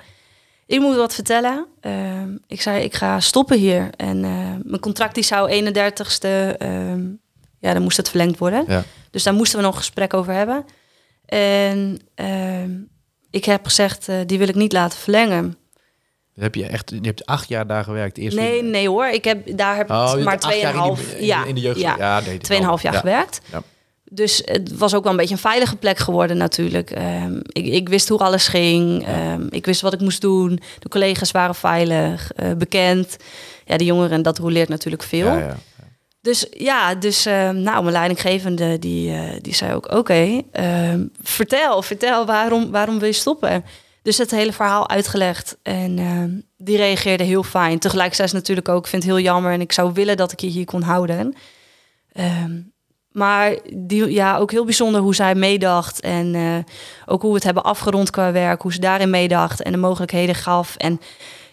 ik 0.66 0.80
moet 0.80 0.96
wat 0.96 1.14
vertellen. 1.14 1.66
Ehm, 1.80 2.28
ik 2.46 2.60
zei, 2.62 2.82
ik 2.84 2.94
ga 2.94 3.20
stoppen 3.20 3.58
hier. 3.58 3.88
En 3.96 4.20
mijn 4.64 4.80
contract 4.80 5.14
die 5.14 5.24
zou 5.24 5.50
31ste, 5.50 6.56
ehm, 6.58 7.02
ja, 7.58 7.72
dan 7.72 7.82
moest 7.82 7.96
het 7.96 8.08
verlengd 8.08 8.38
worden. 8.38 8.64
Ja. 8.68 8.82
Dus 9.10 9.22
daar 9.22 9.34
moesten 9.34 9.58
we 9.58 9.64
nog 9.64 9.72
een 9.74 9.80
gesprek 9.80 10.14
over 10.14 10.32
hebben. 10.32 10.64
En 11.38 11.98
ehm, 12.14 12.70
ik 13.30 13.44
heb 13.44 13.64
gezegd, 13.66 14.08
eh, 14.08 14.16
die 14.26 14.38
wil 14.38 14.48
ik 14.48 14.54
niet 14.54 14.72
laten 14.72 14.98
verlengen. 14.98 15.56
Heb 16.34 16.54
je 16.54 16.66
echt... 16.66 16.90
Je 16.90 16.98
hebt 17.02 17.26
acht 17.26 17.48
jaar 17.48 17.66
daar 17.66 17.84
gewerkt. 17.84 18.18
Eerst 18.18 18.36
Nee, 18.36 18.62
nee 18.62 18.88
hoor, 18.88 19.06
ik 19.06 19.24
heb, 19.24 19.56
daar 19.56 19.76
heb 19.76 19.90
Oh, 19.90 20.14
maar 20.24 20.38
acht 20.38 20.56
jaar 20.60 20.74
in 20.74 20.82
die- 20.82 20.96
2,5 21.04 21.12
in 21.12 21.18
de- 21.18 21.26
ja, 21.26 21.44
in 21.44 21.54
de 21.54 21.60
jeugd. 21.60 21.80
ja, 21.80 21.94
Ja, 21.98 22.20
nee, 22.20 22.38
tweeënhalf 22.38 22.82
jaar 22.82 22.92
ja. 22.92 22.98
gewerkt. 22.98 23.40
Ja. 23.52 23.62
Dus 24.12 24.42
het 24.44 24.76
was 24.78 24.94
ook 24.94 25.02
wel 25.02 25.12
een 25.12 25.18
beetje 25.18 25.34
een 25.34 25.40
veilige 25.40 25.76
plek 25.76 25.98
geworden 25.98 26.36
natuurlijk. 26.36 26.90
Ehm, 26.90 27.36
ik, 27.46 27.66
ik 27.66 27.88
wist 27.88 28.08
hoe 28.08 28.18
alles 28.18 28.48
ging. 28.48 29.06
Ehm, 29.06 29.46
ik 29.50 29.66
wist 29.66 29.80
wat 29.80 29.92
ik 29.92 30.00
moest 30.00 30.20
doen. 30.20 30.60
De 30.78 30.88
collega's 30.88 31.30
waren 31.30 31.54
veilig, 31.54 32.32
eh, 32.32 32.52
bekend. 32.52 33.16
Ja, 33.64 33.76
de 33.76 33.84
jongeren, 33.84 34.22
dat 34.22 34.38
roleert 34.38 34.68
natuurlijk 34.68 35.02
veel. 35.02 35.26
Ja, 35.26 35.38
ja. 35.38 35.56
Dus 36.20 36.46
ja, 36.50 36.94
dus 36.94 37.26
ehm, 37.26 37.62
nou, 37.62 37.82
mijn 37.82 37.92
leidinggevende 37.92 38.78
die, 38.78 39.12
eh, 39.12 39.36
die 39.40 39.54
zei 39.54 39.74
ook... 39.74 39.92
oké, 39.92 40.42
ehm, 40.52 41.06
vertel, 41.22 41.82
vertel, 41.82 42.26
waarom, 42.26 42.70
waarom 42.70 42.98
wil 42.98 43.08
je 43.08 43.14
stoppen? 43.14 43.64
Dus 44.02 44.18
het 44.18 44.30
hele 44.30 44.52
verhaal 44.52 44.88
uitgelegd. 44.88 45.56
En 45.62 45.98
ehm, 45.98 46.30
die 46.56 46.76
reageerde 46.76 47.24
heel 47.24 47.42
fijn. 47.42 47.78
Tegelijk 47.78 48.14
zei 48.14 48.28
ze 48.28 48.34
natuurlijk 48.34 48.68
ook, 48.68 48.84
ik 48.84 48.90
vind 48.90 49.02
het 49.02 49.12
heel 49.12 49.22
jammer... 49.22 49.52
en 49.52 49.60
ik 49.60 49.72
zou 49.72 49.92
willen 49.92 50.16
dat 50.16 50.32
ik 50.32 50.40
je 50.40 50.46
hier 50.46 50.64
kon 50.64 50.82
houden. 50.82 51.34
Maar 53.12 53.58
die, 53.74 54.10
ja, 54.10 54.36
ook 54.36 54.50
heel 54.50 54.64
bijzonder 54.64 55.00
hoe 55.00 55.14
zij 55.14 55.34
meedacht. 55.34 56.00
En 56.00 56.34
eh, 56.34 56.74
ook 57.06 57.20
hoe 57.20 57.30
we 57.30 57.36
het 57.36 57.44
hebben 57.44 57.62
afgerond 57.62 58.10
qua 58.10 58.32
werk. 58.32 58.62
Hoe 58.62 58.72
ze 58.72 58.80
daarin 58.80 59.10
meedacht 59.10 59.62
en 59.62 59.72
de 59.72 59.78
mogelijkheden 59.78 60.34
gaf. 60.34 60.76
En 60.76 61.00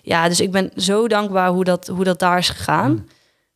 ja, 0.02 0.28
dus 0.28 0.40
ik 0.40 0.52
ben 0.52 0.72
zo 0.76 1.08
dankbaar 1.08 1.50
hoe 1.50 1.64
dat, 1.64 1.88
hoe 1.88 2.04
dat 2.04 2.20
daar 2.20 2.38
is 2.38 2.50
gegaan. 2.50 3.08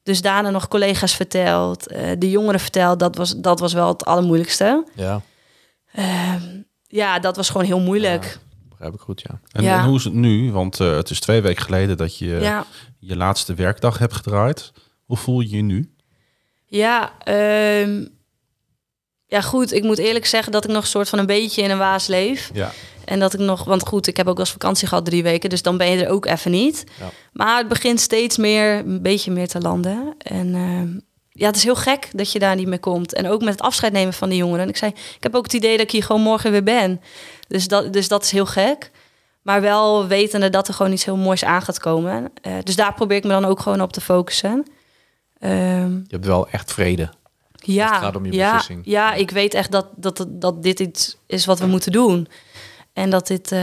Dus 0.03 0.21
daarna 0.21 0.49
nog 0.49 0.67
collega's 0.67 1.15
verteld, 1.15 1.87
eh, 1.87 2.09
de 2.17 2.29
jongeren 2.29 2.59
verteld. 2.59 2.99
Dat 2.99 3.15
was, 3.15 3.35
dat 3.37 3.59
was 3.59 3.73
wel 3.73 3.87
het 3.87 4.05
allermoeilijkste. 4.05 4.85
ja, 4.95 5.21
Ehm, 5.93 6.61
ja, 6.87 7.19
dat 7.19 7.35
was 7.35 7.49
gewoon 7.49 7.65
heel 7.67 7.79
moeilijk. 7.79 8.37
begrijp 8.69 8.93
ik 8.93 8.99
goed, 8.99 9.21
ja. 9.21 9.39
En, 9.51 9.63
Ja. 9.63 9.79
en 9.79 9.85
hoe 9.85 9.97
is 9.97 10.03
het 10.03 10.13
nu? 10.13 10.51
Want 10.51 10.79
eh, 10.79 10.95
het 10.95 11.09
is 11.09 11.19
twee 11.19 11.41
weken 11.41 11.63
geleden 11.63 11.97
dat 11.97 12.17
je 12.17 12.25
Ja, 12.27 12.65
je 12.99 13.15
laatste 13.15 13.53
werkdag 13.53 13.97
hebt 13.97 14.13
gedraaid. 14.13 14.71
Hoe 15.05 15.17
voel 15.17 15.39
je 15.39 15.55
je 15.55 15.61
nu? 15.61 15.93
ja, 16.65 17.11
ehm, 17.23 18.05
ja, 19.31 19.41
goed. 19.41 19.73
Ik 19.73 19.83
moet 19.83 19.97
eerlijk 19.97 20.25
zeggen 20.25 20.51
dat 20.51 20.63
ik 20.63 20.69
nog 20.69 20.81
een 20.81 20.89
soort 20.89 21.09
van 21.09 21.19
een 21.19 21.25
beetje 21.25 21.61
in 21.61 21.69
een 21.69 21.77
waas 21.77 22.07
leef. 22.07 22.49
Ja. 22.53 22.71
En 23.05 23.19
dat 23.19 23.33
ik 23.33 23.39
nog, 23.39 23.63
want 23.63 23.87
goed, 23.87 24.07
ik 24.07 24.17
heb 24.17 24.27
ook 24.27 24.35
wel 24.35 24.45
eens 24.45 24.53
vakantie 24.53 24.87
gehad 24.87 25.05
drie 25.05 25.23
weken, 25.23 25.49
dus 25.49 25.61
dan 25.61 25.77
ben 25.77 25.89
je 25.89 26.03
er 26.05 26.11
ook 26.11 26.25
even 26.25 26.51
niet. 26.51 26.83
Ja. 26.99 27.09
Maar 27.33 27.57
het 27.57 27.67
begint 27.67 27.99
steeds 27.99 28.37
meer, 28.37 28.77
een 28.77 29.01
beetje 29.01 29.31
meer 29.31 29.47
te 29.47 29.59
landen. 29.59 30.15
En 30.17 30.55
ehm, 30.55 30.99
ja, 31.29 31.47
het 31.47 31.55
is 31.55 31.63
heel 31.63 31.75
gek 31.75 32.09
dat 32.11 32.31
je 32.31 32.39
daar 32.39 32.55
niet 32.55 32.67
meer 32.67 32.79
komt. 32.79 33.13
En 33.13 33.27
ook 33.27 33.41
met 33.41 33.53
het 33.53 33.61
afscheid 33.61 33.93
nemen 33.93 34.13
van 34.13 34.29
die 34.29 34.37
jongeren. 34.37 34.69
Ik 34.69 34.77
zei, 34.77 34.91
ik 34.91 35.23
heb 35.23 35.35
ook 35.35 35.43
het 35.43 35.53
idee 35.53 35.71
dat 35.71 35.85
ik 35.85 35.91
hier 35.91 36.03
gewoon 36.03 36.21
morgen 36.21 36.51
weer 36.51 36.63
ben. 36.63 37.01
Dus 37.47 37.67
dat, 37.67 37.93
dus 37.93 38.07
dat 38.07 38.23
is 38.23 38.31
heel 38.31 38.45
gek. 38.45 38.91
Maar 39.41 39.61
wel 39.61 40.07
wetende 40.07 40.49
dat 40.49 40.67
er 40.67 40.73
gewoon 40.73 40.91
iets 40.91 41.05
heel 41.05 41.17
moois 41.17 41.43
aan 41.43 41.61
gaat 41.61 41.79
komen. 41.79 42.31
Eh, 42.41 42.53
dus 42.63 42.75
daar 42.75 42.93
probeer 42.93 43.17
ik 43.17 43.23
me 43.23 43.29
dan 43.29 43.45
ook 43.45 43.59
gewoon 43.59 43.81
op 43.81 43.93
te 43.93 44.01
focussen. 44.01 44.65
Ehm, 45.39 45.91
Je 45.93 46.03
hebt 46.07 46.25
wel 46.25 46.47
echt 46.47 46.71
vrede. 46.73 47.09
Ja, 47.65 47.89
het 47.91 48.03
gaat 48.03 48.15
om 48.15 48.25
je 48.25 48.31
ja, 48.31 48.51
beslissing. 48.55 48.81
ja, 48.85 49.13
ik 49.13 49.31
weet 49.31 49.53
echt 49.53 49.71
dat, 49.71 49.87
dat, 49.95 50.25
dat 50.29 50.63
dit 50.63 50.79
iets 50.79 51.17
is 51.27 51.45
wat 51.45 51.59
we 51.59 51.65
moeten 51.65 51.91
doen. 51.91 52.27
En 52.93 53.09
dat 53.09 53.27
dit... 53.27 53.51
eh, 53.51 53.61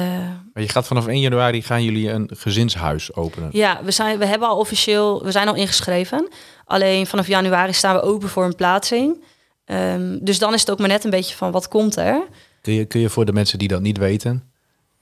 Maar 0.53 0.63
je 0.63 0.69
gaat 0.69 0.87
vanaf 0.87 1.07
1 1.07 1.21
januari 1.21 1.63
gaan 1.63 1.85
jullie 1.85 2.11
een 2.11 2.31
gezinshuis 2.35 3.15
openen. 3.15 3.49
ja, 3.53 3.81
we, 3.85 3.91
zijn, 3.91 4.19
we 4.19 4.27
hebben 4.27 4.49
al 4.49 4.59
officieel... 4.59 5.25
We 5.25 5.31
zijn 5.31 5.49
al 5.49 5.55
ingeschreven. 5.55 6.29
Alleen 6.65 7.07
vanaf 7.07 7.27
januari 7.27 7.73
staan 7.73 7.95
we 7.95 8.01
open 8.03 8.29
voor 8.29 8.45
een 8.45 8.55
plaatsing. 8.55 9.25
Ehm, 9.65 10.19
dus 10.21 10.39
dan 10.39 10.55
is 10.55 10.61
het 10.61 10.71
ook 10.71 10.79
maar 10.79 10.89
net 10.89 11.05
een 11.05 11.11
beetje 11.11 11.37
van 11.37 11.51
wat 11.51 11.69
komt 11.69 11.97
er. 11.97 12.23
Kun 12.61 12.73
je, 12.73 12.85
kun 12.85 13.01
je 13.01 13.09
voor 13.09 13.25
de 13.25 13.33
mensen 13.33 13.59
die 13.59 13.69
dat 13.69 13.81
niet 13.81 13.99
weten, 13.99 14.51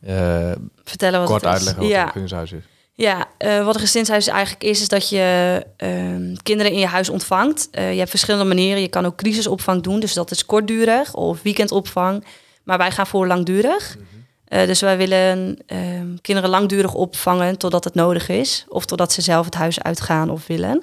eh, 0.00 0.52
Vertellen 0.84 1.20
wat 1.20 1.28
kort 1.28 1.42
het 1.44 1.50
is. 1.50 1.56
uitleggen 1.56 1.82
wat 1.82 1.92
ja. 1.92 2.04
een 2.06 2.10
gezinshuis 2.12 2.52
is? 2.52 2.64
Ja, 2.98 3.26
eh, 3.38 3.64
wat 3.64 3.74
een 3.74 3.80
gezinshuis 3.80 4.26
eigenlijk 4.26 4.64
is, 4.64 4.80
is 4.80 4.88
dat 4.88 5.08
je 5.08 5.66
ehm, 5.76 6.34
kinderen 6.42 6.72
in 6.72 6.78
je 6.78 6.86
huis 6.86 7.08
ontvangt. 7.08 7.68
Eh, 7.70 7.92
je 7.92 7.98
hebt 7.98 8.10
verschillende 8.10 8.46
manieren. 8.46 8.80
Je 8.80 8.88
kan 8.88 9.06
ook 9.06 9.16
crisisopvang 9.16 9.82
doen, 9.82 10.00
dus 10.00 10.14
dat 10.14 10.30
is 10.30 10.46
kortdurig 10.46 11.14
of 11.14 11.42
weekendopvang. 11.42 12.24
Maar 12.64 12.78
wij 12.78 12.90
gaan 12.90 13.06
voor 13.06 13.26
langdurig. 13.26 13.96
Eh, 14.44 14.66
dus 14.66 14.80
wij 14.80 14.96
willen 14.96 15.58
ehm, 15.66 16.16
kinderen 16.22 16.50
langdurig 16.50 16.94
opvangen 16.94 17.58
totdat 17.58 17.84
het 17.84 17.94
nodig 17.94 18.28
is. 18.28 18.64
Of 18.68 18.84
totdat 18.86 19.12
ze 19.12 19.20
zelf 19.22 19.44
het 19.44 19.54
huis 19.54 19.82
uitgaan 19.82 20.30
of 20.30 20.46
willen. 20.46 20.82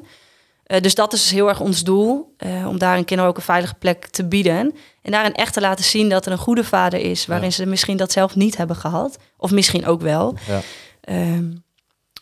Dus 0.64 0.96
dat 0.96 1.14
is 1.14 1.32
heel 1.32 1.48
erg 1.48 1.60
ons 1.60 1.84
doel. 1.84 2.36
om 2.68 2.78
daar 2.78 2.98
een 2.98 3.06
kinderen 3.06 3.32
ook 3.32 3.38
een 3.38 3.44
veilige 3.44 3.74
plek 3.74 4.08
te 4.08 4.26
bieden. 4.26 4.76
En 5.02 5.12
daarin 5.12 5.34
echt 5.34 5.54
te 5.54 5.62
laten 5.62 5.86
zien 5.86 6.10
dat 6.10 6.26
er 6.26 6.32
een 6.32 6.38
goede 6.38 6.64
vader 6.64 7.00
is. 7.00 7.26
Waarin 7.26 7.48
Ja. 7.50 7.54
ze 7.54 7.66
misschien 7.66 7.98
dat 7.98 8.12
zelf 8.12 8.36
niet 8.36 8.58
hebben 8.58 8.76
gehad. 8.76 9.18
Of 9.38 9.52
misschien 9.52 9.86
ook 9.86 10.02
wel. 10.02 10.36
Ja. 10.48 10.62
Ehm, 11.02 11.52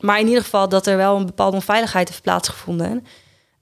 maar 0.02 0.20
in 0.20 0.28
ieder 0.28 0.44
geval 0.44 0.70
dat 0.70 0.88
er 0.88 0.98
wel 0.98 1.18
een 1.18 1.26
bepaalde 1.26 1.56
onveiligheid 1.56 2.10
heeft 2.10 2.22
plaatsgevonden. 2.22 3.06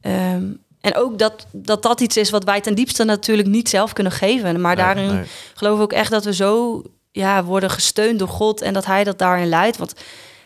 Ehm, 0.02 0.44
en 0.82 0.96
ook 0.96 1.20
dat, 1.20 1.46
dat 1.52 1.84
dat 1.84 2.02
iets 2.02 2.18
is 2.18 2.30
wat 2.30 2.44
wij 2.44 2.62
ten 2.62 2.76
diepste 2.76 3.04
natuurlijk 3.04 3.48
niet 3.48 3.70
zelf 3.70 3.94
kunnen 3.94 4.12
geven. 4.14 4.62
Maar 4.62 4.76
Nee, 4.76 4.86
daarin 4.86 5.14
nee. 5.16 5.26
geloof 5.54 5.76
ik 5.76 5.82
ook 5.84 5.94
echt 5.94 6.12
dat 6.12 6.24
we 6.24 6.34
zo 6.34 6.82
ja, 7.12 7.44
worden 7.44 7.70
gesteund 7.70 8.20
door 8.20 8.28
God 8.28 8.62
en 8.62 8.74
dat 8.74 8.86
Hij 8.86 9.04
dat 9.04 9.18
daarin 9.18 9.48
leidt. 9.50 9.78
Want 9.78 9.94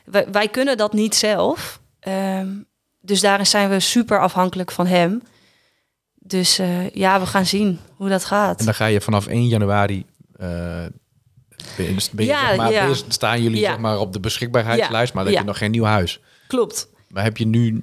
wij, 0.06 0.28
wij 0.32 0.48
kunnen 0.48 0.78
dat 0.78 0.94
niet 0.94 1.16
zelf. 1.16 1.80
Ehm, 2.00 2.48
dus 3.02 3.22
daarin 3.22 3.46
zijn 3.48 3.70
we 3.70 3.80
super 3.80 4.20
afhankelijk 4.22 4.72
van 4.72 4.88
Hem. 4.88 5.22
Dus 6.20 6.60
eh, 6.60 6.90
ja, 6.90 7.20
we 7.20 7.26
gaan 7.26 7.46
zien 7.46 7.80
hoe 7.96 8.10
dat 8.10 8.26
gaat. 8.26 8.60
En 8.60 8.66
dan 8.66 8.74
ga 8.74 8.86
je 8.86 9.02
vanaf 9.02 9.28
1 9.28 9.48
januari. 9.48 10.06
eh, 10.40 10.86
ben 11.78 11.98
ben 12.12 12.26
Ja, 12.26 12.48
zeg 12.48 12.58
maar, 12.58 12.72
ja. 12.72 12.86
ben 12.86 12.96
staan 13.08 13.42
jullie 13.42 13.60
Ja. 13.60 13.70
zeg 13.70 13.80
maar, 13.80 14.00
op 14.00 14.14
de 14.14 14.20
beschikbaarheidslijst, 14.20 15.14
maar 15.14 15.24
dan 15.24 15.34
heb 15.34 15.42
je 15.42 15.48
nog 15.48 15.58
geen 15.58 15.72
nieuw 15.72 15.84
huis. 15.84 16.20
Klopt. 16.48 16.88
Maar 17.08 17.24
heb 17.24 17.38
je 17.38 17.46
nu, 17.46 17.82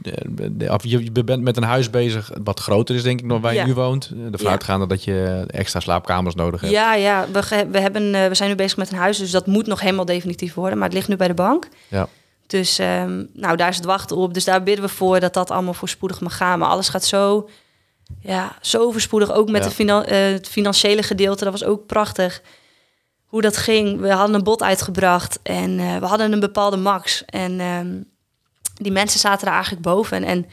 eh, 0.59 0.73
of 0.73 0.85
je 0.85 1.11
bent 1.25 1.43
met 1.43 1.57
een 1.57 1.63
huis 1.63 1.91
bezig 1.91 2.31
wat 2.45 2.61
groter 2.61 2.95
is, 2.95 3.03
denk 3.03 3.21
ik, 3.21 3.27
nog 3.27 3.41
waar 3.41 3.55
je 3.55 3.63
nu 3.63 3.75
woont. 3.75 4.13
De 4.31 4.39
vanuitgaande 4.39 4.87
dat 4.87 5.05
je 5.05 5.45
extra 5.47 5.81
slaapkamers 5.81 6.35
nodig 6.35 6.61
hebt. 6.61 6.73
Ja, 6.73 6.95
ja 6.95 7.27
we, 7.33 7.67
we, 7.71 7.79
hebben, 7.81 8.15
eh, 8.15 8.27
we 8.29 8.35
zijn 8.35 8.49
nu 8.49 8.55
bezig 8.55 8.77
met 8.77 8.91
een 8.91 8.99
huis, 8.99 9.19
dus 9.19 9.31
dat 9.31 9.47
moet 9.47 9.67
nog 9.67 9.81
helemaal 9.81 10.05
definitief 10.05 10.55
worden. 10.55 10.79
Maar 10.79 10.87
het 10.87 10.97
ligt 10.97 11.09
nu 11.09 11.17
bij 11.17 11.29
de 11.29 11.35
bank. 11.35 11.69
Ja. 11.89 12.09
Dus 12.47 12.79
ehm, 12.79 13.25
nou, 13.33 13.57
daar 13.57 13.69
is 13.69 13.77
het 13.77 13.85
wachten 13.85 14.17
op. 14.17 14.35
Dus 14.35 14.45
daar 14.45 14.63
bidden 14.63 14.85
we 14.85 14.91
voor 14.91 15.21
dat 15.21 15.35
dat 15.35 15.51
allemaal 15.51 15.75
voorspoedig 15.75 16.21
mag 16.21 16.37
gaan. 16.37 16.59
Maar 16.59 16.69
alles 16.69 16.89
gaat 16.89 17.05
zo, 17.05 17.49
ja, 18.21 18.57
zo 18.61 18.91
voorspoedig. 18.91 19.33
Ook 19.33 19.51
met 19.51 19.65
de 19.65 19.71
finan- 19.71 20.05
eh, 20.05 20.19
het 20.33 20.49
financiële 20.49 21.03
gedeelte, 21.03 21.45
dat 21.45 21.53
was 21.53 21.65
ook 21.65 21.87
prachtig. 21.87 22.43
Hoe 23.31 23.43
dat 23.43 23.57
ging. 23.57 24.01
We 24.01 24.13
hadden 24.13 24.35
een 24.35 24.43
bod 24.43 24.63
uitgebracht 24.63 25.39
en 25.43 25.79
eh, 25.79 25.97
we 25.97 26.07
hadden 26.07 26.33
een 26.33 26.41
bepaalde 26.41 26.77
max. 26.77 27.25
En 27.25 27.61
ehm, 27.61 28.03
die 28.75 28.93
mensen 28.93 29.21
zaten 29.21 29.47
er 29.47 29.53
eigenlijk 29.53 29.83
boven. 29.83 30.17
En, 30.17 30.25
en 30.25 30.47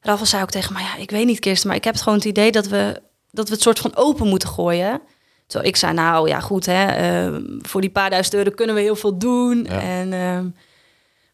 Rafa 0.00 0.24
zei 0.24 0.42
ook 0.42 0.50
tegen 0.50 0.72
mij, 0.72 0.82
ja, 0.82 0.96
ik 0.96 1.10
weet 1.10 1.26
niet 1.26 1.38
Kirsten, 1.38 1.68
maar 1.68 1.76
ik 1.76 1.84
heb 1.84 1.94
het 1.94 2.02
gewoon 2.02 2.18
het 2.18 2.26
idee 2.28 2.52
dat 2.52 2.66
we, 2.66 3.02
dat 3.30 3.48
we 3.48 3.54
het 3.54 3.62
soort 3.62 3.78
van 3.78 3.96
open 3.96 4.28
moeten 4.28 4.48
gooien. 4.48 5.00
Terwijl 5.46 5.70
ik 5.70 5.76
zei, 5.76 5.92
nou 5.92 6.28
ja, 6.28 6.40
goed, 6.40 6.66
hè, 6.66 6.86
ehm, 6.86 7.42
voor 7.62 7.80
die 7.80 7.90
paar 7.90 8.10
duizend 8.10 8.34
euro 8.34 8.50
kunnen 8.50 8.74
we 8.74 8.80
heel 8.80 8.96
veel 8.96 9.18
doen. 9.18 9.66
Ja. 9.68 9.80
En, 9.80 10.12
ehm, 10.12 10.48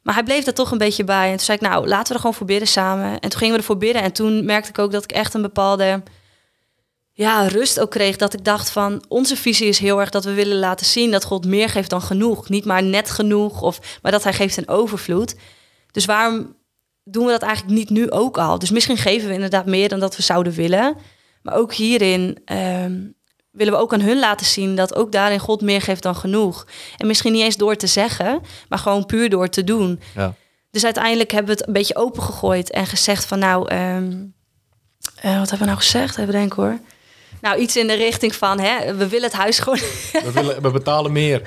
Maar 0.03 0.15
hij 0.15 0.25
bleef 0.25 0.47
er 0.47 0.55
toch 0.55 0.71
een 0.71 0.79
beetje 0.79 1.05
bij. 1.05 1.25
En 1.25 1.37
toen 1.37 1.45
zei 1.45 1.59
ik, 1.59 1.69
nou, 1.69 1.87
laten 1.89 2.07
we 2.07 2.13
er 2.15 2.21
gewoon 2.21 2.35
voor 2.35 2.47
bidden 2.47 2.69
samen. 2.69 3.21
En 3.21 3.29
toen 3.31 3.39
gingen 3.39 3.55
we 3.55 3.61
ervoor 3.61 3.77
bidden. 3.77 4.03
En 4.03 4.13
toen 4.13 4.45
merkte 4.45 4.71
ik 4.71 4.79
ook 4.79 4.93
dat 4.93 5.05
ik 5.05 5.13
echt 5.13 5.35
een 5.35 5.43
bepaalde 5.43 6.03
ja, 7.21 7.47
rust 7.47 7.81
ook 7.81 7.91
kreeg. 7.91 8.17
Dat 8.17 8.35
ik 8.35 8.45
dacht 8.45 8.71
van, 8.71 9.05
onze 9.09 9.37
visie 9.37 9.69
is 9.69 9.79
heel 9.79 10.01
erg 10.01 10.11
dat 10.11 10.25
we 10.25 10.33
willen 10.33 10.59
laten 10.59 10.87
zien... 10.87 11.11
dat 11.11 11.25
God 11.25 11.47
meer 11.47 11.69
geeft 11.69 11.91
dan 11.91 12.03
genoeg. 12.03 12.49
Niet 12.49 12.65
maar 12.65 12.83
net 12.83 13.11
genoeg, 13.11 13.63
of, 13.63 13.99
maar 14.03 14.13
dat 14.13 14.23
hij 14.23 14.33
geeft 14.33 14.57
een 14.57 14.69
overvloed. 14.69 15.35
Dus 15.91 16.05
waarom 16.05 16.57
doen 17.05 17.25
we 17.25 17.31
dat 17.31 17.43
eigenlijk 17.43 17.79
niet 17.79 17.91
nu 17.91 18.11
ook 18.11 18.39
al? 18.39 18.59
Dus 18.59 18.71
misschien 18.71 18.97
geven 18.97 19.29
we 19.29 19.35
inderdaad 19.35 19.67
meer 19.67 19.89
dan 19.89 20.01
dat 20.01 20.17
we 20.17 20.23
zouden 20.23 20.53
willen. 20.53 20.97
Maar 21.43 21.55
ook 21.55 21.75
hierin 21.75 22.39
ehm, 22.45 22.99
willen 23.51 23.73
we 23.73 23.79
ook 23.79 23.93
aan 23.93 24.01
hun 24.01 24.19
laten 24.19 24.47
zien 24.47 24.77
dat 24.77 24.95
ook 24.95 25.13
daarin 25.13 25.39
God 25.39 25.61
meer 25.61 25.83
geeft 25.83 26.03
dan 26.03 26.17
genoeg. 26.17 26.67
En 26.97 27.07
misschien 27.07 27.33
niet 27.33 27.43
eens 27.43 27.57
door 27.57 27.77
te 27.77 27.87
zeggen, 27.87 28.41
maar 28.69 28.79
gewoon 28.79 29.07
puur 29.07 29.31
door 29.31 29.49
te 29.49 29.65
doen. 29.65 30.01
Ja. 30.15 30.35
Dus 30.71 30.85
uiteindelijk 30.85 31.31
hebben 31.31 31.53
we 31.53 31.59
het 31.59 31.67
een 31.67 31.75
beetje 31.75 31.97
opengegooid 31.97 32.71
en 32.71 32.87
gezegd 32.87 33.25
van 33.25 33.39
nou, 33.39 33.69
ehm, 33.69 34.25
eh, 35.17 35.39
wat 35.39 35.51
hebben 35.51 35.59
we 35.59 35.65
nou 35.65 35.77
gezegd? 35.77 36.19
Even 36.19 36.33
denken 36.33 36.63
hoor. 36.63 36.79
Nou, 37.41 37.59
iets 37.59 37.77
in 37.77 37.87
de 37.87 37.95
richting 37.95 38.35
van, 38.35 38.61
hè, 38.61 38.95
we 38.95 39.09
willen 39.09 39.29
het 39.29 39.37
huis 39.39 39.59
gewoon 39.59 39.79
We, 40.13 40.31
willen, 40.33 40.63
we 40.63 40.71
betalen 40.71 41.13
meer. 41.13 41.43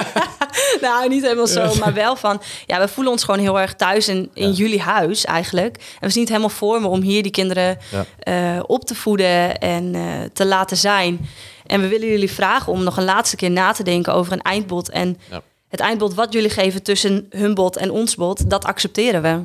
nou, 0.80 1.08
niet 1.08 1.22
helemaal 1.22 1.46
zo, 1.46 1.74
maar 1.80 1.94
wel 1.94 2.16
van... 2.16 2.42
Ja, 2.66 2.80
we 2.80 2.88
voelen 2.88 3.12
ons 3.12 3.24
gewoon 3.24 3.40
heel 3.40 3.60
erg 3.60 3.74
thuis 3.74 4.08
in, 4.08 4.30
in 4.34 4.52
jullie 4.52 4.80
huis 4.80 5.24
eigenlijk. 5.24 5.76
En 5.76 6.06
we 6.06 6.10
zien 6.10 6.20
het 6.22 6.30
helemaal 6.30 6.50
voor 6.56 6.80
me 6.80 6.86
om 6.86 7.00
hier 7.00 7.22
die 7.22 7.32
kinderen 7.32 7.78
Ja. 7.90 8.04
eh, 8.18 8.62
op 8.66 8.84
te 8.84 8.94
voeden 8.94 9.58
en 9.58 9.94
eh, 9.94 10.02
te 10.32 10.46
laten 10.46 10.76
zijn. 10.76 11.28
En 11.66 11.80
we 11.80 11.88
willen 11.88 12.08
jullie 12.08 12.30
vragen 12.32 12.72
om 12.72 12.82
nog 12.84 12.96
een 12.96 13.04
laatste 13.04 13.36
keer 13.36 13.50
na 13.50 13.72
te 13.72 13.82
denken 13.82 14.14
over 14.14 14.32
een 14.32 14.42
eindbod. 14.42 14.90
En 14.90 15.18
Ja. 15.30 15.42
het 15.68 15.80
eindbod 15.80 16.14
wat 16.14 16.32
jullie 16.32 16.50
geven 16.50 16.82
tussen 16.82 17.26
hun 17.30 17.54
bod 17.54 17.76
en 17.76 17.90
ons 17.90 18.14
bod, 18.14 18.50
dat 18.50 18.64
accepteren 18.64 19.22
we. 19.22 19.42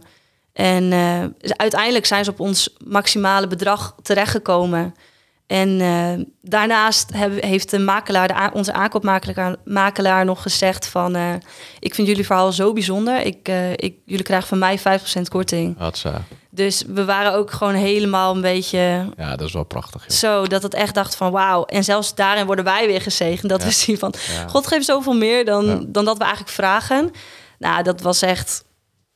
En 0.53 0.91
eh, 0.93 1.23
dus 1.41 1.57
uiteindelijk 1.57 2.05
zijn 2.05 2.23
ze 2.23 2.29
op 2.31 2.39
ons 2.39 2.69
maximale 2.85 3.47
bedrag 3.47 3.95
terechtgekomen. 4.01 4.95
En 5.47 5.81
eh, 5.81 6.25
daarnaast 6.41 7.11
heeft 7.39 7.69
de 7.69 7.79
makelaar, 7.79 8.27
de, 8.27 8.49
onze 8.53 8.73
aankoopmakelaar 8.73 9.55
makelaar 9.65 10.25
nog 10.25 10.41
gezegd 10.41 10.87
van... 10.87 11.15
eh, 11.15 11.33
ik 11.79 11.95
vind 11.95 12.07
jullie 12.07 12.25
verhaal 12.25 12.51
zo 12.51 12.73
bijzonder. 12.73 13.25
Ik, 13.25 13.47
eh, 13.47 13.71
ik, 13.71 13.95
jullie 14.05 14.23
krijgen 14.23 14.47
van 14.47 14.57
mij 14.59 14.79
5% 14.79 14.83
korting. 15.29 15.77
Hatsa. 15.77 16.21
Dus 16.49 16.83
we 16.87 17.05
waren 17.05 17.33
ook 17.33 17.51
gewoon 17.51 17.73
helemaal 17.73 18.35
een 18.35 18.41
beetje 18.41 19.09
Ja, 19.17 19.35
dat 19.35 19.47
is 19.47 19.53
wel 19.53 19.63
prachtig. 19.63 20.01
joh. 20.07 20.17
zo... 20.17 20.47
dat 20.47 20.63
het 20.63 20.73
echt 20.73 20.93
dacht 20.95 21.15
van 21.15 21.31
wauw. 21.31 21.63
En 21.65 21.83
zelfs 21.83 22.15
daarin 22.15 22.45
worden 22.45 22.65
wij 22.65 22.87
weer 22.87 23.01
gezegend. 23.01 23.49
Dat 23.49 23.61
Ja. 23.61 23.67
we 23.67 23.73
zien 23.73 23.97
van, 23.97 24.13
Ja. 24.33 24.47
God 24.47 24.67
geeft 24.67 24.85
zoveel 24.85 25.13
meer 25.13 25.45
dan, 25.45 25.65
Ja. 25.65 25.79
dan 25.87 26.05
dat 26.05 26.17
we 26.17 26.23
eigenlijk 26.23 26.53
vragen. 26.53 27.11
Nou, 27.59 27.83
dat 27.83 28.01
was 28.01 28.21
echt, 28.21 28.63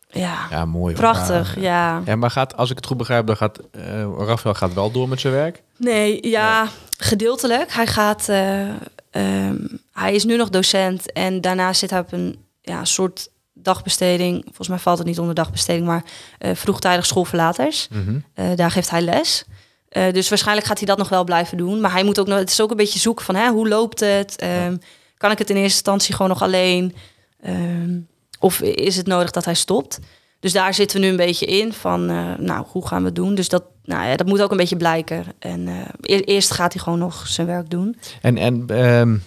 ja, 0.10 0.48
Ja, 0.50 0.66
mooi. 0.66 0.96
prachtig. 0.96 1.56
Ja, 1.56 1.62
Ja. 1.62 2.02
Ja, 2.06 2.16
maar 2.16 2.32
gaat, 2.32 2.58
als 2.58 2.70
ik 2.70 2.76
het 2.76 2.86
goed 2.86 2.98
begrijp, 2.98 3.28
dan 3.28 3.38
gaat 3.38 3.60
eh 3.72 4.08
Rafael 4.18 4.54
gaat 4.56 4.74
wel 4.74 4.92
door 4.92 5.10
met 5.10 5.20
zijn 5.20 5.34
werk. 5.34 5.64
Nee, 5.78 6.28
ja, 6.30 6.68
gedeeltelijk. 6.98 7.72
Hij 7.74 7.88
gaat, 7.88 8.30
eh, 8.30 8.70
ehm, 9.12 9.58
hij 9.92 10.14
is 10.14 10.24
nu 10.24 10.38
nog 10.38 10.50
docent 10.50 11.12
en 11.12 11.42
daarna 11.42 11.74
zit 11.74 11.90
hij 11.90 12.00
op 12.00 12.12
een 12.12 12.46
ja, 12.62 12.86
soort 12.86 13.30
dagbesteding. 13.54 14.42
Volgens 14.46 14.68
mij 14.68 14.78
valt 14.78 14.98
het 14.98 15.08
niet 15.08 15.20
onder 15.20 15.36
dagbesteding, 15.36 15.86
maar 15.88 16.04
eh, 16.38 16.56
vroegtijdig 16.56 17.06
schoolverlaters. 17.06 17.88
Mhm. 17.92 18.20
Eh, 18.34 18.46
daar 18.56 18.72
geeft 18.72 18.90
hij 18.90 19.02
les. 19.02 19.44
Eh, 19.90 20.14
dus 20.14 20.30
waarschijnlijk 20.30 20.68
gaat 20.68 20.78
hij 20.78 20.88
dat 20.88 20.98
nog 20.98 21.10
wel 21.10 21.24
blijven 21.24 21.58
doen. 21.58 21.82
Maar 21.82 21.92
hij 21.92 22.04
moet 22.04 22.20
ook 22.20 22.28
nog, 22.28 22.38
het 22.38 22.50
is 22.50 22.62
ook 22.62 22.72
een 22.72 22.78
beetje 22.78 23.00
zoeken 23.00 23.26
van 23.26 23.36
hè, 23.36 23.50
hoe 23.50 23.68
loopt 23.68 24.00
het? 24.00 24.36
Ehm, 24.36 24.76
Kan 25.18 25.32
ik 25.32 25.38
het 25.38 25.50
in 25.50 25.56
eerste 25.56 25.74
instantie 25.74 26.14
gewoon 26.16 26.30
nog 26.32 26.42
alleen? 26.42 26.96
Ehm, 27.42 27.98
of 28.40 28.62
is 28.62 28.96
het 28.96 29.08
nodig 29.08 29.32
dat 29.32 29.46
hij 29.46 29.54
stopt? 29.54 30.00
Dus 30.40 30.54
daar 30.54 30.74
zitten 30.74 31.00
we 31.00 31.06
nu 31.06 31.12
een 31.12 31.18
beetje 31.18 31.46
in 31.46 31.74
van, 31.74 32.10
eh, 32.10 32.34
nou, 32.38 32.66
hoe 32.70 32.88
gaan 32.88 33.00
we 33.00 33.06
het 33.06 33.16
doen? 33.16 33.36
Dus 33.36 33.50
dat, 33.50 33.64
nou 33.84 34.08
ja, 34.08 34.16
dat 34.16 34.28
moet 34.28 34.42
ook 34.42 34.52
een 34.52 34.58
beetje 34.58 34.78
blijken. 34.78 35.24
En 35.40 35.68
eh, 35.68 36.22
eerst 36.26 36.52
gaat 36.52 36.74
hij 36.74 36.82
gewoon 36.84 37.00
nog 37.00 37.28
zijn 37.28 37.48
werk 37.48 37.70
doen. 37.70 37.98
En, 38.22 38.38
en 38.38 38.64
ehm, 38.68 39.18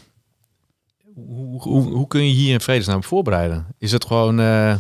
hoe, 1.15 1.63
hoe, 1.63 1.83
hoe 1.83 2.07
kun 2.07 2.27
je 2.27 2.33
hier 2.33 2.53
in 2.53 2.61
vredesnaam 2.61 3.05
voorbereiden? 3.05 3.67
Is 3.79 3.93
het 3.93 4.05
gewoon... 4.05 4.41
eh, 4.41 4.75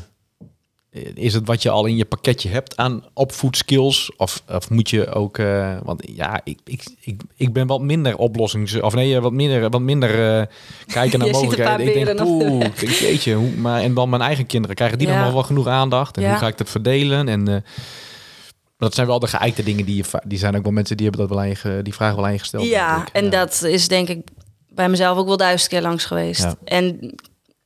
is 1.14 1.34
het 1.34 1.46
wat 1.46 1.62
je 1.62 1.70
al 1.70 1.86
in 1.86 1.96
je 1.96 2.04
pakketje 2.04 2.48
hebt 2.48 2.76
aan 2.76 3.04
opvoedskills? 3.14 4.12
Of, 4.16 4.42
of 4.48 4.70
moet 4.70 4.90
je 4.90 5.12
ook... 5.12 5.38
eh, 5.38 5.76
want 5.82 6.02
ja, 6.14 6.40
ik, 6.44 6.58
ik, 6.64 6.82
ik, 7.00 7.20
ik 7.36 7.52
ben 7.52 7.66
wat 7.66 7.80
minder 7.80 8.16
oplossings... 8.16 8.80
Of 8.80 8.94
nee, 8.94 9.14
eh, 9.16 9.22
wat 9.22 9.32
minder, 9.32 9.70
wat 9.70 9.80
minder 9.80 10.10
eh, 10.38 10.46
kijken 10.86 11.18
naar 11.18 11.28
Je 11.28 11.34
ziet 11.34 11.42
een 11.42 11.48
mogelijkheden. 11.48 11.96
Ik 11.98 12.04
denk, 12.06 12.16
poeh, 12.16 12.98
jeetje, 13.00 13.34
hoe, 13.34 13.50
maar, 13.50 13.80
en 13.82 13.94
dan 13.94 14.08
mijn 14.08 14.22
eigen 14.22 14.46
kinderen. 14.46 14.76
Krijgen 14.76 14.98
die 14.98 15.06
Ja. 15.08 15.14
dan 15.14 15.22
nog 15.24 15.32
wel 15.32 15.42
genoeg 15.42 15.66
aandacht? 15.66 16.16
En 16.16 16.22
Ja. 16.22 16.28
hoe 16.28 16.38
ga 16.38 16.46
ik 16.46 16.58
dat 16.58 16.70
verdelen? 16.70 17.28
En... 17.28 17.48
eh, 17.48 17.56
dat 18.78 18.94
zijn 18.94 19.06
wel 19.06 19.18
de 19.18 19.26
geëikte 19.26 19.62
dingen 19.62 19.84
die 19.84 19.96
je... 19.96 20.04
Die 20.26 20.38
zijn 20.38 20.56
ook 20.56 20.62
wel 20.62 20.72
mensen 20.72 20.96
die 20.96 21.06
hebben 21.08 21.28
dat 21.28 21.36
wel 21.36 21.46
aan 21.46 21.82
die 21.82 21.94
vragen 21.94 22.16
wel 22.16 22.24
aan 22.24 22.32
je 22.32 22.38
gesteld. 22.38 22.64
Ja, 22.66 23.04
en 23.12 23.30
dat 23.30 23.62
is 23.62 23.88
denk 23.88 24.08
ik 24.08 24.18
bij 24.68 24.88
mezelf 24.88 25.18
ook 25.18 25.26
wel 25.26 25.36
duizend 25.36 25.70
keer 25.70 25.82
langs 25.82 26.04
geweest. 26.04 26.42
Ja. 26.42 26.54
En 26.64 27.14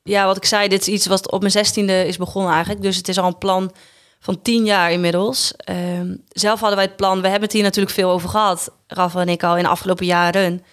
ja, 0.04 0.26
wat 0.26 0.36
ik 0.36 0.44
zei, 0.44 0.68
dit 0.68 0.80
is 0.80 0.88
iets 0.88 1.06
wat 1.06 1.30
op 1.30 1.40
mijn 1.40 1.52
zestiende 1.52 2.06
is 2.06 2.16
begonnen 2.16 2.52
eigenlijk. 2.52 2.82
Dus 2.82 2.96
het 2.96 3.08
is 3.08 3.18
al 3.18 3.26
een 3.26 3.38
plan 3.38 3.72
van 4.20 4.42
tien 4.42 4.64
jaar 4.64 4.92
inmiddels. 4.92 5.52
Ehm, 5.56 6.16
zelf 6.28 6.60
hadden 6.60 6.78
wij 6.78 6.86
het 6.86 6.96
plan, 6.96 7.16
we 7.20 7.28
hebben 7.28 7.42
het 7.42 7.52
hier 7.52 7.62
natuurlijk 7.62 7.94
veel 7.94 8.10
over 8.10 8.28
gehad, 8.28 8.70
Rafa 8.86 9.20
en 9.20 9.28
ik 9.28 9.42
al 9.42 9.56
in 9.56 9.62
de 9.62 9.68
afgelopen 9.68 10.06
jaren. 10.06 10.64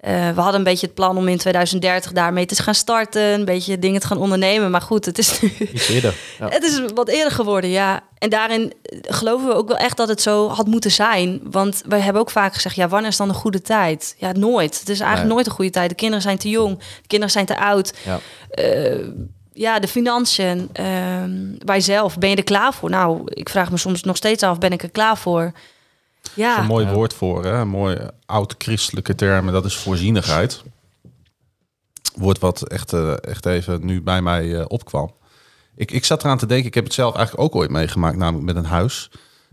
Eh, 0.00 0.30
we 0.30 0.40
hadden 0.40 0.54
een 0.54 0.64
beetje 0.64 0.86
het 0.86 0.94
plan 0.94 1.16
om 1.16 1.28
in 1.28 1.38
2030 1.38 2.12
daarmee 2.12 2.46
te 2.46 2.62
gaan 2.62 2.74
starten, 2.74 3.22
een 3.22 3.44
beetje 3.44 3.78
dingen 3.78 4.00
te 4.00 4.06
gaan 4.06 4.18
ondernemen. 4.18 4.70
Maar 4.70 4.80
goed, 4.80 5.04
het 5.04 5.18
is 5.18 5.40
nu 5.40 5.52
Iets 5.72 5.88
eerder. 5.88 6.14
Ja. 6.38 6.48
het 6.58 6.62
is 6.62 6.80
wat 6.94 7.08
eerder 7.08 7.32
geworden, 7.32 7.70
ja. 7.70 8.00
En 8.18 8.30
daarin 8.30 8.72
geloven 9.02 9.46
we 9.46 9.54
ook 9.54 9.68
wel 9.68 9.76
echt 9.76 9.96
dat 9.96 10.08
het 10.08 10.22
zo 10.22 10.48
had 10.48 10.66
moeten 10.66 10.90
zijn. 10.90 11.40
Want 11.44 11.82
wij 11.86 12.00
hebben 12.00 12.22
ook 12.22 12.30
vaak 12.30 12.54
gezegd, 12.54 12.74
ja, 12.76 12.88
wanneer 12.88 13.10
is 13.10 13.16
dan 13.16 13.28
een 13.28 13.34
goede 13.34 13.62
tijd? 13.62 14.14
Ja, 14.18 14.32
nooit. 14.32 14.78
Het 14.78 14.88
is 14.88 15.00
eigenlijk 15.00 15.22
Nee. 15.22 15.32
nooit 15.32 15.46
een 15.46 15.52
goede 15.52 15.70
tijd. 15.70 15.88
De 15.88 15.94
kinderen 15.94 16.22
zijn 16.22 16.38
te 16.38 16.48
jong, 16.48 16.78
de 16.78 17.06
kinderen 17.06 17.32
zijn 17.32 17.46
te 17.46 17.58
oud. 17.58 17.92
Ja. 18.04 18.18
Eh, 18.50 19.06
ja, 19.52 19.78
de 19.78 19.88
financiën, 19.88 20.68
ehm 20.72 21.30
wij 21.58 21.80
zelf, 21.80 22.18
ben 22.18 22.30
je 22.30 22.36
er 22.36 22.44
klaar 22.44 22.74
voor? 22.74 22.90
Nou, 22.90 23.20
ik 23.24 23.48
vraag 23.48 23.70
me 23.70 23.76
soms 23.76 24.02
nog 24.02 24.16
steeds 24.16 24.42
af, 24.42 24.58
ben 24.58 24.72
ik 24.72 24.82
er 24.82 24.90
klaar 24.90 25.16
voor? 25.18 25.52
Een 26.36 26.42
Ja, 26.42 26.62
mooi 26.62 26.86
Ja. 26.86 26.92
woord 26.92 27.14
voor, 27.14 27.44
hè? 27.44 27.52
een 27.52 27.68
mooi 27.68 27.98
oud-christelijke 28.26 29.14
term, 29.14 29.46
dat 29.52 29.64
is 29.64 29.76
voorzienigheid. 29.76 30.62
Woord 32.16 32.38
wat 32.38 32.68
echt, 32.68 32.92
eh, 32.92 33.12
echt 33.24 33.46
even 33.46 33.84
nu 33.84 34.02
bij 34.02 34.22
mij 34.22 34.58
eh, 34.58 34.64
opkwam. 34.68 35.14
Ik, 35.74 35.90
ik 35.90 36.04
zat 36.04 36.24
eraan 36.24 36.38
te 36.38 36.46
denken, 36.46 36.66
ik 36.66 36.74
heb 36.74 36.84
het 36.84 36.92
zelf 36.94 37.14
eigenlijk 37.16 37.44
ook 37.44 37.60
ooit 37.60 37.70
meegemaakt, 37.70 38.16
namelijk 38.16 38.44
met 38.46 38.56
een 38.56 38.70
huis. 38.70 39.10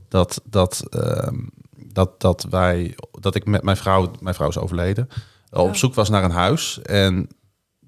Dat, 0.09 0.41
dat, 0.43 0.83
ehm, 0.89 1.35
dat, 1.75 2.21
dat, 2.21 2.45
wij, 2.49 2.95
dat 3.11 3.35
ik 3.35 3.45
met 3.45 3.63
mijn 3.63 3.77
vrouw, 3.77 4.11
mijn 4.19 4.35
vrouw 4.35 4.49
is 4.49 4.57
overleden, 4.57 5.09
eh, 5.49 5.59
op 5.61 5.67
Ja. 5.67 5.73
zoek 5.73 5.93
was 5.93 6.09
naar 6.09 6.23
een 6.23 6.31
huis. 6.31 6.81
En 6.81 7.27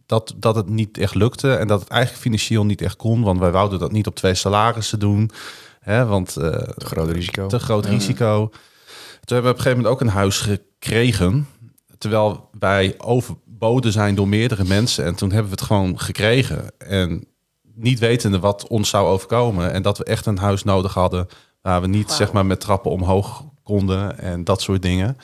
dat, 0.05 0.33
dat 0.37 0.55
het 0.55 0.69
niet 0.69 0.97
echt 0.97 1.15
lukte 1.15 1.53
en 1.55 1.67
dat 1.67 1.79
het 1.79 1.89
eigenlijk 1.89 2.21
financieel 2.21 2.65
niet 2.65 2.81
echt 2.81 2.95
kon, 2.95 3.21
want 3.21 3.39
wij 3.39 3.51
wouden 3.51 3.79
dat 3.79 3.91
niet 3.91 4.07
op 4.07 4.15
twee 4.15 4.33
salarissen 4.33 4.99
doen. 4.99 5.31
Hè, 5.79 6.05
want 6.05 6.37
eh, 6.37 6.49
Te 6.49 6.85
groot 6.85 7.09
risico. 7.09 7.47
te 7.47 7.59
groot 7.59 7.85
risico. 7.85 8.51
Toen 9.29 9.37
hebben 9.37 9.55
we 9.55 9.59
op 9.59 9.65
een 9.65 9.71
gegeven 9.71 9.91
moment 9.93 10.01
ook 10.01 10.15
een 10.15 10.21
huis 10.21 10.39
gekregen. 10.39 11.47
Terwijl 11.97 12.49
wij 12.59 12.95
overboden 12.97 13.91
zijn 13.91 14.15
door 14.15 14.27
meerdere 14.27 14.63
mensen. 14.63 15.05
En 15.05 15.15
toen 15.15 15.29
hebben 15.31 15.51
we 15.51 15.57
het 15.57 15.65
gewoon 15.65 15.99
gekregen. 15.99 16.71
En 16.77 17.25
niet 17.75 17.99
wetende 17.99 18.39
wat 18.39 18.67
ons 18.67 18.89
zou 18.89 19.07
overkomen. 19.07 19.71
En 19.71 19.81
dat 19.81 19.97
we 19.97 20.03
echt 20.03 20.25
een 20.25 20.37
huis 20.37 20.63
nodig 20.63 20.93
hadden. 20.93 21.27
Waar 21.61 21.81
we 21.81 21.87
niet 21.87 22.11
zeg 22.11 22.31
maar 22.31 22.45
met 22.45 22.59
trappen 22.59 22.91
omhoog 22.91 23.43
konden. 23.63 24.19
En 24.19 24.43
dat 24.43 24.61
soort 24.61 24.81
dingen. 24.81 25.17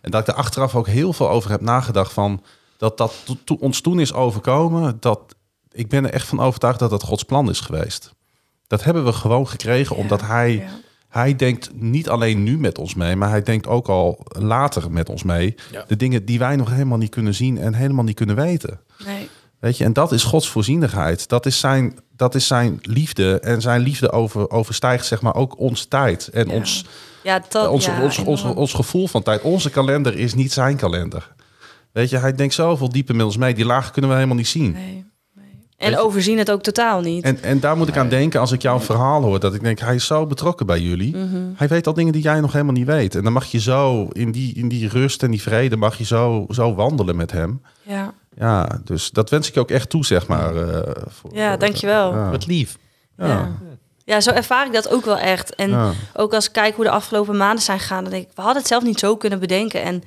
En 0.00 0.10
dat 0.10 0.20
ik 0.20 0.26
er 0.26 0.34
achteraf 0.34 0.74
ook 0.76 0.86
heel 0.86 1.12
veel 1.12 1.30
over 1.30 1.50
heb 1.50 1.60
nagedacht. 1.60 2.12
Van 2.12 2.42
dat 2.76 2.98
dat 2.98 3.14
to- 3.24 3.36
to- 3.44 3.56
ons 3.60 3.80
toen 3.80 4.00
is 4.00 4.12
overkomen. 4.12 4.96
Dat 5.00 5.34
ik 5.70 5.88
ben 5.88 6.04
er 6.04 6.12
echt 6.12 6.26
van 6.26 6.40
overtuigd 6.40 6.78
dat 6.78 6.90
dat 6.90 7.02
Gods 7.02 7.22
plan 7.22 7.50
is 7.50 7.60
geweest. 7.60 8.14
Dat 8.66 8.84
hebben 8.84 9.04
we 9.04 9.12
gewoon 9.12 9.48
gekregen. 9.48 9.96
Omdat 9.96 10.20
hij 10.20 10.52
ja. 10.52 10.68
Hij 11.10 11.36
denkt 11.36 11.70
niet 11.74 12.08
alleen 12.08 12.42
nu 12.42 12.58
met 12.58 12.78
ons 12.78 12.94
mee, 12.94 13.16
maar 13.16 13.28
hij 13.28 13.42
denkt 13.42 13.66
ook 13.66 13.88
al 13.88 14.18
later 14.38 14.90
met 14.90 15.08
ons 15.08 15.22
mee. 15.22 15.54
Ja. 15.72 15.84
De 15.88 15.96
dingen 15.96 16.24
die 16.24 16.38
wij 16.38 16.56
nog 16.56 16.70
helemaal 16.70 16.98
niet 16.98 17.10
kunnen 17.10 17.34
zien 17.34 17.58
en 17.58 17.74
helemaal 17.74 18.04
niet 18.04 18.14
kunnen 18.16 18.36
weten. 18.36 18.80
Nee. 19.06 19.28
Weet 19.58 19.76
je, 19.76 19.84
en 19.84 19.92
dat 19.92 20.12
is 20.12 20.22
Gods 20.22 20.48
voorzienigheid. 20.48 21.28
Dat 21.28 21.46
is 21.46 21.58
zijn, 21.58 21.98
dat 22.16 22.34
is 22.34 22.46
zijn 22.46 22.78
liefde. 22.82 23.40
En 23.40 23.60
zijn 23.60 23.80
liefde 23.80 24.10
over, 24.12 24.50
overstijgt 24.50 25.06
zeg 25.06 25.20
maar 25.22 25.34
ook 25.34 25.58
onze 25.58 25.88
tijd. 25.88 26.28
En 26.28 26.48
Ja. 26.48 26.54
ons, 26.54 26.84
Ja, 27.22 27.42
dat, 27.48 27.68
ons, 27.68 27.84
ja, 27.84 28.02
ons, 28.02 28.18
ons, 28.18 28.42
ons 28.42 28.72
gevoel 28.74 29.06
van 29.08 29.22
tijd. 29.22 29.40
Onze 29.42 29.70
kalender 29.70 30.16
is 30.18 30.34
niet 30.34 30.52
zijn 30.52 30.76
kalender. 30.76 31.32
Weet 31.92 32.10
je, 32.10 32.16
hij 32.16 32.34
denkt 32.34 32.54
zoveel 32.54 32.88
dieper 32.88 33.16
met 33.16 33.26
ons 33.26 33.36
mee. 33.36 33.54
Die 33.54 33.64
lagen 33.64 33.92
kunnen 33.92 34.10
we 34.10 34.16
helemaal 34.16 34.36
niet 34.38 34.48
zien. 34.48 34.72
Nee, 34.72 35.04
En 35.80 35.98
overzien 35.98 36.38
het 36.38 36.50
ook 36.50 36.62
totaal 36.62 37.00
niet. 37.00 37.24
En, 37.24 37.42
en 37.42 37.60
daar 37.60 37.76
moet 37.76 37.88
ik 37.88 37.96
aan 37.96 38.08
denken 38.08 38.40
als 38.40 38.52
ik 38.52 38.62
jouw 38.62 38.80
verhaal 38.80 39.22
hoor. 39.22 39.40
Dat 39.40 39.54
ik 39.54 39.60
denk, 39.62 39.78
hij 39.78 39.94
is 39.94 40.06
zo 40.06 40.26
betrokken 40.26 40.66
bij 40.66 40.80
jullie. 40.80 41.16
Mhm. 41.16 41.36
Hij 41.54 41.68
weet 41.68 41.86
al 41.86 41.94
dingen 41.94 42.12
die 42.12 42.22
jij 42.22 42.40
nog 42.40 42.52
helemaal 42.52 42.72
niet 42.74 42.86
weet. 42.86 43.14
En 43.14 43.22
dan 43.24 43.32
mag 43.32 43.44
je 43.46 43.60
zo 43.60 44.08
in 44.12 44.32
die, 44.32 44.54
in 44.54 44.68
die 44.68 44.88
rust 44.88 45.22
en 45.22 45.30
die 45.30 45.42
vrede... 45.42 45.76
mag 45.76 45.98
je 45.98 46.04
zo, 46.04 46.46
zo 46.48 46.74
wandelen 46.74 47.16
met 47.16 47.32
hem. 47.32 47.62
Ja, 47.82 48.12
Ja, 48.38 48.80
dus 48.84 49.10
dat 49.10 49.30
wens 49.30 49.48
ik 49.48 49.54
je 49.54 49.60
ook 49.60 49.70
echt 49.70 49.90
toe, 49.90 50.04
zeg 50.04 50.26
maar. 50.26 50.56
eh, 50.56 51.02
voor, 51.08 51.30
ja 51.34 51.56
dankjewel. 51.56 52.14
Ja. 52.14 52.30
Wat 52.30 52.46
lief. 52.46 52.76
Ja. 53.16 53.48
ja, 54.04 54.20
zo 54.20 54.30
ervaar 54.30 54.66
ik 54.66 54.72
dat 54.72 54.90
ook 54.90 55.04
wel 55.04 55.18
echt. 55.18 55.54
En 55.54 55.70
Ja. 55.70 55.90
ook 56.14 56.34
als 56.34 56.46
ik 56.46 56.52
kijk 56.52 56.74
hoe 56.74 56.84
de 56.84 56.90
afgelopen 56.90 57.36
maanden 57.36 57.64
zijn 57.64 57.78
gegaan, 57.80 58.02
dan 58.02 58.12
denk 58.12 58.24
ik, 58.24 58.30
we 58.34 58.40
hadden 58.42 58.58
het 58.60 58.70
zelf 58.70 58.82
niet 58.82 58.98
zo 58.98 59.16
kunnen 59.16 59.38
bedenken. 59.38 59.82
En 59.82 60.02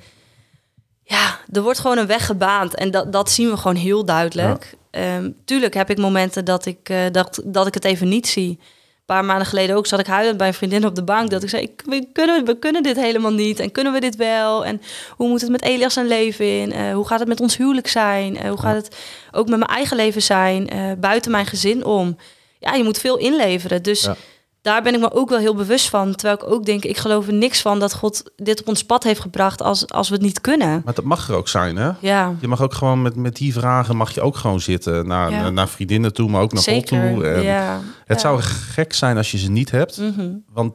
ja, 1.04 1.38
er 1.52 1.62
wordt 1.62 1.78
gewoon 1.78 1.98
een 1.98 2.06
weg 2.06 2.26
gebaand. 2.26 2.74
En 2.74 2.90
dat, 2.90 3.12
dat 3.12 3.30
zien 3.30 3.50
we 3.50 3.56
gewoon 3.56 3.76
heel 3.76 4.04
duidelijk. 4.04 4.74
Ehm, 4.90 5.30
tuurlijk 5.44 5.74
heb 5.74 5.90
ik 5.90 5.98
momenten 5.98 6.44
dat 6.44 6.66
ik, 6.66 6.88
eh, 6.88 6.98
dat, 7.12 7.40
dat 7.44 7.66
ik 7.66 7.74
het 7.74 7.84
even 7.84 8.08
niet 8.08 8.26
zie. 8.26 8.48
Een 8.48 9.14
paar 9.14 9.24
maanden 9.24 9.46
geleden 9.46 9.76
ook 9.76 9.86
zat 9.86 9.98
ik 10.00 10.06
huilend 10.06 10.36
bij 10.36 10.46
een 10.46 10.54
vriendin 10.54 10.86
op 10.86 10.94
de 10.94 11.02
bank. 11.04 11.30
Dat 11.30 11.42
ik 11.42 11.48
zei, 11.48 11.62
ik, 11.62 11.82
we, 11.86 12.06
kunnen, 12.12 12.44
we 12.44 12.58
kunnen 12.58 12.82
dit 12.82 12.96
helemaal 12.96 13.32
niet. 13.32 13.58
En 13.58 13.72
kunnen 13.72 13.92
we 13.92 14.00
dit 14.00 14.16
wel? 14.16 14.64
En 14.64 14.82
hoe 15.16 15.28
moet 15.28 15.40
het 15.40 15.50
met 15.50 15.62
Elias 15.62 15.92
zijn 15.92 16.06
leven 16.06 16.60
in? 16.60 16.72
Eh, 16.72 16.94
hoe 16.94 17.06
gaat 17.06 17.18
het 17.18 17.28
met 17.28 17.40
ons 17.40 17.56
huwelijk 17.56 17.88
zijn? 17.88 18.36
Eh, 18.36 18.48
hoe 18.48 18.60
gaat 18.60 18.74
het 18.74 18.96
ook 19.32 19.48
met 19.48 19.58
mijn 19.58 19.70
eigen 19.70 19.96
leven 19.96 20.22
zijn? 20.22 20.68
buiten 21.00 21.30
mijn 21.30 21.46
gezin 21.46 21.84
om? 21.84 22.16
Ja, 22.58 22.74
je 22.74 22.84
moet 22.84 22.98
veel 22.98 23.18
inleveren. 23.18 23.82
Dus 23.82 24.02
Ja. 24.02 24.16
Daar 24.64 24.82
ben 24.82 24.94
ik 24.94 25.00
me 25.00 25.12
ook 25.12 25.28
wel 25.28 25.38
heel 25.38 25.54
bewust 25.54 25.88
van. 25.88 26.14
Terwijl 26.14 26.38
ik 26.42 26.52
ook 26.52 26.64
denk, 26.64 26.84
ik 26.84 26.96
geloof 26.96 27.26
er 27.26 27.32
niks 27.32 27.60
van 27.62 27.78
dat 27.78 27.94
God 27.94 28.22
dit 28.36 28.60
op 28.60 28.68
ons 28.68 28.84
pad 28.84 29.02
heeft 29.04 29.20
gebracht 29.20 29.62
als, 29.62 29.88
als 29.88 30.08
we 30.08 30.14
het 30.14 30.24
niet 30.24 30.40
kunnen. 30.40 30.82
Maar 30.84 30.94
dat 30.94 31.04
mag 31.04 31.28
er 31.28 31.34
ook 31.34 31.48
zijn, 31.48 31.76
hè? 31.76 31.90
Ja, 32.00 32.34
Je 32.40 32.48
mag 32.48 32.62
ook 32.62 32.74
gewoon 32.74 33.02
met, 33.02 33.16
met 33.16 33.36
die 33.36 33.52
vragen 33.52 33.96
mag 33.96 34.14
je 34.14 34.20
ook 34.20 34.36
gewoon 34.36 34.60
zitten. 34.60 35.06
Naar, 35.06 35.30
Ja. 35.30 35.50
naar 35.50 35.68
vriendinnen 35.68 36.12
toe, 36.12 36.30
maar 36.30 36.40
ook 36.42 36.52
naar 36.52 36.62
God 36.62 36.72
zeker. 36.72 37.12
toe. 37.14 37.26
En 37.26 37.42
ja. 37.42 37.80
Het 38.04 38.16
Ja. 38.20 38.28
zou 38.28 38.40
gek 38.42 38.92
zijn 38.92 39.16
als 39.16 39.30
je 39.30 39.38
ze 39.38 39.50
niet 39.50 39.70
hebt. 39.70 39.98
Mhm, 39.98 40.30
Want 40.52 40.72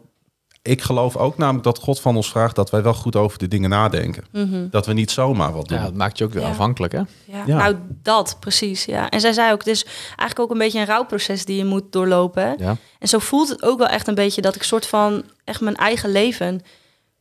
ik 0.69 0.81
geloof 0.81 1.17
ook 1.17 1.37
namelijk 1.37 1.63
dat 1.63 1.77
God 1.79 1.99
van 1.99 2.15
ons 2.15 2.29
vraagt 2.29 2.55
dat 2.55 2.69
wij 2.69 2.81
wel 2.83 2.93
goed 2.93 3.15
over 3.15 3.37
de 3.37 3.47
dingen 3.47 3.69
nadenken. 3.69 4.23
mhm. 4.31 4.67
Dat 4.69 4.85
we 4.85 4.93
niet 4.93 5.11
zomaar 5.11 5.53
wat 5.53 5.67
doen. 5.67 5.77
Ja, 5.77 5.83
dat 5.83 5.93
maakt 5.93 6.17
je 6.17 6.23
ook 6.23 6.33
weer 6.33 6.41
Ja. 6.43 6.49
afhankelijk, 6.49 6.93
hè? 6.93 6.99
Ja. 7.25 7.43
Ja. 7.45 7.57
nou 7.57 7.75
dat 8.03 8.37
precies. 8.39 8.85
Ja. 8.85 9.09
En 9.09 9.19
zij 9.21 9.33
zei 9.33 9.51
ook, 9.51 9.57
het 9.59 9.67
is 9.67 9.83
eigenlijk 10.05 10.39
ook 10.39 10.51
een 10.51 10.57
beetje 10.57 10.79
een 10.79 10.85
rouwproces 10.85 11.45
die 11.45 11.57
je 11.57 11.65
moet 11.65 11.91
doorlopen. 11.91 12.55
Ja. 12.57 12.75
En 12.99 13.07
zo 13.07 13.19
voelt 13.19 13.49
het 13.49 13.63
ook 13.63 13.77
wel 13.77 13.87
echt 13.87 14.07
een 14.07 14.15
beetje 14.15 14.41
dat 14.41 14.55
ik 14.55 14.63
soort 14.63 14.87
van 14.87 15.23
echt 15.43 15.61
mijn 15.61 15.75
eigen 15.75 16.11
leven 16.11 16.61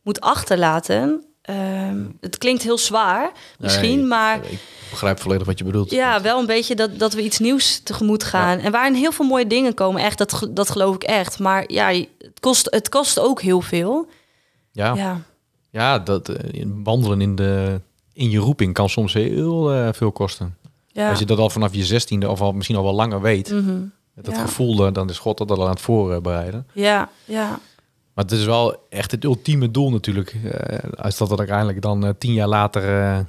moet 0.03 0.21
achterlaten. 0.21 1.23
Ehm, 1.49 1.97
het 2.21 2.37
klinkt 2.37 2.63
heel 2.63 2.77
zwaar 2.77 3.31
misschien, 3.59 3.97
Nee, 3.97 4.05
maar 4.05 4.35
Ik 4.45 4.59
begrijp 4.89 5.19
volledig 5.19 5.45
wat 5.47 5.57
je 5.57 5.63
bedoelt. 5.63 5.91
ja, 5.91 6.21
wel 6.21 6.39
een 6.39 6.45
beetje 6.45 6.75
dat, 6.75 6.99
dat 6.99 7.13
we 7.13 7.23
iets 7.23 7.39
nieuws 7.39 7.79
tegemoet 7.83 8.23
gaan. 8.23 8.59
En 8.59 8.71
waarin 8.71 8.93
heel 8.93 9.11
veel 9.11 9.25
mooie 9.25 9.47
dingen 9.47 9.73
komen, 9.73 10.01
echt, 10.01 10.17
dat, 10.17 10.47
dat 10.49 10.69
geloof 10.69 10.95
ik 10.95 11.03
echt. 11.03 11.39
Maar 11.39 11.63
ja, 11.71 11.87
het 12.17 12.39
kost, 12.39 12.67
het 12.69 12.89
kost 12.89 13.19
ook 13.19 13.41
heel 13.41 13.61
veel. 13.61 14.07
Ja, 14.71 14.93
ja. 14.95 15.21
Ja, 15.71 15.99
dat 15.99 16.29
eh, 16.29 16.63
wandelen 16.83 17.21
in, 17.21 17.35
de, 17.35 17.81
in 18.13 18.29
je 18.29 18.37
roeping 18.39 18.73
kan 18.73 18.89
soms 18.89 19.13
heel 19.13 19.73
eh, 19.73 19.87
veel 19.91 20.11
kosten. 20.11 20.57
ja. 20.87 21.09
Als 21.09 21.19
je 21.19 21.25
dat 21.25 21.37
al 21.37 21.49
vanaf 21.49 21.73
je 21.75 21.85
zestiende 21.85 22.29
of 22.29 22.41
al, 22.41 22.51
misschien 22.51 22.75
al 22.75 22.83
wel 22.83 22.93
langer 22.93 23.21
weet, 23.21 23.51
Mhm. 23.51 23.77
dat 24.15 24.35
Ja. 24.35 24.41
gevoel, 24.41 24.85
eh, 24.85 24.93
dan 24.93 25.09
is 25.09 25.17
God 25.17 25.37
dat 25.37 25.51
al 25.51 25.63
aan 25.63 25.69
het 25.69 25.81
voorbereiden. 25.81 26.67
ja, 26.73 27.09
ja. 27.25 27.59
Maar 28.19 28.27
het 28.27 28.37
is 28.37 28.45
wel 28.45 28.85
echt 28.89 29.11
het 29.11 29.23
ultieme 29.23 29.71
doel 29.71 29.91
natuurlijk. 29.91 30.35
eh, 30.51 30.77
als 31.03 31.17
dat 31.17 31.31
er 31.31 31.37
uiteindelijk 31.37 31.81
dan 31.81 32.05
eh, 32.05 32.09
tien 32.17 32.33
jaar 32.33 32.47
later 32.47 32.83
eh, 32.83 33.19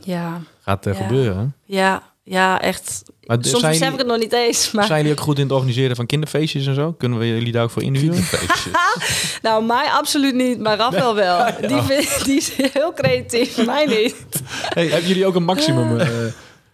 ja. 0.00 0.40
gaat 0.60 0.84
Ja. 0.84 0.94
gebeuren. 0.94 1.54
Ja, 1.64 2.02
ja, 2.24 2.60
echt. 2.60 3.02
Maar 3.24 3.36
Soms 3.40 3.48
zijn 3.60 3.62
besef 3.62 3.78
jullie- 3.78 3.92
ik 3.92 3.98
het 3.98 4.06
nog 4.06 4.18
niet 4.18 4.32
eens. 4.32 4.70
Maar 4.70 4.86
Zijn 4.86 4.98
jullie 5.02 5.12
ook 5.18 5.24
goed 5.24 5.36
in 5.38 5.42
het 5.44 5.52
organiseren 5.52 5.96
van 5.96 6.06
kinderfeestjes 6.06 6.66
en 6.66 6.74
zo? 6.74 6.92
Kunnen 6.92 7.18
we 7.18 7.26
jullie 7.28 7.52
daar 7.52 7.62
ook 7.62 7.70
voor 7.70 7.82
inhuren? 7.82 8.22
Feestjes. 8.22 8.72
nou, 9.42 9.64
mij 9.64 9.88
absoluut 9.90 10.34
niet, 10.34 10.58
maar 10.60 10.76
Rafael 10.76 11.14
wel. 11.14 11.44
Die, 11.68 11.82
vind, 11.82 12.24
die 12.24 12.36
is 12.36 12.52
heel 12.72 12.92
creatief, 12.92 13.64
mij 13.66 13.84
niet. 13.86 14.16
Hey, 14.52 14.86
hebben 14.86 15.08
jullie 15.08 15.26
ook 15.26 15.34
een 15.34 15.44
maximum? 15.44 15.98
eh, 16.00 16.08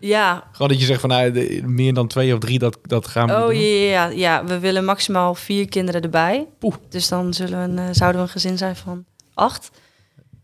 Ja, 0.00 0.48
gewoon 0.52 0.68
dat 0.68 0.80
je 0.80 0.86
zegt 0.86 1.00
van 1.00 1.08
nou, 1.08 1.62
meer 1.66 1.94
dan 1.94 2.06
twee 2.06 2.32
of 2.32 2.38
drie, 2.38 2.58
dat, 2.58 2.78
dat 2.82 3.06
gaan 3.06 3.26
we 3.26 3.32
oh 3.34 3.46
doen? 3.46 3.56
ja, 3.56 4.04
ja, 4.04 4.06
ja, 4.06 4.44
we 4.44 4.58
willen 4.58 4.84
maximaal 4.84 5.34
vier 5.34 5.68
kinderen 5.68 6.02
erbij. 6.02 6.46
Poeh. 6.58 6.74
Dus 6.88 7.08
dan 7.08 7.34
zullen 7.34 7.58
we 7.58 7.64
een, 7.82 7.88
eh, 7.88 7.94
zouden 7.94 8.20
we 8.20 8.26
een 8.26 8.32
gezin 8.32 8.58
zijn 8.58 8.76
van 8.76 9.04
acht. 9.34 9.70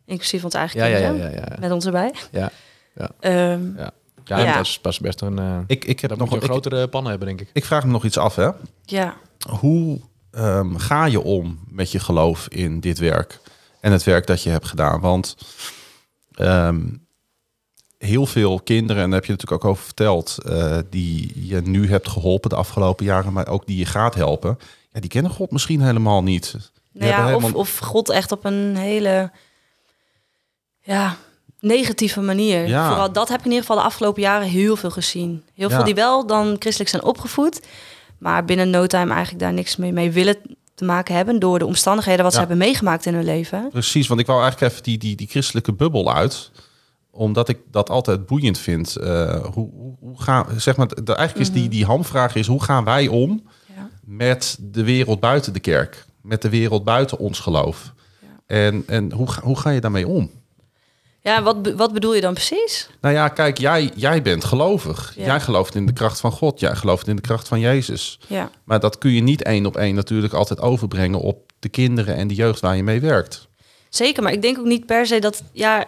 Inclusief 0.06 0.44
ons 0.44 0.54
eigen 0.54 0.78
Ja, 0.80 0.86
ja, 0.86 0.96
ja, 0.98 1.08
kinderen. 1.08 1.30
ja, 1.32 1.36
ja. 1.50 1.56
Met 1.60 1.70
ons 1.70 1.84
erbij. 1.86 2.14
Ja, 2.32 2.50
ja. 2.94 3.10
Ehm, 3.20 3.76
Ja, 3.76 3.92
ja, 4.24 4.38
Ja. 4.38 4.56
dat 4.56 4.66
is 4.66 4.78
pas 4.78 4.98
best 4.98 5.20
een... 5.20 5.38
eh 5.38 5.58
ik, 5.66 5.84
ik 5.84 6.00
heb 6.00 6.10
dat 6.10 6.18
nog 6.18 6.30
een 6.32 6.42
grotere 6.42 6.88
pannen 6.88 7.10
hebben, 7.10 7.28
denk 7.28 7.40
ik. 7.40 7.50
Ik 7.52 7.64
vraag 7.64 7.84
me 7.84 7.90
nog 7.92 8.04
iets 8.04 8.18
af, 8.18 8.34
hè? 8.36 8.48
ja. 8.84 9.14
Hoe 9.58 10.00
ehm, 10.30 10.76
ga 10.76 11.04
je 11.04 11.20
om 11.22 11.58
met 11.68 11.92
je 11.92 11.98
geloof 11.98 12.48
in 12.48 12.80
dit 12.80 12.98
werk 12.98 13.40
en 13.80 13.92
het 13.92 14.02
werk 14.04 14.26
dat 14.26 14.42
je 14.42 14.50
hebt 14.50 14.66
gedaan? 14.66 15.00
Want 15.00 15.36
ehm, 16.34 16.80
heel 18.04 18.26
veel 18.26 18.60
kinderen, 18.60 19.02
en 19.02 19.10
daar 19.10 19.18
heb 19.18 19.28
je 19.28 19.32
natuurlijk 19.32 19.64
ook 19.64 19.70
over 19.70 19.84
verteld, 19.84 20.38
eh, 20.46 20.78
die 20.90 21.32
je 21.48 21.60
nu 21.60 21.88
hebt 21.88 22.08
geholpen 22.08 22.50
de 22.50 22.56
afgelopen 22.56 23.04
jaren, 23.04 23.32
maar 23.32 23.48
ook 23.48 23.66
die 23.66 23.78
je 23.78 23.86
gaat 23.86 24.14
helpen, 24.14 24.58
ja, 24.92 25.00
die 25.00 25.10
kennen 25.10 25.32
God 25.32 25.50
misschien 25.50 25.80
helemaal 25.82 26.22
niet. 26.22 26.54
Nou 26.92 27.10
ja, 27.10 27.34
of, 27.36 27.54
of 27.54 27.78
God 27.78 28.10
echt 28.10 28.32
op 28.32 28.44
een 28.44 28.76
hele 28.76 29.30
ja, 30.80 31.16
negatieve 31.60 32.20
manier. 32.20 32.66
Ja. 32.68 32.88
Vooral 32.88 33.12
dat 33.12 33.28
heb 33.28 33.38
ik 33.38 33.44
in 33.44 33.50
ieder 33.50 33.66
geval 33.66 33.82
de 33.82 33.88
afgelopen 33.88 34.22
jaren 34.22 34.48
heel 34.48 34.76
veel 34.76 34.90
gezien. 34.90 35.44
Heel 35.54 35.68
Ja. 35.68 35.74
veel 35.74 35.84
die 35.84 35.94
wel 35.94 36.26
dan 36.26 36.56
christelijk 36.58 36.90
zijn 36.90 37.02
opgevoed, 37.02 37.60
maar 38.18 38.44
binnen 38.44 38.70
no 38.70 38.86
time 38.86 39.12
eigenlijk 39.12 39.44
daar 39.44 39.52
niks 39.52 39.76
mee, 39.76 39.92
mee 39.92 40.10
willen 40.10 40.36
te 40.74 40.84
maken 40.84 41.14
hebben 41.14 41.38
door 41.38 41.58
de 41.58 41.66
omstandigheden 41.66 42.24
wat 42.24 42.32
ze 42.32 42.38
hebben 42.38 42.58
meegemaakt 42.58 43.06
in 43.06 43.14
hun 43.14 43.24
leven. 43.24 43.68
Precies, 43.70 44.06
want 44.06 44.20
ik 44.20 44.26
wou 44.26 44.42
eigenlijk 44.42 44.72
even 44.72 44.84
die, 44.84 44.98
die, 44.98 45.16
die 45.16 45.28
christelijke 45.28 45.72
bubbel 45.72 46.14
uit. 46.14 46.50
Omdat 47.14 47.48
ik 47.48 47.58
dat 47.70 47.90
altijd 47.90 48.26
boeiend 48.26 48.58
vind. 48.58 48.96
Eh, 48.96 49.44
hoe, 49.44 49.70
hoe, 49.72 49.94
hoe 50.00 50.22
gaan, 50.22 50.46
zeg 50.56 50.76
maar, 50.76 50.88
de, 51.04 51.14
eigenlijk 51.14 51.48
is 51.48 51.54
die, 51.54 51.68
die 51.68 51.84
hamvraag 51.84 52.34
is, 52.34 52.46
hoe 52.46 52.62
gaan 52.62 52.84
wij 52.84 53.06
om 53.08 53.42
Ja. 53.76 53.88
met 54.04 54.56
de 54.60 54.84
wereld 54.84 55.20
buiten 55.20 55.52
de 55.52 55.60
kerk? 55.60 56.04
Met 56.22 56.42
de 56.42 56.48
wereld 56.48 56.84
buiten 56.84 57.18
ons 57.18 57.38
geloof? 57.40 57.92
En, 58.46 58.82
en 58.86 59.12
hoe, 59.12 59.30
ga- 59.30 59.42
hoe 59.42 59.58
ga 59.58 59.70
je 59.70 59.80
daarmee 59.80 60.08
om? 60.08 60.30
Ja, 61.20 61.42
wat, 61.42 61.72
wat 61.76 61.92
bedoel 61.92 62.14
je 62.14 62.20
dan 62.20 62.34
precies? 62.34 62.90
Nou 63.00 63.14
ja, 63.14 63.28
kijk, 63.28 63.58
jij, 63.58 63.90
jij 63.94 64.22
bent 64.22 64.44
gelovig. 64.44 65.12
Ja. 65.16 65.24
Jij 65.24 65.40
gelooft 65.40 65.74
in 65.74 65.86
de 65.86 65.92
kracht 65.92 66.20
van 66.20 66.32
God. 66.32 66.60
Jij 66.60 66.74
gelooft 66.76 67.06
in 67.08 67.16
de 67.16 67.22
kracht 67.22 67.48
van 67.48 67.60
Jezus. 67.60 68.20
Ja. 68.26 68.50
Maar 68.64 68.80
dat 68.80 68.98
kun 68.98 69.10
je 69.10 69.22
niet 69.22 69.42
één 69.42 69.66
op 69.66 69.76
één 69.76 69.94
natuurlijk 69.94 70.32
altijd 70.32 70.60
overbrengen 70.60 71.20
op 71.20 71.52
de 71.58 71.68
kinderen 71.68 72.16
en 72.16 72.28
de 72.28 72.34
jeugd 72.34 72.60
waar 72.60 72.76
je 72.76 72.82
mee 72.82 73.00
werkt. 73.00 73.48
Zeker, 73.88 74.22
maar 74.22 74.32
ik 74.32 74.42
denk 74.42 74.58
ook 74.58 74.64
niet 74.66 74.86
per 74.86 75.06
se 75.06 75.18
dat, 75.18 75.42
ja, 75.52 75.84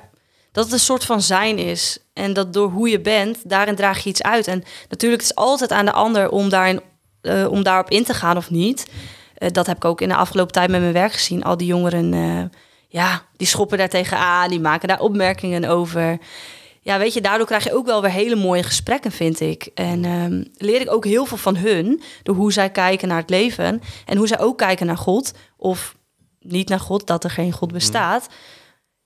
dat 0.57 0.65
het 0.65 0.73
een 0.73 0.81
soort 0.81 1.05
van 1.05 1.23
zijn 1.23 1.59
is. 1.59 1.99
En 2.13 2.33
dat 2.33 2.53
door 2.53 2.71
hoe 2.71 2.89
je 2.89 3.01
bent, 3.01 3.49
daarin 3.49 3.75
draag 3.75 4.03
je 4.03 4.09
iets 4.09 4.23
uit. 4.23 4.47
En 4.47 4.63
natuurlijk, 4.89 5.23
het 5.23 5.31
is 5.31 5.37
altijd 5.37 5.73
aan 5.73 5.85
de 5.85 5.93
ander 5.93 6.31
om, 6.31 6.49
daarin, 6.49 6.81
eh, 7.21 7.47
om 7.51 7.63
daarop 7.63 7.91
in 7.91 8.05
te 8.05 8.15
gaan 8.15 8.37
of 8.37 8.51
niet. 8.51 8.87
Eh, 9.35 9.51
dat 9.51 9.67
heb 9.67 9.77
ik 9.77 9.85
ook 9.85 10.01
in 10.01 10.09
de 10.09 10.15
afgelopen 10.15 10.53
tijd 10.53 10.71
met 10.71 10.81
mijn 10.81 10.93
werk 10.93 11.13
gezien. 11.13 11.45
Al 11.45 11.57
die 11.57 11.67
jongeren, 11.67 12.15
eh, 12.15 12.59
ja, 12.89 13.23
die 13.37 13.47
schoppen 13.47 13.79
daar 13.79 13.89
tegenaan, 13.89 14.49
die 14.49 14.61
maken 14.61 14.89
daar 14.89 15.01
opmerkingen 15.01 15.65
over. 15.65 16.19
Ja, 16.81 16.99
weet 16.99 17.15
je, 17.15 17.21
daardoor 17.21 17.47
krijg 17.47 17.65
je 17.65 17.75
ook 17.75 17.87
wel 17.87 18.03
weer 18.03 18.11
hele 18.11 18.37
mooie 18.37 18.63
gesprekken, 18.63 19.13
vind 19.13 19.41
ik. 19.41 19.71
En 19.75 20.05
ehm, 20.05 20.45
leer 20.57 20.81
ik 20.81 20.93
ook 20.93 21.05
heel 21.05 21.27
veel 21.27 21.37
van 21.37 21.57
hun, 21.57 22.03
door 22.23 22.35
hoe 22.35 22.53
zij 22.53 22.71
kijken 22.71 23.09
naar 23.09 23.21
het 23.21 23.31
leven. 23.31 23.83
En 24.07 24.17
hoe 24.17 24.27
zij 24.27 24.39
ook 24.39 24.59
kijken 24.59 24.87
naar 24.87 24.99
God. 24.99 25.33
Of 25.57 25.97
niet 26.41 26.69
naar 26.69 26.81
God, 26.81 27.07
dat 27.07 27.25
er 27.25 27.31
geen 27.31 27.53
God 27.53 27.73
bestaat. 27.73 28.27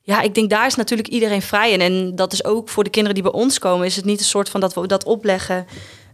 Ja, 0.03 0.21
ik 0.21 0.35
denk 0.35 0.51
daar 0.51 0.67
is 0.67 0.75
natuurlijk 0.75 1.09
iedereen 1.09 1.43
vrij 1.43 1.73
in. 1.73 1.81
En 1.81 2.17
dat 2.17 2.33
is 2.33 2.45
ook 2.45 2.69
voor 2.69 2.85
de 2.85 2.91
kinderen 2.91 3.23
die 3.23 3.31
bij 3.31 3.41
ons 3.41 3.59
komen, 3.59 3.87
is 3.87 3.97
het 3.97 4.05
niet 4.05 4.19
een 4.19 4.25
soort 4.25 4.49
van 4.49 4.61
dat 4.61 4.75
we 4.75 4.87
dat 4.87 5.05
opleggen. 5.05 5.67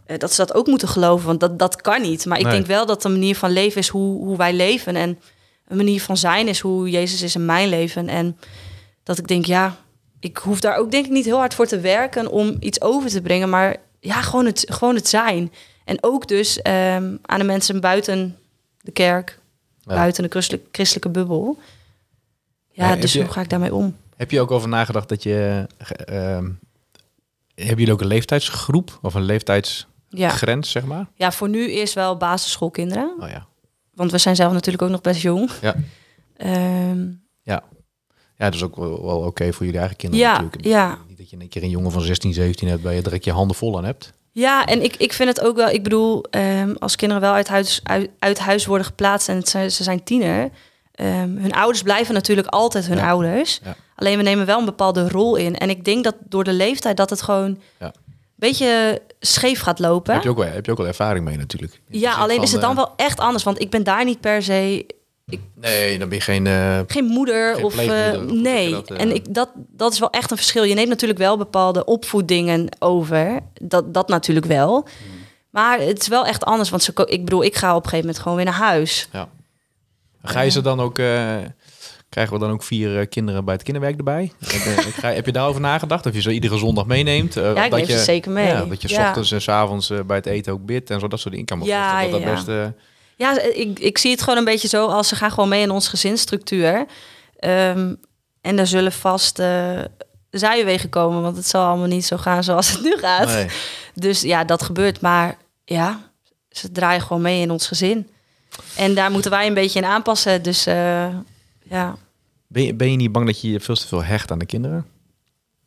eh, 0.05 0.17
dat 0.17 0.31
ze 0.33 0.45
dat 0.45 0.53
ook 0.55 0.67
moeten 0.67 0.87
geloven, 0.87 1.27
want 1.27 1.39
dat, 1.39 1.59
dat 1.59 1.81
kan 1.81 2.01
niet. 2.01 2.25
Maar 2.25 2.37
ik 2.37 2.43
Nee. 2.45 2.53
denk 2.53 2.65
wel 2.65 2.85
dat 2.85 3.01
de 3.01 3.09
manier 3.09 3.35
van 3.35 3.51
leven 3.51 3.81
is 3.81 3.87
hoe, 3.87 4.25
hoe 4.25 4.37
wij 4.37 4.53
leven. 4.53 4.95
En 4.95 5.19
een 5.67 5.77
manier 5.77 6.01
van 6.01 6.17
zijn 6.17 6.47
is 6.47 6.59
hoe 6.59 6.89
Jezus 6.89 7.21
is 7.21 7.35
in 7.35 7.45
mijn 7.45 7.69
leven. 7.69 8.09
En 8.09 8.37
dat 9.03 9.17
ik 9.17 9.27
denk, 9.27 9.45
ja, 9.45 9.75
ik 10.19 10.37
hoef 10.37 10.59
daar 10.59 10.75
ook 10.77 10.91
denk 10.91 11.05
ik 11.05 11.11
niet 11.11 11.25
heel 11.25 11.37
hard 11.37 11.53
voor 11.53 11.65
te 11.67 11.79
werken 11.79 12.27
om 12.31 12.57
iets 12.59 12.81
over 12.81 13.09
te 13.09 13.21
brengen. 13.21 13.49
Maar 13.49 13.75
ja, 13.99 14.21
gewoon 14.21 14.45
het, 14.45 14.65
gewoon 14.69 14.95
het 14.95 15.07
zijn. 15.07 15.53
En 15.85 15.97
ook 16.01 16.27
dus 16.27 16.61
ehm, 16.61 17.15
aan 17.21 17.39
de 17.39 17.45
mensen 17.45 17.79
buiten 17.81 18.37
de 18.81 18.91
kerk, 18.91 19.39
Ja. 19.81 19.93
buiten 19.95 20.23
de 20.23 20.29
christelijke, 20.29 20.67
christelijke 20.71 21.09
bubbel. 21.09 21.57
Ja, 22.77 22.89
Ja, 22.89 22.95
dus 23.01 23.13
je- 23.13 23.21
hoe 23.21 23.31
ga 23.31 23.41
ik 23.41 23.49
daarmee 23.49 23.73
om? 23.73 23.95
Heb 24.15 24.31
je 24.31 24.41
ook 24.41 24.51
over 24.51 24.69
nagedacht 24.69 25.09
dat 25.09 25.23
je... 25.23 25.65
eh, 25.77 26.35
ehm, 26.35 26.43
hebben 27.55 27.77
jullie 27.77 27.91
ook 27.93 28.01
een 28.01 28.07
leeftijdsgroep 28.07 28.99
of 29.01 29.13
een 29.13 29.23
leeftijdsgrens, 29.23 30.65
Ja. 30.73 30.79
zeg 30.79 30.85
maar? 30.85 31.07
ja, 31.13 31.31
voor 31.31 31.49
nu 31.49 31.69
eerst 31.71 31.93
wel 31.93 32.17
basisschoolkinderen. 32.17 33.13
Oh 33.19 33.29
ja. 33.29 33.47
Want 33.93 34.11
we 34.11 34.17
zijn 34.17 34.35
zelf 34.35 34.53
natuurlijk 34.53 34.83
ook 34.83 34.89
nog 34.89 35.01
best 35.01 35.21
jong. 35.21 35.49
Ja. 35.61 35.75
Ehm, 36.37 37.05
Ja, 38.39 38.45
dat 38.45 38.53
is 38.53 38.63
ook 38.63 38.75
wel, 38.75 39.05
wel 39.05 39.17
oké 39.19 39.53
voor 39.53 39.65
jullie 39.65 39.79
eigen 39.79 39.97
kinderen 39.97 40.25
ja, 40.25 40.31
natuurlijk. 40.33 40.65
ja. 40.65 40.97
Niet 41.07 41.17
dat 41.17 41.29
je 41.29 41.37
een 41.39 41.47
keer 41.49 41.63
een 41.63 41.69
jongen 41.69 41.91
van 41.91 42.01
16, 42.01 42.33
17 42.33 42.67
hebt 42.67 42.81
waar 42.83 42.93
je 42.93 43.01
direct 43.01 43.23
je 43.23 43.31
handen 43.31 43.55
vol 43.55 43.77
aan 43.77 43.85
hebt. 43.85 44.13
Ja, 44.31 44.65
en 44.65 44.83
ik, 44.83 44.95
ik 44.95 45.13
vind 45.13 45.29
het 45.29 45.41
ook 45.45 45.55
wel, 45.55 45.69
ik 45.69 45.83
bedoel, 45.83 46.23
ehm, 46.23 46.73
als 46.79 46.95
kinderen 46.95 47.23
wel 47.23 47.33
uit 47.33 47.47
huis, 47.47 47.79
uit, 47.83 48.09
uit 48.19 48.39
huis 48.39 48.65
worden 48.65 48.85
geplaatst 48.87 49.29
en 49.29 49.43
zijn, 49.43 49.71
ze 49.71 49.83
zijn 49.83 50.03
tiener, 50.03 50.49
ehm, 50.97 51.37
hun 51.37 51.53
ouders 51.53 51.81
blijven 51.81 52.13
natuurlijk 52.13 52.47
altijd 52.47 52.87
hun 52.87 52.97
Ja. 52.97 53.09
ouders. 53.09 53.59
Ja. 53.63 53.75
Alleen 53.95 54.17
we 54.17 54.23
nemen 54.23 54.45
wel 54.45 54.59
een 54.59 54.65
bepaalde 54.65 55.09
rol 55.09 55.35
in. 55.35 55.57
En 55.57 55.69
ik 55.69 55.85
denk 55.85 56.03
dat 56.03 56.15
door 56.29 56.43
de 56.43 56.53
leeftijd 56.53 56.97
dat 56.97 57.09
het 57.09 57.21
gewoon, 57.21 57.59
Ja. 57.79 57.91
beetje 58.35 59.01
scheef 59.19 59.59
gaat 59.59 59.79
lopen. 59.79 60.13
Heb 60.13 60.23
je, 60.23 60.29
ook 60.29 60.37
wel, 60.37 60.47
heb 60.47 60.65
je 60.65 60.71
ook 60.71 60.77
wel 60.77 60.87
ervaring 60.87 61.25
mee 61.25 61.37
natuurlijk. 61.37 61.81
In 61.89 61.99
Ja, 61.99 62.13
alleen 62.13 62.35
van, 62.35 62.43
is 62.45 62.51
het 62.51 62.61
dan 62.61 62.69
eh, 62.69 62.75
wel 62.75 62.93
echt 62.95 63.19
anders. 63.19 63.43
Want 63.43 63.61
ik 63.61 63.69
ben 63.69 63.83
daar 63.83 64.05
niet 64.05 64.19
per 64.19 64.43
se 64.43 64.85
Nee, 65.55 65.99
dan 65.99 66.09
ben 66.09 66.17
je 66.17 66.23
geen... 66.23 66.47
eh, 66.47 66.79
geen 66.87 67.05
moeder 67.05 67.55
Geen 67.55 67.63
of 67.63 67.73
pleegmoeder, 67.73 68.13
eh, 68.13 68.23
of 68.25 68.31
nee. 68.31 68.71
dat? 68.71 68.91
En 68.91 69.15
ik, 69.15 69.33
dat, 69.33 69.49
dat 69.55 69.93
is 69.93 69.99
wel 69.99 70.09
echt 70.09 70.31
een 70.31 70.37
verschil. 70.37 70.63
Je 70.63 70.73
neemt 70.73 70.89
natuurlijk 70.89 71.19
wel 71.19 71.37
bepaalde 71.37 71.85
opvoeddingen 71.85 72.69
over. 72.79 73.39
Dat, 73.61 73.93
dat 73.93 74.07
natuurlijk 74.07 74.45
wel. 74.45 74.73
Hmm. 74.73 75.17
Maar 75.49 75.79
het 75.79 76.01
is 76.01 76.07
wel 76.07 76.25
echt 76.25 76.45
anders. 76.45 76.69
Want 76.69 76.83
ze, 76.83 76.91
ik 77.05 77.23
bedoel, 77.25 77.43
ik 77.43 77.55
ga 77.55 77.69
op 77.69 77.83
een 77.83 77.89
gegeven 77.89 78.05
moment 78.05 78.19
gewoon 78.23 78.37
weer 78.37 78.45
naar 78.45 78.69
huis. 78.69 79.09
Ga 80.23 80.41
je 80.41 80.49
ze 80.49 80.61
dan 80.61 80.79
ook... 80.79 80.99
eh, 80.99 81.35
krijgen 82.09 82.33
we 82.33 82.39
dan 82.39 82.51
ook 82.51 82.63
vier 82.63 82.99
eh, 82.99 83.07
kinderen 83.09 83.45
bij 83.45 83.53
het 83.53 83.63
kinderwerk 83.63 83.97
erbij? 83.97 84.31
heb, 84.39 84.51
je, 84.51 84.91
ga- 84.91 85.11
heb 85.13 85.25
je 85.25 85.31
daarover 85.31 85.61
nagedacht? 85.61 86.05
Of 86.05 86.13
je 86.13 86.21
ze 86.21 86.31
iedere 86.31 86.57
zondag 86.57 86.85
meeneemt? 86.85 87.37
Eh, 87.37 87.43
Ja, 87.43 87.63
ik 87.63 87.71
dat 87.71 87.79
neem 87.79 87.89
je, 87.89 87.97
ze 87.97 88.03
zeker 88.03 88.31
mee. 88.31 88.47
Ja, 88.47 88.65
dat 88.65 88.81
je 88.81 88.89
Ja. 88.89 89.07
ochtends 89.07 89.31
en 89.31 89.41
s 89.41 89.49
avonds 89.49 89.91
bij 90.05 90.15
het 90.17 90.25
eten 90.25 90.53
ook 90.53 90.65
bidt 90.65 90.89
en 90.89 90.99
zo. 90.99 91.07
Dat 91.07 91.19
soort 91.19 91.31
dingen. 91.31 91.47
Kan 91.47 91.57
me 91.57 91.65
Ja, 91.65 92.01
dat 92.01 92.11
dat 92.11 92.19
ja. 92.21 92.31
best... 92.33 92.47
Ja, 93.15 93.41
ik, 93.41 93.79
ik 93.79 93.97
zie 93.97 94.11
het 94.11 94.21
gewoon 94.21 94.37
een 94.37 94.45
beetje 94.45 94.67
zo 94.67 94.87
als 94.87 95.07
ze 95.07 95.15
gaan 95.15 95.31
gewoon 95.31 95.49
mee 95.49 95.61
in 95.61 95.71
onze 95.71 95.89
gezinsstructuur. 95.89 96.85
Ehm, 97.37 97.93
en 98.41 98.59
er 98.59 98.67
zullen 98.67 98.91
vast 98.91 99.39
eh, 99.39 99.79
zijwegen 100.29 100.89
komen, 100.89 101.21
want 101.21 101.35
het 101.37 101.47
zal 101.47 101.65
allemaal 101.65 101.87
niet 101.87 102.05
zo 102.05 102.17
gaan 102.17 102.43
zoals 102.43 102.71
het 102.71 102.81
nu 102.81 102.97
gaat. 102.97 103.27
nee. 103.27 103.47
Dus 103.93 104.21
ja, 104.21 104.43
dat 104.43 104.61
gebeurt. 104.63 105.01
Maar 105.01 105.37
ja, 105.65 106.11
ze 106.49 106.71
draaien 106.71 107.01
gewoon 107.01 107.21
mee 107.21 107.41
in 107.41 107.51
ons 107.51 107.67
gezin. 107.67 108.09
En 108.77 108.95
daar 108.95 109.11
moeten 109.11 109.31
wij 109.31 109.47
een 109.47 109.53
beetje 109.53 109.79
in 109.79 109.85
aanpassen. 109.85 110.43
Dus 110.43 110.65
eh, 110.65 111.07
ja, 111.63 111.95
ben, 112.47 112.63
je, 112.63 112.73
ben 112.75 112.91
je 112.91 112.95
niet 112.97 113.11
bang 113.11 113.25
dat 113.25 113.41
je 113.41 113.51
je 113.51 113.59
veel 113.59 113.75
te 113.75 113.87
veel 113.87 114.03
hecht 114.03 114.31
aan 114.31 114.39
de 114.39 114.45
kinderen? 114.45 114.85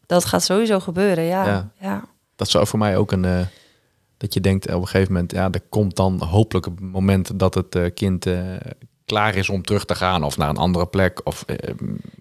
dat 0.06 0.24
gaat 0.24 0.44
sowieso 0.44 0.80
gebeuren. 0.80 1.24
Ja, 1.24 1.46
Ja. 1.46 1.70
ja. 1.80 2.04
Dat 2.36 2.50
zou 2.50 2.66
voor 2.66 2.78
mij 2.78 2.96
ook 2.96 3.12
een... 3.12 3.24
eh, 3.24 3.40
dat 4.16 4.34
je 4.34 4.40
denkt 4.40 4.66
op 4.74 4.80
een 4.80 4.88
gegeven 4.88 5.12
moment... 5.12 5.32
Ja, 5.32 5.48
er 5.50 5.60
komt 5.68 5.96
dan 5.96 6.22
hopelijk 6.22 6.66
een 6.66 6.76
moment 6.80 7.38
dat 7.38 7.54
het 7.54 7.74
eh, 7.74 7.84
kind... 7.94 8.26
eh, 8.26 8.40
klaar 9.04 9.34
is 9.34 9.48
om 9.48 9.62
terug 9.62 9.84
te 9.84 9.94
gaan 9.94 10.22
of 10.24 10.36
naar 10.36 10.48
een 10.48 10.56
andere 10.56 10.86
plek. 10.86 11.20
Of 11.24 11.42
eh, 11.46 11.56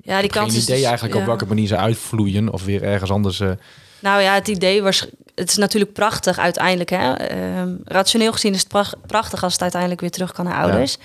ja 0.01 0.21
die 0.21 0.31
geen 0.31 0.41
kans 0.41 0.55
is 0.55 0.63
idee 0.63 0.75
dus- 0.77 0.85
eigenlijk 0.85 1.15
op 1.19 1.25
welke 1.25 1.45
manier 1.45 1.67
ze 1.67 1.77
uitvloeien. 1.77 2.49
Of 2.53 2.63
weer 2.65 2.83
ergens 2.83 3.11
anders... 3.11 3.39
eh, 3.39 3.51
Nou 3.99 4.21
ja, 4.21 4.33
het 4.33 4.47
idee 4.47 4.81
was. 4.81 5.07
Het 5.39 5.49
is 5.49 5.57
natuurlijk 5.57 5.93
prachtig 5.93 6.37
uiteindelijk. 6.39 6.89
Hè? 6.89 7.13
Ehm, 7.13 7.75
rationeel 7.83 8.31
gezien 8.31 8.53
is 8.53 8.59
het 8.59 8.67
prach- 8.67 8.93
prachtig 9.05 9.43
als 9.43 9.53
het 9.53 9.61
uiteindelijk 9.61 10.01
weer 10.01 10.11
terug 10.11 10.31
kan 10.31 10.45
naar 10.45 10.61
ouders. 10.63 10.97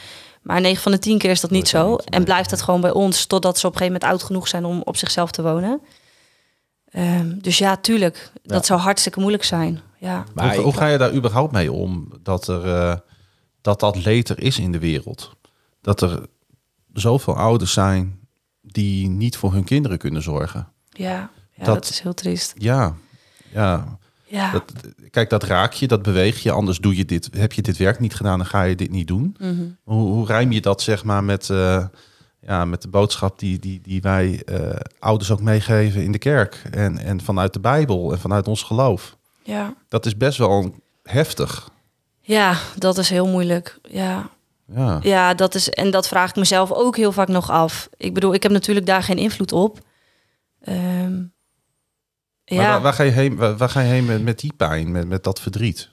Maar 0.42 0.60
9 0.60 0.82
van 0.82 0.92
de 0.92 0.98
10 0.98 1.18
keer 1.18 1.30
is 1.30 1.40
dat 1.40 1.50
niet 1.50 1.68
zo. 1.68 1.90
niet, 1.90 1.98
nee. 1.98 2.06
En 2.18 2.24
blijft 2.24 2.50
het 2.50 2.62
gewoon 2.62 2.80
bij 2.80 2.90
ons 2.90 3.26
totdat 3.26 3.58
ze 3.58 3.66
op 3.66 3.72
een 3.72 3.78
gegeven 3.78 4.00
moment 4.00 4.12
oud 4.18 4.26
genoeg 4.26 4.48
zijn 4.48 4.64
om 4.64 4.82
op 4.84 4.96
zichzelf 4.96 5.30
te 5.30 5.42
wonen. 5.42 5.80
Ehm, 6.90 7.38
dus 7.38 7.58
ja, 7.58 7.76
tuurlijk. 7.76 8.30
Dat 8.42 8.60
Ja. 8.60 8.66
zou 8.66 8.80
hartstikke 8.80 9.20
moeilijk 9.20 9.44
zijn. 9.44 9.80
Ja. 9.98 10.24
maar 10.34 10.56
hoe, 10.56 10.72
ga 10.76 10.86
je 10.86 10.98
daar 10.98 11.12
überhaupt 11.14 11.52
mee 11.52 11.72
om 11.72 12.08
dat 12.22 12.48
er, 12.48 12.74
eh, 12.74 12.96
dat, 13.60 13.80
dat 13.80 14.04
leed 14.04 14.28
er 14.28 14.42
is 14.42 14.58
in 14.58 14.72
de 14.72 14.78
wereld? 14.78 15.30
Dat 15.80 16.00
er 16.02 16.26
zoveel 16.92 17.36
ouders 17.36 17.72
zijn 17.72 18.18
die 18.60 19.08
niet 19.08 19.36
voor 19.36 19.52
hun 19.52 19.64
kinderen 19.64 19.98
kunnen 19.98 20.22
zorgen. 20.22 20.68
Ja, 20.88 21.30
ja 21.52 21.64
Dat- 21.64 21.74
dat... 21.74 21.88
is 21.88 22.00
heel 22.00 22.14
triest. 22.14 22.52
Ja, 22.58 22.94
ja. 23.52 23.98
Ja. 24.34 24.50
Dat, 24.50 24.72
kijk, 25.10 25.30
dat 25.30 25.42
raak 25.42 25.72
je, 25.72 25.86
dat 25.86 26.02
beweeg 26.02 26.42
je. 26.42 26.50
Anders 26.50 26.78
doe 26.78 26.96
je 26.96 27.04
dit, 27.04 27.28
heb 27.32 27.52
je 27.52 27.62
dit 27.62 27.76
werk 27.76 28.00
niet 28.00 28.14
gedaan, 28.14 28.38
dan 28.38 28.46
ga 28.46 28.62
je 28.62 28.74
dit 28.74 28.90
niet 28.90 29.06
doen. 29.06 29.36
Mhm. 29.38 29.62
Hoe, 29.82 30.12
hoe 30.12 30.26
rijm 30.26 30.52
je 30.52 30.60
dat 30.60 30.82
zeg 30.82 31.04
maar 31.04 31.24
met, 31.24 31.50
eh, 31.50 31.86
ja, 32.40 32.64
met 32.64 32.82
de 32.82 32.88
boodschap 32.88 33.38
die, 33.38 33.58
die, 33.58 33.80
die 33.82 34.00
wij 34.02 34.42
eh, 34.44 34.80
ouders 34.98 35.30
ook 35.30 35.40
meegeven 35.40 36.02
in 36.02 36.12
de 36.12 36.18
kerk 36.18 36.62
en, 36.70 36.98
en 36.98 37.20
vanuit 37.20 37.52
de 37.52 37.60
Bijbel 37.60 38.12
en 38.12 38.18
vanuit 38.18 38.48
ons 38.48 38.62
geloof? 38.62 39.16
ja. 39.42 39.74
Dat 39.88 40.06
is 40.06 40.16
best 40.16 40.38
wel 40.38 40.74
heftig. 41.02 41.70
ja, 42.20 42.56
dat 42.78 42.98
is 42.98 43.08
heel 43.10 43.26
moeilijk. 43.26 43.78
Ja. 43.82 44.30
Ja. 44.74 44.98
Ja, 45.02 45.34
dat 45.34 45.54
is, 45.54 45.70
en 45.70 45.90
dat 45.90 46.08
vraag 46.08 46.30
ik 46.30 46.36
mezelf 46.36 46.72
ook 46.72 46.96
heel 46.96 47.12
vaak 47.12 47.28
nog 47.28 47.50
af. 47.50 47.88
Ik 47.96 48.14
bedoel, 48.14 48.34
ik 48.34 48.42
heb 48.42 48.52
natuurlijk 48.52 48.86
daar 48.86 49.02
geen 49.02 49.18
invloed 49.18 49.52
op. 49.52 49.78
Ehm, 52.44 52.56
Maar 52.58 52.66
ja, 52.66 52.72
waar, 52.72 52.82
waar 52.82 52.92
ga 52.92 53.02
je 53.02 53.10
heen, 53.10 53.36
waar, 53.36 53.56
waar 53.56 53.68
ga 53.68 53.80
je 53.80 53.88
heen 53.88 54.04
met, 54.04 54.22
met 54.22 54.38
die 54.40 54.52
pijn, 54.56 54.90
met, 54.92 55.08
met 55.08 55.24
dat 55.24 55.40
verdriet? 55.40 55.88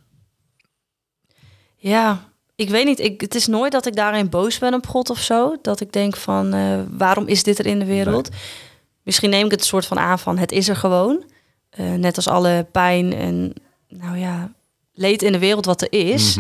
ja, 1.75 2.29
ik 2.55 2.69
weet 2.69 2.85
niet. 2.85 2.99
Ik, 2.99 3.21
het 3.21 3.35
is 3.35 3.47
nooit 3.47 3.71
dat 3.71 3.85
ik 3.85 3.95
daarin 3.95 4.29
boos 4.29 4.57
ben 4.59 4.73
op 4.73 4.87
God 4.87 5.09
of 5.09 5.19
zo. 5.19 5.55
Dat 5.61 5.79
ik 5.79 5.93
denk 5.93 6.15
van, 6.15 6.53
eh, 6.53 6.79
waarom 6.89 7.27
is 7.27 7.43
dit 7.43 7.59
er 7.59 7.65
in 7.65 7.79
de 7.79 7.85
wereld? 7.85 8.29
Misschien 9.03 9.29
neem 9.29 9.45
ik 9.45 9.51
het 9.51 9.65
soort 9.65 9.85
van 9.85 9.99
aan 9.99 10.19
van, 10.19 10.37
het 10.37 10.51
is 10.51 10.67
er 10.69 10.75
gewoon. 10.75 11.23
Eh, 11.69 11.93
net 11.93 12.15
als 12.15 12.27
alle 12.27 12.67
pijn 12.71 13.13
en, 13.13 13.53
nou 13.87 14.17
ja, 14.17 14.51
leed 14.93 15.21
in 15.21 15.31
de 15.31 15.39
wereld 15.39 15.65
wat 15.65 15.81
er 15.81 15.93
is. 15.93 16.37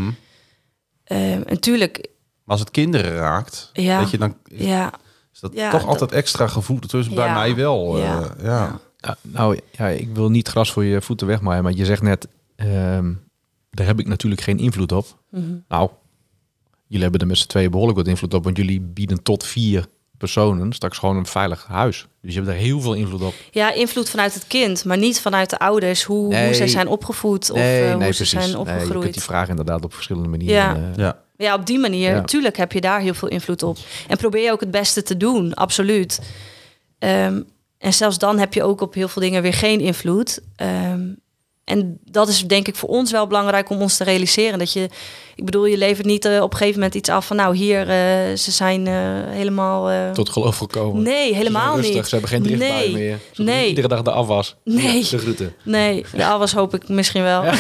En 1.03 1.59
tuurlijk, 1.59 1.97
Maar 2.43 2.55
als 2.55 2.59
het 2.59 2.71
kinderen 2.71 3.11
raakt, 3.15 3.69
Ja. 3.73 3.99
weet 3.99 4.09
je, 4.11 4.17
dan 4.17 4.37
is, 4.47 4.65
ja, 4.65 4.91
is 5.33 5.39
dat 5.39 5.53
Ja, 5.53 5.69
toch 5.71 5.79
dat- 5.81 5.89
altijd 5.89 6.11
extra 6.11 6.47
gevoel. 6.47 6.79
Dus 6.79 7.09
bij 7.09 7.25
Ja. 7.25 7.33
mij 7.33 7.55
wel. 7.55 7.97
Ja. 7.99 8.79
Ja. 9.01 9.17
Nou 9.21 9.59
ja, 9.71 9.87
ik 9.87 10.09
wil 10.13 10.29
niet 10.29 10.47
gras 10.47 10.71
voor 10.71 10.83
je 10.83 11.01
voeten 11.01 11.27
wegmaaien, 11.27 11.63
maar 11.63 11.73
je 11.73 11.85
zegt 11.85 12.01
net, 12.01 12.27
ehm, 12.55 13.13
daar 13.69 13.85
heb 13.85 13.99
ik 13.99 14.07
natuurlijk 14.07 14.41
geen 14.41 14.59
invloed 14.59 14.91
op. 14.91 15.05
Mhm. 15.29 15.43
Nou, 15.67 15.89
jullie 16.87 17.03
hebben 17.03 17.21
er 17.21 17.27
met 17.27 17.37
z'n 17.37 17.47
tweeën 17.47 17.71
behoorlijk 17.71 17.97
wat 17.97 18.07
invloed 18.07 18.33
op, 18.33 18.43
want 18.43 18.57
jullie 18.57 18.81
bieden 18.81 19.23
tot 19.23 19.45
vier 19.45 19.85
personen 20.17 20.73
straks 20.73 20.97
gewoon 20.97 21.17
een 21.17 21.25
veilig 21.25 21.65
huis. 21.67 22.07
Dus 22.21 22.33
je 22.33 22.39
hebt 22.39 22.51
daar 22.51 22.61
heel 22.61 22.81
veel 22.81 22.93
invloed 22.93 23.21
op. 23.21 23.33
Ja, 23.51 23.73
invloed 23.73 24.09
vanuit 24.09 24.33
het 24.33 24.47
kind, 24.47 24.85
maar 24.85 24.97
niet 24.97 25.19
vanuit 25.21 25.49
de 25.49 25.59
ouders. 25.59 26.03
Hoe, 26.03 26.17
hoe 26.25 26.33
Nee. 26.33 26.53
zij 26.53 26.67
zijn 26.67 26.87
opgevoed 26.87 27.51
of 27.51 27.57
eh, 27.57 27.93
hoe 27.93 28.11
ze 28.13 28.25
zijn 28.25 28.41
Nee, 28.43 28.51
je 28.51 28.57
opgegroeid. 28.59 29.01
kunt 29.01 29.13
die 29.13 29.23
vraag 29.23 29.49
inderdaad 29.49 29.83
op 29.83 29.93
verschillende 29.93 30.29
manieren. 30.29 30.55
Ja. 30.55 30.75
eh, 30.91 30.95
Ja. 30.95 31.19
Ja, 31.37 31.53
op 31.55 31.65
die 31.65 31.79
manier. 31.79 32.09
Ja. 32.09 32.21
Tuurlijk 32.21 32.57
heb 32.57 32.71
je 32.71 32.81
daar 32.81 32.99
heel 33.01 33.13
veel 33.13 33.27
invloed 33.27 33.63
op. 33.63 33.77
En 34.07 34.17
probeer 34.17 34.43
je 34.43 34.51
ook 34.51 34.59
het 34.59 34.71
beste 34.71 35.03
te 35.03 35.17
doen, 35.17 35.53
absoluut. 35.53 36.21
Ehm, 36.99 37.41
en 37.81 37.93
zelfs 37.93 38.17
dan 38.17 38.39
heb 38.39 38.53
je 38.53 38.63
ook 38.63 38.81
op 38.81 38.93
heel 38.93 39.07
veel 39.07 39.21
dingen 39.21 39.41
weer 39.41 39.53
geen 39.53 39.79
invloed. 39.79 40.39
Ehm, 40.55 41.07
en 41.63 41.99
dat 42.03 42.27
is 42.27 42.47
denk 42.47 42.67
ik 42.67 42.75
voor 42.75 42.89
ons 42.89 43.11
wel 43.11 43.27
belangrijk 43.27 43.69
om 43.69 43.81
ons 43.81 43.97
te 43.97 44.03
realiseren. 44.03 44.59
Dat 44.59 44.73
je, 44.73 44.89
ik 45.35 45.45
bedoel, 45.45 45.65
je 45.65 45.77
levert 45.77 46.07
niet 46.07 46.25
eh, 46.25 46.41
op 46.41 46.51
een 46.51 46.57
gegeven 46.57 46.79
moment 46.79 46.95
iets 46.95 47.09
af 47.09 47.25
van... 47.25 47.35
nou, 47.35 47.55
hier, 47.55 47.79
eh, 47.79 48.37
ze 48.37 48.51
zijn 48.51 48.87
eh, 48.87 48.93
helemaal... 49.27 50.13
Tot 50.13 50.29
geloof 50.29 50.57
gekomen. 50.57 51.03
Nee, 51.03 51.35
helemaal 51.35 51.75
rustig, 51.75 51.95
niet. 51.95 52.05
Ze 52.05 52.11
hebben 52.11 52.29
geen 52.29 52.43
driftbui 52.43 52.91
Nee, 52.91 52.93
meer. 52.93 53.19
Nee. 53.35 53.67
Iedere 53.67 53.87
dag 53.87 54.01
de 54.01 54.11
afwas. 54.11 54.55
Nee. 54.63 55.07
De 55.09 55.17
groeten. 55.17 55.55
Nee, 55.63 56.05
de 56.15 56.25
afwas 56.25 56.53
hoop 56.53 56.73
ik 56.73 56.89
misschien 56.89 57.23
wel. 57.23 57.43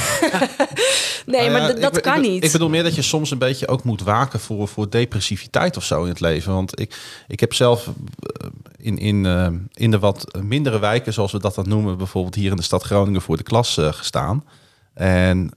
nee, 1.25 1.49
maar 1.49 1.61
ja, 1.61 1.73
d- 1.73 1.81
dat 1.81 1.97
ik, 1.97 2.03
kan 2.03 2.15
ik, 2.15 2.29
niet. 2.29 2.43
Ik 2.43 2.51
bedoel 2.51 2.69
meer 2.69 2.83
dat 2.83 2.95
je 2.95 3.01
soms 3.01 3.31
een 3.31 3.37
beetje 3.37 3.67
ook 3.67 3.83
moet 3.83 4.01
waken 4.01 4.39
voor, 4.39 4.67
voor 4.67 4.89
depressiviteit 4.89 5.77
of 5.77 5.83
zo 5.83 6.03
in 6.03 6.09
het 6.09 6.19
leven. 6.19 6.53
Want 6.53 6.79
ik, 6.79 6.95
ik 7.27 7.39
heb 7.39 7.53
zelf 7.53 7.87
eh, 7.87 8.47
in, 8.77 8.97
in, 8.97 9.25
eh, 9.25 9.47
in 9.73 9.91
de 9.91 9.99
wat 9.99 10.37
mindere 10.43 10.79
wijken, 10.79 11.13
zoals 11.13 11.31
we 11.31 11.39
dat 11.39 11.55
dan 11.55 11.69
noemen, 11.69 11.97
bijvoorbeeld 11.97 12.35
hier 12.35 12.51
in 12.51 12.57
de 12.57 12.63
stad 12.63 12.83
Groningen 12.83 13.21
voor 13.21 13.37
de 13.37 13.43
klas 13.43 13.77
eh, 13.77 13.93
gestaan. 13.93 14.45
En 14.93 15.51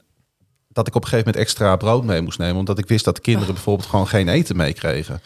dat 0.69 0.87
ik 0.87 0.95
op 0.95 1.03
een 1.03 1.09
gegeven 1.09 1.31
moment 1.33 1.45
extra 1.51 1.77
brood 1.77 2.05
mee 2.05 2.21
moest 2.21 2.39
nemen, 2.39 2.57
omdat 2.57 2.79
ik 2.79 2.89
wist 2.89 3.05
dat 3.05 3.15
de 3.15 3.21
kinderen 3.21 3.55
bijvoorbeeld 3.55 3.89
gewoon 3.89 4.09
geen 4.09 4.29
eten 4.29 4.57
meekregen 4.57 5.21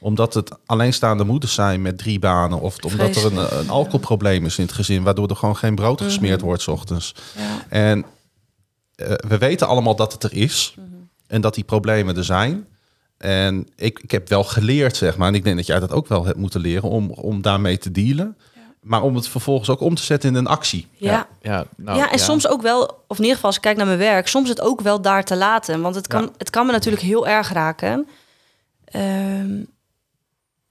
omdat 0.00 0.34
het 0.34 0.50
alleenstaande 0.66 1.24
moeders 1.24 1.54
zijn 1.54 1.82
met 1.82 1.98
drie 1.98 2.18
banen. 2.18 2.60
Of 2.60 2.76
omdat 2.84 3.16
er 3.16 3.24
een, 3.24 3.58
een 3.58 3.70
alcoholprobleem 3.70 4.44
is 4.44 4.58
in 4.58 4.64
het 4.64 4.74
gezin. 4.74 5.02
Waardoor 5.02 5.28
er 5.28 5.36
gewoon 5.36 5.56
geen 5.56 5.74
brood 5.74 6.00
gesmeerd 6.00 6.40
wordt 6.40 6.62
's 6.62 6.68
ochtends. 6.68 7.14
Ja. 7.36 7.64
En 7.68 8.04
eh, 8.04 8.10
we 9.28 9.38
weten 9.38 9.66
allemaal 9.66 9.96
dat 9.96 10.12
het 10.12 10.22
er 10.24 10.32
is. 10.34 10.74
En 11.26 11.40
dat 11.40 11.54
die 11.54 11.64
problemen 11.64 12.16
er 12.16 12.24
zijn. 12.24 12.66
En 13.18 13.68
ik, 13.76 13.98
ik 14.02 14.10
heb 14.10 14.28
wel 14.28 14.44
geleerd, 14.44 14.96
zeg 14.96 15.16
maar. 15.16 15.28
En 15.28 15.34
ik 15.34 15.44
denk 15.44 15.56
dat 15.56 15.66
jij 15.66 15.80
dat 15.80 15.92
ook 15.92 16.08
wel 16.08 16.24
hebt 16.24 16.38
moeten 16.38 16.60
leren 16.60 16.88
om, 16.90 17.10
om 17.10 17.42
daarmee 17.42 17.78
te 17.78 17.90
dealen. 17.90 18.36
Maar 18.80 19.02
om 19.02 19.14
het 19.14 19.28
vervolgens 19.28 19.68
ook 19.68 19.80
om 19.80 19.94
te 19.94 20.02
zetten 20.02 20.28
in 20.30 20.34
een 20.36 20.46
actie. 20.46 20.86
ja. 20.96 21.28
Ja, 21.42 21.66
nou, 21.76 21.98
ja, 21.98 22.12
en 22.12 22.18
soms 22.18 22.48
ook 22.48 22.62
wel, 22.62 22.82
of 23.06 23.16
in 23.16 23.22
ieder 23.22 23.34
geval 23.34 23.46
als 23.46 23.56
ik 23.56 23.62
kijk 23.62 23.76
naar 23.76 23.86
mijn 23.86 23.98
werk, 23.98 24.28
soms 24.28 24.48
het 24.48 24.60
ook 24.60 24.80
wel 24.80 25.00
daar 25.00 25.24
te 25.24 25.36
laten. 25.36 25.80
Want 25.80 25.94
het 25.94 26.06
kan, 26.06 26.22
Ja. 26.22 26.28
het 26.38 26.50
kan 26.50 26.66
me 26.66 26.72
natuurlijk 26.72 27.02
heel 27.02 27.26
erg 27.28 27.52
raken. 27.52 28.06
Ehm, 28.84 29.62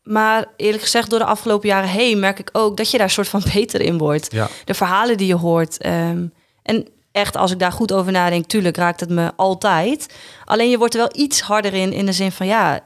maar 0.04 0.46
eerlijk 0.56 0.84
gezegd, 0.84 1.10
door 1.10 1.20
de 1.20 1.26
afgelopen 1.26 1.68
jaren 1.68 1.90
heen 1.90 2.20
merk 2.20 2.40
ik 2.40 2.50
ook 2.52 2.78
dat 2.78 2.92
je 2.92 2.98
daar 2.98 3.10
soort 3.10 3.28
van 3.28 3.44
beter 3.54 3.82
in 3.82 3.98
wordt. 3.98 4.32
Ja. 4.32 4.48
De 4.66 4.74
verhalen 4.74 5.18
die 5.18 5.28
je 5.28 5.36
hoort. 5.36 5.78
ehm, 5.78 6.26
en 6.64 6.88
echt, 7.12 7.38
als 7.38 7.52
ik 7.52 7.60
daar 7.60 7.72
goed 7.72 7.92
over 7.94 8.12
nadenk, 8.12 8.46
tuurlijk 8.46 8.78
raakt 8.78 9.00
het 9.00 9.10
me 9.10 9.32
altijd. 9.36 10.16
Alleen 10.46 10.70
je 10.70 10.78
wordt 10.78 10.94
er 10.94 11.00
wel 11.00 11.24
iets 11.24 11.42
harder 11.42 11.74
in, 11.74 11.94
in 11.94 12.06
de 12.06 12.12
zin 12.12 12.32
van 12.32 12.48
ja, 12.48 12.80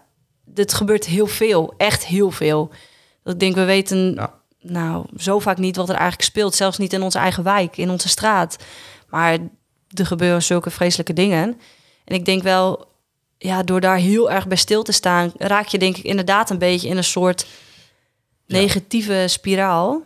dit 0.46 0.74
gebeurt 0.74 1.06
heel 1.06 1.28
veel, 1.28 1.74
echt 1.78 2.06
heel 2.06 2.32
veel. 2.32 2.70
Dat 3.24 3.34
ik 3.34 3.40
denk, 3.40 3.56
we 3.56 3.64
weten 3.64 4.14
Ja. 4.14 4.34
nou 4.60 5.06
zo 5.18 5.40
vaak 5.40 5.58
niet 5.58 5.76
wat 5.76 5.90
er 5.90 5.96
eigenlijk 5.96 6.24
speelt. 6.24 6.56
Zelfs 6.56 6.78
niet 6.78 6.94
in 6.94 7.02
onze 7.02 7.20
eigen 7.20 7.44
wijk, 7.44 7.78
in 7.78 7.90
onze 7.90 8.10
straat. 8.10 8.58
Maar 9.10 9.38
er 9.94 10.06
gebeuren 10.06 10.44
zulke 10.44 10.70
vreselijke 10.70 11.14
dingen. 11.14 11.60
En 12.06 12.16
ik 12.16 12.26
denk 12.26 12.44
wel, 12.44 12.86
ja, 13.38 13.64
door 13.64 13.82
daar 13.82 13.98
heel 13.98 14.32
erg 14.32 14.48
bij 14.48 14.58
stil 14.58 14.84
te 14.84 14.92
staan, 14.92 15.32
raak 15.38 15.68
je 15.68 15.78
denk 15.78 15.98
ik 15.98 16.04
inderdaad 16.04 16.50
een 16.50 16.58
beetje 16.58 16.88
in 16.88 16.98
een 16.98 17.04
soort 17.04 17.46
negatieve 18.48 19.26
spiraal. 19.28 20.02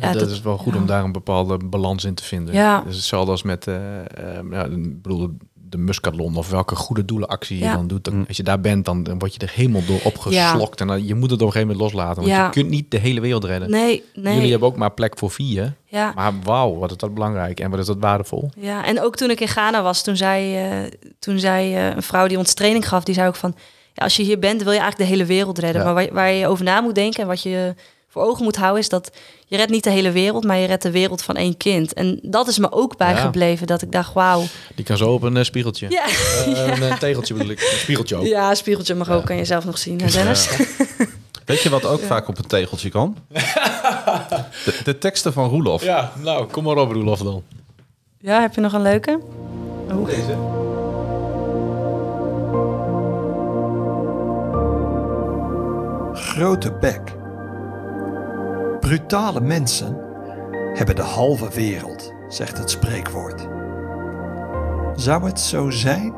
Ja, 0.00 0.10
dat, 0.12 0.20
dat- 0.20 0.30
is 0.30 0.40
wel 0.42 0.56
goed 0.58 0.72
ja. 0.74 0.78
om 0.80 0.86
daar 0.86 1.04
een 1.04 1.12
bepaalde 1.12 1.56
balans 1.64 2.04
in 2.04 2.14
te 2.14 2.22
vinden. 2.24 2.54
Ja. 2.54 2.80
Dus 2.86 2.96
hetzelfde 2.96 3.30
als 3.30 3.42
met 3.42 3.66
eh, 3.66 3.98
eh, 3.98 4.04
ja, 4.50 4.64
ik 4.64 5.02
bedoel, 5.02 5.30
de 5.68 5.78
Muscatlon 5.78 6.36
of 6.36 6.50
welke 6.50 6.74
goede 6.76 7.04
doelenactie 7.04 7.58
je 7.58 7.64
dan 7.72 7.86
doet. 7.86 8.04
Dan, 8.04 8.14
Mm. 8.14 8.24
Als 8.28 8.36
je 8.36 8.42
daar 8.42 8.60
bent, 8.60 8.84
dan, 8.84 9.02
dan 9.02 9.18
word 9.18 9.34
je 9.34 9.38
er 9.40 9.50
helemaal 9.54 9.84
door 9.86 10.00
opgeslokt. 10.04 10.80
En 10.80 10.86
dan, 10.86 11.06
je 11.06 11.14
moet 11.14 11.30
het 11.30 11.40
op 11.40 11.46
een 11.46 11.52
gegeven 11.52 11.74
moment 11.76 11.92
loslaten. 11.94 12.22
Want 12.22 12.34
Ja. 12.34 12.44
je 12.44 12.50
kunt 12.50 12.68
niet 12.68 12.90
de 12.90 12.98
hele 12.98 13.20
wereld 13.20 13.44
redden. 13.44 13.70
Nee, 13.70 14.04
nee. 14.14 14.34
Jullie 14.34 14.50
hebben 14.50 14.68
ook 14.68 14.76
maar 14.76 14.90
plek 14.92 15.18
voor 15.18 15.30
vier. 15.30 15.74
ja. 15.86 16.12
Maar 16.14 16.32
wauw, 16.42 16.74
wat 16.78 16.90
is 16.90 16.96
dat 16.96 17.14
belangrijk 17.14 17.60
en 17.60 17.70
wat 17.70 17.78
is 17.78 17.86
dat 17.86 17.96
waardevol. 18.00 18.50
Ja, 18.58 18.84
en 18.84 19.02
ook 19.02 19.16
toen 19.16 19.30
ik 19.30 19.40
in 19.40 19.48
Ghana 19.48 19.82
was, 19.82 20.02
toen 20.02 20.16
zei, 20.16 20.56
eh, 20.56 20.90
toen 21.18 21.38
zei 21.38 21.74
eh, 21.74 21.86
een 21.94 22.02
vrouw 22.02 22.26
die 22.26 22.38
ons 22.38 22.54
training 22.54 22.88
gaf, 22.88 23.04
die 23.04 23.14
zei 23.14 23.28
ook 23.28 23.36
van, 23.36 23.54
ja, 23.92 24.04
als 24.04 24.16
je 24.16 24.22
hier 24.22 24.38
bent, 24.38 24.62
wil 24.62 24.72
je 24.72 24.78
eigenlijk 24.78 25.10
de 25.10 25.16
hele 25.16 25.28
wereld 25.28 25.58
redden. 25.58 25.80
Ja. 25.82 25.92
Maar 25.92 25.94
waar, 26.04 26.12
waar 26.14 26.30
je 26.32 26.46
over 26.46 26.64
na 26.64 26.80
moet 26.80 26.94
denken 26.94 27.20
en 27.22 27.28
wat 27.28 27.42
je 27.42 27.74
voor 28.16 28.24
ogen 28.24 28.44
moet 28.44 28.56
houden, 28.56 28.80
is 28.80 28.88
dat 28.88 29.10
je 29.46 29.56
redt 29.56 29.70
niet 29.70 29.84
de 29.84 29.90
hele 29.90 30.10
wereld, 30.10 30.44
maar 30.44 30.56
je 30.56 30.66
redt 30.66 30.82
de 30.82 30.90
wereld 30.90 31.22
van 31.22 31.36
één 31.36 31.56
kind. 31.56 31.92
En 31.92 32.18
dat 32.22 32.48
is 32.48 32.58
me 32.58 32.72
ook 32.72 32.96
bijgebleven, 32.96 33.66
dat 33.66 33.82
ik 33.82 33.92
dacht, 33.92 34.12
wauw. 34.12 34.44
Die 34.74 34.84
kan 34.84 34.96
zo 34.96 35.12
op 35.12 35.22
een 35.22 35.36
eh, 35.36 35.44
spiegeltje. 35.44 35.86
Ja, 35.90 36.04
Eh, 36.06 36.46
Een 36.76 36.82
eh, 36.82 36.98
tegeltje 36.98 37.34
bedoel 37.34 37.50
ik. 37.50 37.60
Een 37.60 37.78
spiegeltje 37.78 38.16
ook. 38.16 38.24
ja, 38.24 38.54
spiegeltje 38.54 38.94
mag 38.94 39.10
ook, 39.10 39.24
kan 39.24 39.36
je 39.36 39.44
zelf 39.44 39.64
nog 39.64 39.78
zien, 39.78 40.00
hè, 40.00 40.10
Dennis? 40.10 40.48
Weet 41.44 41.62
je 41.62 41.68
wat 41.68 41.84
ook 41.84 42.00
vaak 42.00 42.28
op 42.28 42.38
een 42.38 42.46
tegeltje 42.46 42.88
kan? 42.88 43.16
De, 44.64 44.80
de 44.84 44.98
teksten 44.98 45.32
van 45.32 45.48
Roelof. 45.48 45.82
Ja, 45.82 46.12
nou, 46.22 46.46
kom 46.46 46.64
maar 46.64 46.76
op 46.76 46.92
Roelof 46.92 47.18
dan. 47.18 47.42
Ja, 48.20 48.40
heb 48.40 48.54
je 48.54 48.60
nog 48.60 48.72
een 48.72 48.82
leuke? 48.82 49.20
Oh. 49.90 50.06
Deze. 50.06 50.36
Grote 56.14 56.72
bek. 56.72 57.24
Brutale 58.86 59.40
mensen 59.40 59.96
hebben 60.74 60.96
de 60.96 61.02
halve 61.02 61.48
wereld, 61.50 62.12
zegt 62.28 62.58
het 62.58 62.70
spreekwoord. 62.70 63.48
Zou 64.94 65.24
het 65.24 65.40
zo 65.40 65.70
zijn? 65.70 66.14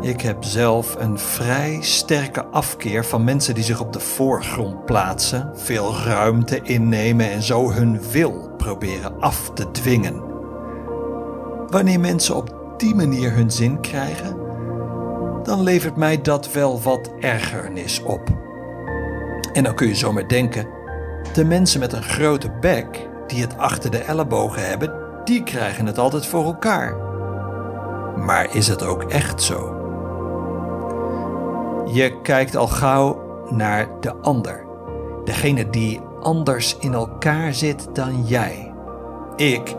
Ik 0.00 0.20
heb 0.20 0.44
zelf 0.44 0.96
een 0.98 1.18
vrij 1.18 1.78
sterke 1.80 2.44
afkeer 2.44 3.04
van 3.04 3.24
mensen 3.24 3.54
die 3.54 3.64
zich 3.64 3.80
op 3.80 3.92
de 3.92 4.00
voorgrond 4.00 4.84
plaatsen, 4.84 5.50
veel 5.54 5.94
ruimte 5.94 6.60
innemen 6.62 7.30
en 7.30 7.42
zo 7.42 7.70
hun 7.70 8.02
wil 8.10 8.50
proberen 8.56 9.20
af 9.20 9.50
te 9.54 9.70
dwingen. 9.70 10.22
Wanneer 11.66 12.00
mensen 12.00 12.36
op 12.36 12.74
die 12.76 12.94
manier 12.94 13.32
hun 13.32 13.50
zin 13.50 13.80
krijgen, 13.80 14.36
dan 15.42 15.62
levert 15.62 15.96
mij 15.96 16.20
dat 16.20 16.52
wel 16.52 16.80
wat 16.80 17.10
ergernis 17.18 18.02
op. 18.02 18.28
En 19.52 19.64
dan 19.64 19.74
kun 19.74 19.88
je 19.88 19.94
zomaar 19.94 20.28
denken: 20.28 20.78
de 21.32 21.44
mensen 21.44 21.80
met 21.80 21.92
een 21.92 22.02
grote 22.02 22.50
bek, 22.60 23.08
die 23.26 23.40
het 23.40 23.58
achter 23.58 23.90
de 23.90 23.98
ellebogen 23.98 24.68
hebben, 24.68 24.92
die 25.24 25.42
krijgen 25.42 25.86
het 25.86 25.98
altijd 25.98 26.26
voor 26.26 26.44
elkaar. 26.44 26.96
Maar 28.16 28.54
is 28.54 28.68
het 28.68 28.82
ook 28.82 29.02
echt 29.02 29.42
zo? 29.42 29.74
Je 31.92 32.20
kijkt 32.22 32.56
al 32.56 32.66
gauw 32.66 33.28
naar 33.50 33.88
de 34.00 34.14
ander, 34.14 34.64
degene 35.24 35.70
die 35.70 36.00
anders 36.20 36.76
in 36.78 36.92
elkaar 36.92 37.54
zit 37.54 37.88
dan 37.92 38.24
jij. 38.24 38.72
Ik 39.36 39.76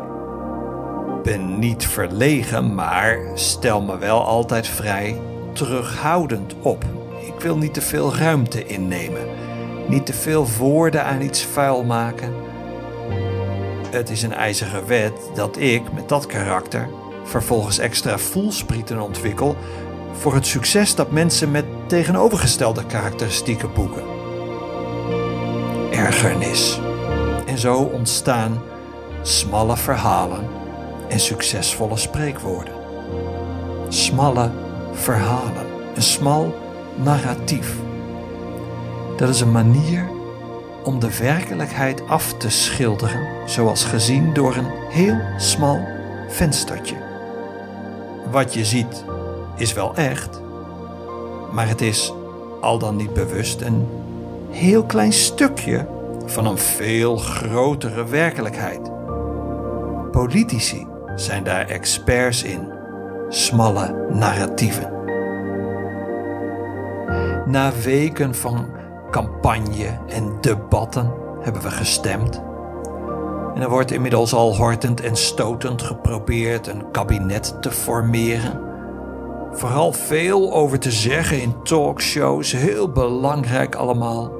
ben 1.24 1.60
niet 1.60 1.88
verlegen, 1.88 2.76
maar 2.76 3.18
stel 3.34 3.82
me 3.82 3.98
wel 3.98 4.26
altijd 4.26 4.68
vrij 4.68 5.22
terughoudend 5.54 6.56
op. 6.62 6.84
Ik 7.26 7.39
wil 7.39 7.58
niet 7.58 7.74
te 7.74 7.82
veel 7.82 8.16
ruimte 8.16 8.66
innemen, 8.66 9.22
niet 9.92 10.06
te 10.06 10.14
veel 10.14 10.48
woorden 10.58 11.06
aan 11.06 11.22
iets 11.22 11.44
vuil 11.44 11.84
maken. 11.84 12.34
Het 13.89 14.10
is 14.10 14.24
een 14.24 14.34
ijzige 14.34 14.86
wet 14.86 15.14
dat 15.34 15.58
ik 15.58 15.94
met 15.94 16.10
dat 16.10 16.26
karakter 16.26 16.89
vervolgens 17.24 17.78
extra 17.78 18.18
voelsprieten 18.18 19.02
ontwikkel 19.02 19.56
voor 20.12 20.34
het 20.34 20.46
succes 20.46 20.96
dat 20.96 21.12
mensen 21.12 21.52
met 21.52 21.66
tegenovergestelde 21.88 22.86
karakteristieken 22.86 23.74
boeken. 23.74 24.04
Ergernis. 25.92 26.80
En 27.46 27.58
zo 27.58 27.78
ontstaan 27.78 28.62
smalle 29.22 29.78
verhalen 29.78 30.48
en 31.08 31.20
succesvolle 31.20 31.98
spreekwoorden. 31.98 32.74
Smalle 33.89 34.52
verhalen, 34.94 35.66
een 35.96 36.02
smal 36.02 36.56
narratief. 36.96 37.76
Dat 39.22 39.30
is 39.30 39.41
een 39.41 39.51
manier 39.51 40.09
om 40.84 40.99
de 40.99 41.17
werkelijkheid 41.17 42.07
af 42.07 42.34
te 42.34 42.49
schilderen, 42.49 43.28
zoals 43.45 43.84
gezien 43.84 44.34
door 44.34 44.55
een 44.55 44.69
heel 44.89 45.17
smal 45.38 45.88
venstertje. 46.28 46.95
Wat 48.32 48.53
je 48.53 48.65
ziet 48.65 49.05
is 49.55 49.74
wel 49.74 49.95
echt, 49.95 50.41
maar 51.51 51.67
het 51.67 51.82
is 51.82 52.13
al 52.61 52.80
dan 52.80 52.95
niet 52.95 53.13
bewust 53.13 53.61
een 53.61 53.88
heel 54.49 54.84
klein 54.84 55.13
stukje 55.13 55.88
van 56.26 56.45
een 56.45 56.57
veel 56.57 57.17
grotere 57.17 58.05
werkelijkheid. 58.05 58.91
Politici 60.11 60.88
zijn 61.15 61.43
daar 61.43 61.67
experts 61.67 62.43
in, 62.43 62.72
smalle 63.30 64.07
narratieven. 64.13 64.91
Na 67.45 67.72
weken 67.84 68.36
van 68.36 68.80
campagne 69.12 69.99
en 70.07 70.38
debatten 70.41 71.14
hebben 71.41 71.62
we 71.62 71.72
gestemd. 71.72 72.41
En 73.55 73.62
er 73.62 73.70
wordt 73.70 73.91
inmiddels 73.91 74.34
al 74.34 74.55
hortend 74.55 75.01
en 75.01 75.16
stotend 75.16 75.82
geprobeerd 75.82 76.68
een 76.68 76.91
kabinet 76.91 77.62
te 77.62 77.72
formeren. 77.72 78.59
Vooral 79.51 79.93
veel 79.93 80.53
over 80.53 80.80
te 80.80 80.91
zeggen 80.91 81.41
in 81.41 81.64
talkshows, 81.64 82.51
heel 82.51 82.91
belangrijk 82.91 83.76
allemaal. 83.76 84.32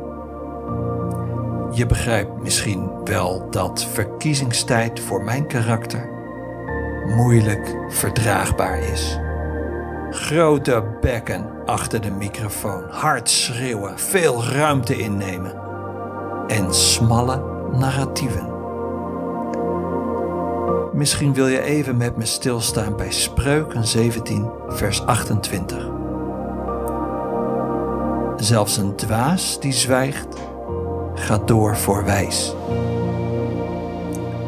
Je 1.72 1.86
begrijpt 1.86 2.42
misschien 2.42 2.90
wel 3.04 3.48
dat 3.50 3.84
verkiezingstijd 3.84 5.00
voor 5.00 5.24
mijn 5.24 5.48
karakter 5.48 6.10
moeilijk 7.16 7.78
verdraagbaar 7.90 8.80
is. 8.80 9.20
Grote 10.12 10.98
bekken 11.02 11.46
achter 11.66 12.02
de 12.02 12.12
microfoon, 12.12 12.84
hard 12.90 13.30
schreeuwen, 13.30 14.00
veel 14.00 14.44
ruimte 14.46 14.98
innemen 14.98 15.54
en 16.48 16.74
smalle 16.74 17.44
narratieven. 17.72 18.50
Misschien 20.94 21.34
wil 21.34 21.48
je 21.48 21.62
even 21.62 21.98
met 21.98 22.18
me 22.18 22.26
stilstaan 22.26 22.98
bij 22.98 23.12
Spreuken 23.12 23.88
17, 23.88 24.50
vers 24.68 25.06
28. 25.06 25.90
Zelfs 28.36 28.78
een 28.78 28.96
dwaas 28.96 29.60
die 29.60 29.74
zwijgt, 29.74 30.38
gaat 31.16 31.48
door 31.48 31.78
voor 31.78 32.06
wijs. 32.06 32.56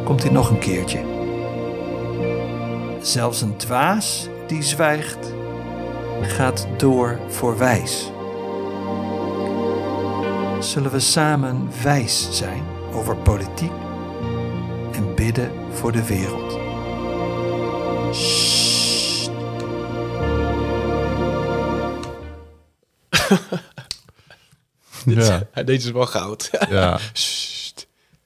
Komt 0.04 0.24
hij 0.24 0.32
nog 0.32 0.50
een 0.50 0.60
keertje? 0.60 1.00
Zelfs 3.02 3.42
een 3.42 3.58
dwaas 3.58 4.30
die 4.48 4.62
zwijgt, 4.62 5.34
gaat 6.24 6.68
door 6.78 7.20
voor 7.28 7.58
wijs. 7.58 8.12
Zullen 10.60 10.92
we 10.92 11.00
samen 11.00 11.70
wijs 11.84 12.28
zijn 12.32 12.64
over 12.94 13.16
politiek 13.16 13.72
en 14.92 15.16
bidden 15.16 15.52
voor 15.72 15.92
de 15.92 16.06
wereld? 16.06 16.60
Sst. 18.16 18.64
Ja. 25.06 25.42
Deze 25.54 25.88
is 25.88 25.92
wel 25.92 26.06
goud. 26.06 26.50
ja. 26.70 27.00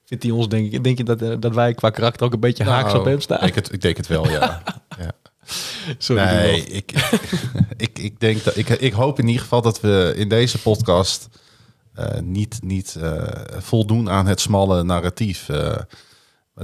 Vindt 0.05 0.23
hij 0.23 0.31
ons, 0.31 0.47
denk, 0.47 0.71
ik, 0.71 0.83
denk 0.83 0.97
je 0.97 1.03
dat, 1.03 1.21
eh, 1.21 1.35
dat 1.39 1.53
wij 1.53 1.73
qua 1.73 1.89
karakter 1.89 2.25
ook 2.25 2.33
een 2.33 2.39
beetje 2.39 2.63
haaks 2.63 2.93
op 2.93 3.05
hem 3.05 3.21
staan? 3.21 3.47
Ik, 3.47 3.55
het, 3.55 3.73
ik 3.73 3.81
denk 3.81 3.97
het 3.97 4.07
wel, 4.07 4.29
ja. 4.29 4.61
Sorry, 5.97 6.23
Nee, 6.23 6.65
ik, 6.65 6.91
ik, 7.77 7.99
ik 7.99 8.19
denk 8.19 8.43
dat 8.43 8.57
ik, 8.57 8.69
ik 8.69 8.93
hoop 8.93 9.19
in 9.19 9.27
ieder 9.27 9.41
geval 9.41 9.61
dat 9.61 9.81
we 9.81 10.13
in 10.15 10.29
deze 10.29 10.61
podcast 10.61 11.27
eh, 11.93 12.19
niet, 12.19 12.59
niet 12.63 12.95
eh, 12.95 13.23
voldoen 13.57 14.09
aan 14.09 14.27
het 14.27 14.39
smalle 14.39 14.83
narratief. 14.83 15.49
Eh, 15.49 15.75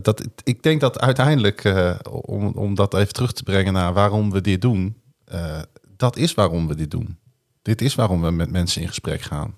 dat, 0.02 0.24
ik 0.44 0.64
denk 0.64 0.82
dat 0.82 1.00
uiteindelijk, 1.00 1.64
eh, 1.64 1.96
om, 2.22 2.48
om 2.48 2.76
dat 2.76 2.94
even 2.94 3.14
terug 3.14 3.32
te 3.32 3.44
brengen 3.44 3.74
naar 3.74 3.94
waarom 3.94 4.32
we 4.32 4.42
dit 4.42 4.62
doen, 4.62 4.96
eh, 5.26 5.62
dat 5.98 6.18
is 6.18 6.34
waarom 6.34 6.68
we 6.68 6.76
dit 6.76 6.92
doen. 6.92 7.18
Dit 7.62 7.82
is 7.82 7.96
waarom 7.96 8.22
we 8.22 8.32
met 8.32 8.52
mensen 8.52 8.82
in 8.82 8.88
gesprek 8.88 9.22
gaan. 9.22 9.58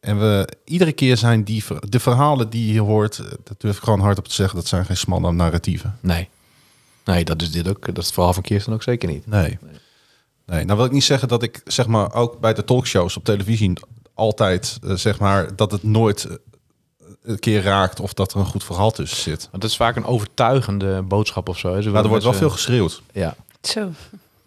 En 0.00 0.18
we 0.18 0.48
iedere 0.64 0.92
keer 0.92 1.16
zijn 1.16 1.44
die 1.44 1.64
de 1.80 2.00
verhalen 2.00 2.50
die 2.50 2.72
je 2.72 2.80
hoort, 2.80 3.16
dat 3.44 3.60
durf 3.60 3.76
ik 3.76 3.82
gewoon 3.82 4.00
hardop 4.00 4.28
te 4.28 4.34
zeggen, 4.34 4.56
dat 4.56 4.66
zijn 4.66 4.84
geen 4.84 4.96
smalle 4.96 5.32
narratieven. 5.32 5.98
Nee. 6.00 6.28
Nee, 7.08 7.24
dat 7.24 7.42
is 7.42 7.50
dit 7.50 7.68
ook. 7.68 7.86
Dat 7.86 7.98
is 7.98 8.04
het 8.04 8.14
verhaal 8.14 8.32
van 8.32 8.42
Kirsten 8.42 8.72
ook 8.72 8.82
zeker 8.82 9.08
niet. 9.08 9.26
Nee. 9.26 9.58
Nee, 10.46 10.64
nou 10.64 10.76
wil 10.76 10.86
ik 10.86 10.92
niet 10.92 11.04
zeggen 11.04 11.28
dat 11.28 11.42
ik 11.42 11.60
zeg 11.64 11.86
maar 11.86 12.14
ook 12.14 12.40
bij 12.40 12.54
de 12.54 12.64
talkshows 12.64 13.16
op 13.16 13.24
televisie 13.24 13.72
altijd 14.14 14.78
eh, 14.82 14.94
zeg 14.94 15.18
maar 15.18 15.56
dat 15.56 15.72
het 15.72 15.82
nooit 15.82 16.24
eh, 16.24 16.34
een 17.22 17.38
keer 17.38 17.62
raakt 17.62 18.00
of 18.00 18.12
dat 18.12 18.32
er 18.32 18.38
een 18.38 18.46
goed 18.46 18.64
verhaal 18.64 18.90
tussen 18.90 19.18
zit. 19.18 19.48
Want 19.50 19.62
het 19.62 19.70
is 19.72 19.76
vaak 19.76 19.96
een 19.96 20.04
overtuigende 20.04 21.02
boodschap 21.02 21.48
of 21.48 21.58
zo. 21.58 21.68
Maar 21.68 21.78
er 21.78 21.92
willen 21.92 22.08
wordt 22.08 22.24
wel 22.24 22.32
veel 22.32 22.50
geschreeuwd. 22.50 23.02
Ja, 23.12 23.36
Zo. 23.60 23.90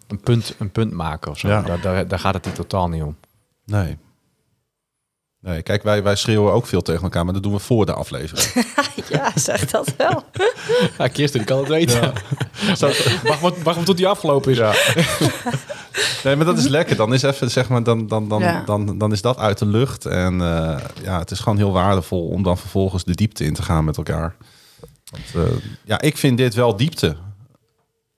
een 0.07 0.20
punt, 0.20 0.55
een 0.59 0.72
punt 0.72 0.91
maken 0.91 1.32
of 1.32 1.39
zo. 1.39 1.47
Ja. 1.47 1.62
Daar, 1.62 1.82
daar, 1.82 2.07
daar 2.07 2.20
gaat 2.20 2.34
het 2.34 2.45
hier 2.45 2.53
totaal 2.53 2.89
niet 2.89 3.03
om. 3.03 3.16
Nee. 3.66 3.97
Nee, 5.42 5.62
kijk, 5.62 5.84
wij, 5.84 6.04
wij 6.04 6.16
schreeuwen 6.16 6.54
ook 6.54 6.66
veel 6.66 6.82
tegen 6.82 7.04
elkaar, 7.04 7.24
maar 7.26 7.34
dat 7.34 7.44
doen 7.44 7.54
we 7.54 7.60
voor 7.60 7.86
de 7.86 7.94
aflevering. 7.94 8.50
Ja, 9.10 9.32
zeg 9.36 9.66
dat 9.66 9.94
wel. 9.98 10.24
Ja, 10.98 11.08
Kirsten, 11.08 11.44
kan 11.44 11.58
het 11.60 11.68
weten. 11.68 12.14
wacht, 12.80 13.24
maar, 13.24 13.38
wacht 13.64 13.76
maar 13.76 13.84
tot 13.86 13.98
die 13.98 14.08
afgelopen 14.08 14.52
is. 14.52 14.58
Ja. 14.58 14.74
Nee, 16.24 16.36
maar 16.36 16.46
dat 16.46 16.58
is 16.58 16.68
lekker. 16.68 16.96
Dan 16.96 17.14
is 17.14 17.22
even, 17.22 17.52
zeg 17.52 17.70
maar, 17.70 17.84
dan, 17.84 18.08
dan, 18.08 18.28
dan, 18.28 18.42
Ja. 18.42 18.64
dan, 18.66 18.98
dan 18.98 19.12
is 19.12 19.22
dat 19.22 19.38
uit 19.38 19.58
de 19.58 19.66
lucht. 19.66 20.06
En 20.06 20.42
eh, 20.42 20.78
ja, 21.04 21.20
het 21.20 21.32
is 21.32 21.39
gewoon 21.39 21.58
heel 21.58 21.72
waardevol 21.72 22.28
om 22.28 22.44
dan 22.44 22.58
vervolgens 22.58 23.04
de 23.04 23.16
diepte 23.16 23.44
in 23.44 23.54
te 23.54 23.64
gaan 23.64 23.86
met 23.86 23.98
elkaar. 23.98 24.36
Want, 25.12 25.48
eh, 25.48 25.56
ja, 25.84 26.02
ik 26.02 26.18
vind 26.18 26.38
dit 26.38 26.54
wel 26.54 26.76
diepte. 26.76 27.16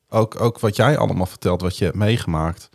Ook, 0.10 0.42
ook 0.42 0.60
wat 0.60 0.76
jij 0.76 0.98
allemaal 0.98 1.26
vertelt, 1.26 1.62
wat 1.62 1.78
je 1.78 1.84
hebt 1.86 1.98
meegemaakt. 1.98 2.70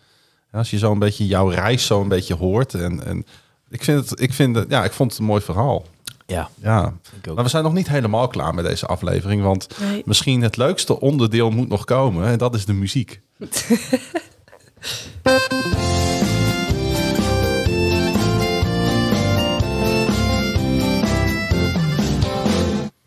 Ja, 0.53 0.59
als 0.59 0.71
je 0.71 0.79
zo 0.79 0.93
een 0.93 0.99
beetje 0.99 1.27
jouw 1.27 1.49
reis 1.49 1.87
zo 1.87 2.01
een 2.01 2.09
beetje 2.09 2.35
hoort. 2.35 2.75
En, 2.75 3.05
en 3.07 3.27
ik, 3.71 3.85
vind 3.85 4.11
het, 4.11 4.21
ik, 4.21 4.33
vind 4.33 4.57
het, 4.57 4.71
ja, 4.71 4.85
ik 4.85 4.93
vond 4.93 5.11
het 5.11 5.21
een 5.21 5.27
mooi 5.27 5.43
verhaal. 5.43 5.85
ja, 6.27 6.49
Ja, 6.63 6.93
ik 7.21 7.29
ook. 7.29 7.35
maar 7.35 7.45
we 7.45 7.51
zijn 7.51 7.63
nog 7.65 7.73
niet 7.73 7.89
helemaal 7.89 8.29
klaar 8.29 8.55
met 8.55 8.65
deze 8.65 8.87
aflevering. 8.87 9.43
Want 9.43 9.69
Nee. 9.81 10.03
misschien 10.05 10.43
het 10.43 10.57
leukste 10.57 11.01
onderdeel 11.01 11.51
moet 11.51 11.69
nog 11.69 11.85
komen. 11.85 12.27
En 12.27 12.39
dat 12.39 12.55
is 12.55 12.65
de 12.65 12.73
muziek. 12.73 13.21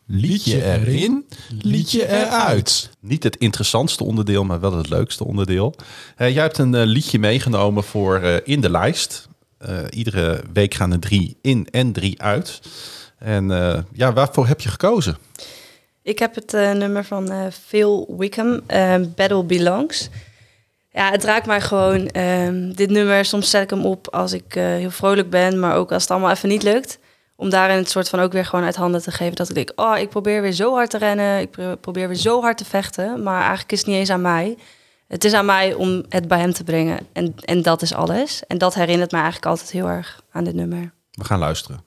Liedje 0.05 0.63
erin, 0.63 1.25
liedje 1.61 2.07
eruit. 2.09 2.89
Niet 2.99 3.23
het 3.23 3.35
interessantste 3.35 4.03
onderdeel, 4.03 4.43
maar 4.43 4.59
wel 4.59 4.77
het 4.77 4.89
leukste 4.89 5.25
onderdeel. 5.25 5.75
Eh, 6.15 6.33
jij 6.33 6.41
hebt 6.41 6.57
een 6.57 6.75
eh, 6.75 6.85
liedje 6.85 7.19
meegenomen 7.19 7.83
voor 7.83 8.15
eh, 8.19 8.35
in 8.43 8.61
de 8.61 8.69
lijst. 8.69 9.29
Eh, 9.61 9.77
iedere 9.89 10.41
week 10.53 10.73
gaan 10.73 10.91
er 10.91 10.99
drie 10.99 11.37
in 11.41 11.67
en 11.71 11.91
drie 11.91 12.21
uit. 12.21 12.59
En 13.17 13.51
eh, 13.51 13.79
ja, 13.93 14.13
waarvoor 14.13 14.47
heb 14.47 14.61
je 14.61 14.69
gekozen? 14.69 15.17
Ik 16.03 16.19
heb 16.19 16.35
het 16.35 16.53
eh, 16.53 16.71
nummer 16.71 17.03
van 17.05 17.51
Phil 17.67 18.13
Wickham, 18.17 18.61
Battle 19.15 19.43
Belongs. 19.43 20.09
Ja, 20.91 21.11
het 21.11 21.23
raakt 21.23 21.45
mij 21.45 21.61
gewoon. 21.61 22.07
ehm, 22.07 22.71
dit 22.73 22.89
nummer, 22.89 23.25
soms 23.25 23.49
zet 23.49 23.61
ik 23.63 23.69
hem 23.69 23.85
op 23.85 24.07
als 24.13 24.33
ik 24.33 24.53
heel 24.53 24.91
vrolijk 24.91 25.29
ben, 25.29 25.59
maar 25.59 25.75
ook 25.75 25.91
als 25.91 26.01
het 26.01 26.11
allemaal 26.11 26.31
even 26.31 26.49
niet 26.49 26.63
lukt. 26.63 26.99
Om 27.35 27.49
daarin 27.49 27.77
het 27.77 27.89
soort 27.89 28.09
van 28.09 28.19
ook 28.19 28.31
weer 28.31 28.45
gewoon 28.45 28.65
uit 28.65 28.75
handen 28.75 29.01
te 29.01 29.11
geven. 29.11 29.35
Dat 29.35 29.49
ik 29.49 29.55
denk, 29.55 29.71
oh, 29.75 29.97
ik 29.97 30.09
probeer 30.09 30.41
weer 30.41 30.51
zo 30.51 30.73
hard 30.73 30.89
te 30.89 30.97
rennen. 30.97 31.39
Ik 31.39 31.51
pro- 31.51 31.75
probeer 31.75 32.07
weer 32.07 32.17
zo 32.17 32.41
hard 32.41 32.57
te 32.57 32.65
vechten. 32.65 33.23
Maar 33.23 33.39
eigenlijk 33.39 33.71
is 33.71 33.77
het 33.79 33.87
niet 33.87 33.97
eens 33.97 34.09
aan 34.09 34.21
mij. 34.21 34.57
Het 35.11 35.23
is 35.23 35.33
aan 35.33 35.45
mij 35.45 35.73
om 35.73 36.03
het 36.09 36.27
bij 36.27 36.39
hem 36.39 36.53
te 36.53 36.63
brengen. 36.63 36.99
En, 37.13 37.35
en 37.45 37.61
dat 37.61 37.81
is 37.81 37.93
alles. 37.93 38.43
En 38.47 38.57
dat 38.57 38.73
herinnert 38.73 39.11
mij 39.11 39.21
eigenlijk 39.21 39.51
altijd 39.51 39.71
heel 39.71 39.87
erg 39.87 40.21
aan 40.31 40.43
dit 40.43 40.53
nummer. 40.53 40.93
We 41.11 41.23
gaan 41.23 41.39
luisteren. 41.39 41.83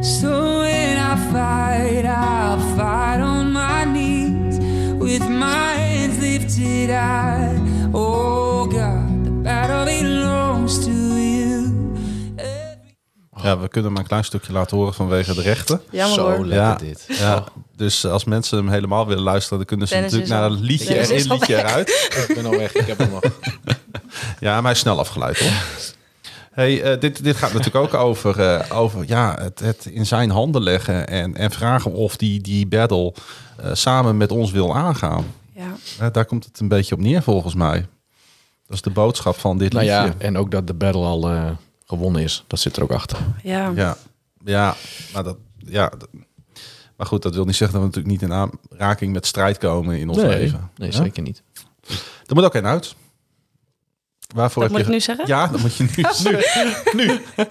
So 0.00 0.58
when 0.58 0.96
I 0.96 1.16
fight, 1.30 2.04
I'll 2.04 2.58
fight 2.76 3.22
on 3.22 3.52
my 3.52 3.84
knees 3.84 4.56
with 4.98 5.28
my 5.28 5.76
hands 5.76 6.18
lifted 6.18 6.88
high. 6.88 7.73
Ja, 13.44 13.58
we 13.58 13.68
kunnen 13.68 13.92
maar 13.92 14.00
een 14.00 14.06
klein 14.06 14.24
stukje 14.24 14.52
laten 14.52 14.76
horen 14.76 14.94
vanwege 14.94 15.34
de 15.34 15.42
rechten. 15.42 15.80
Jammer 15.90 16.14
Zo 16.14 16.22
hoor. 16.30 16.46
lekker 16.46 16.66
Ja, 16.66 16.74
dit. 16.76 17.04
Ja, 17.08 17.44
dus 17.76 18.06
als 18.06 18.24
mensen 18.24 18.58
hem 18.58 18.68
helemaal 18.68 19.06
willen 19.06 19.22
luisteren, 19.22 19.58
dan 19.58 19.66
kunnen 19.66 19.88
ze 19.88 19.94
Dennis 19.94 20.12
natuurlijk 20.12 20.40
naar 20.40 20.50
een 20.50 20.60
liedje 20.64 20.86
Dennis 20.86 21.08
erin, 21.10 21.32
liedje 21.32 21.54
weg. 21.54 21.64
eruit. 21.64 21.88
Ik 22.28 22.34
ben 22.34 22.46
al 22.46 22.50
weg, 22.56 22.74
ik 22.74 22.86
heb 22.86 22.98
hem 22.98 23.10
nog. 23.10 23.22
Ja, 24.40 24.54
maar 24.54 24.62
hij 24.62 24.72
is 24.72 24.78
snel 24.78 24.98
afgeleid 24.98 25.38
hoor. 25.38 25.50
Hey, 26.52 26.82
eh, 26.82 27.00
dit, 27.00 27.24
dit 27.24 27.36
gaat 27.36 27.52
natuurlijk 27.52 27.84
ook 27.84 28.00
over, 28.00 28.40
eh, 28.40 28.78
over 28.78 29.04
ja, 29.06 29.36
het, 29.40 29.58
het 29.60 29.86
in 29.86 30.06
zijn 30.06 30.30
handen 30.30 30.62
leggen 30.62 31.08
en, 31.08 31.36
en 31.36 31.50
vragen 31.50 31.92
of 31.92 32.16
die, 32.16 32.40
die 32.40 32.66
battle 32.66 33.14
eh, 33.56 33.70
samen 33.72 34.16
met 34.16 34.30
ons 34.30 34.50
wil 34.50 34.74
aangaan. 34.76 35.24
Ja. 35.98 36.10
Daar 36.10 36.24
komt 36.24 36.44
het 36.44 36.60
een 36.60 36.68
beetje 36.68 36.94
op 36.94 37.00
neer 37.00 37.22
volgens 37.22 37.54
mij. 37.54 37.86
Dat 38.66 38.76
is 38.76 38.82
de 38.82 38.90
boodschap 38.90 39.38
van 39.38 39.58
dit 39.58 39.72
Nou 39.72 39.84
liedje. 39.84 40.00
ja, 40.00 40.14
en 40.18 40.38
ook 40.38 40.50
dat 40.50 40.66
de 40.66 40.74
battle 40.74 41.04
al 41.04 41.30
eh, 41.30 41.50
gewonnen 41.84 42.22
is. 42.22 42.44
Dat 42.46 42.60
zit 42.60 42.76
er 42.76 42.82
ook 42.82 42.92
achter. 42.92 43.18
Ja. 43.42 43.72
Ja, 43.74 43.96
ja, 44.44 44.74
maar 45.12 45.24
dat, 45.24 45.36
ja, 45.58 45.88
dat- 45.98 46.08
maar 46.96 47.06
goed, 47.06 47.22
dat 47.22 47.34
wil 47.34 47.44
niet 47.44 47.56
zeggen 47.56 47.80
dat 47.80 47.90
we 47.90 47.98
natuurlijk 48.00 48.22
niet 48.22 48.30
in 48.30 48.50
aanraking 48.72 49.12
met 49.12 49.26
strijd 49.26 49.58
komen 49.58 49.98
in 49.98 50.08
ons 50.08 50.18
leven. 50.18 50.70
nee 50.76 50.90
Ja? 50.90 50.96
zeker 50.96 51.22
niet. 51.22 51.42
Er 52.26 52.34
moet 52.34 52.44
ook 52.44 52.54
een 52.54 52.66
uit. 52.66 52.94
Waarvoor 54.34 54.62
Dat 54.62 54.72
heb 54.72 54.86
moet 54.86 54.96
je 54.96 55.02
ik 55.02 55.08
nu 55.08 55.14
zeggen? 55.14 55.26
Ja, 55.26 55.46
dat 55.46 55.60
moet 55.60 55.74
je 55.76 55.82
nu. 55.82 56.34
nu, 56.96 57.06
nu. 57.06 57.20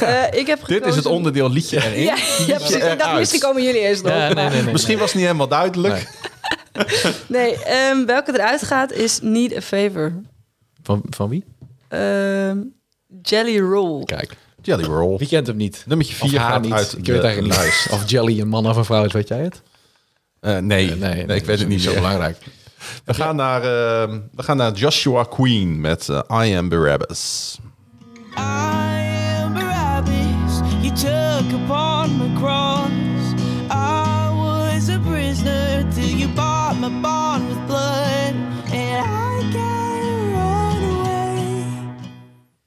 Eh, 0.00 0.24
ik 0.32 0.46
heb 0.46 0.66
Dit 0.66 0.86
is 0.86 0.96
het 0.96 1.06
onderdeel 1.06 1.50
liedje 1.50 1.84
erin. 1.84 2.02
Ja, 2.02 2.16
ja 2.46 2.56
precies. 2.56 2.74
Ik 2.74 2.80
dacht, 2.80 3.00
eruit. 3.00 3.18
misschien 3.18 3.40
komen 3.40 3.62
jullie 3.64 3.80
eerst 3.80 4.02
nog. 4.02 4.12
Ja, 4.12 4.32
nee, 4.32 4.48
nee, 4.48 4.62
nee. 4.62 4.72
Misschien 4.72 4.98
was 4.98 5.06
het 5.06 5.14
niet 5.16 5.24
helemaal 5.24 5.48
duidelijk. 5.48 5.94
Nee. 6.72 6.84
Nee, 7.28 7.64
ehm, 7.64 8.04
welke 8.04 8.32
eruit 8.34 8.62
gaat 8.62 8.92
is 8.92 9.20
Need 9.22 9.56
a 9.56 9.60
Favor. 9.60 10.12
Van, 10.82 11.02
van 11.10 11.28
wie? 11.28 11.44
Ehm, 11.88 12.58
Jelly 13.22 13.58
Roll. 13.58 14.04
Kijk. 14.04 14.36
Jelly 14.62 14.84
Roll. 14.84 15.16
Wie 15.18 15.28
kent 15.28 15.46
hem 15.46 15.56
niet? 15.56 15.82
Nummertje 15.86 16.22
Of 16.22 16.30
4 16.30 16.40
haar 16.40 16.50
gaat 16.52 16.62
niet. 16.62 16.72
uit 16.72 16.92
ik 16.98 17.04
de 17.04 17.12
weet 17.12 17.22
het 17.22 17.24
eigenlijk 17.32 17.64
niet. 17.64 17.88
Of 17.90 18.10
Jelly 18.10 18.40
een 18.40 18.48
man 18.48 18.68
of 18.68 18.76
een 18.76 18.84
vrouw 18.84 19.04
is, 19.04 19.12
weet 19.12 19.28
jij 19.28 19.38
het? 19.38 19.62
Eh, 20.40 20.56
nee, 20.58 20.90
nee, 20.96 21.24
nee, 21.26 21.36
ik 21.36 21.44
weet 21.44 21.58
het 21.58 21.68
niet 21.68 21.82
zo 21.82 21.90
meer. 21.90 22.00
belangrijk. 22.00 22.38
We 23.04 23.14
gaan, 23.14 23.36
naar, 23.36 23.60
eh, 23.60 24.14
we 24.32 24.42
gaan 24.42 24.56
naar 24.56 24.72
Joshua 24.72 25.22
Queen 25.22 25.80
met 25.80 26.08
eh, 26.08 26.46
I 26.46 26.56
Am 26.56 26.68
Barabbas. 26.68 27.58
I 28.38 29.40
am 29.42 29.52
Barabbas, 29.54 30.60
you 30.82 30.92
took 30.94 31.60
upon 31.60 32.16
my 32.18 32.40
cross. 32.40 32.75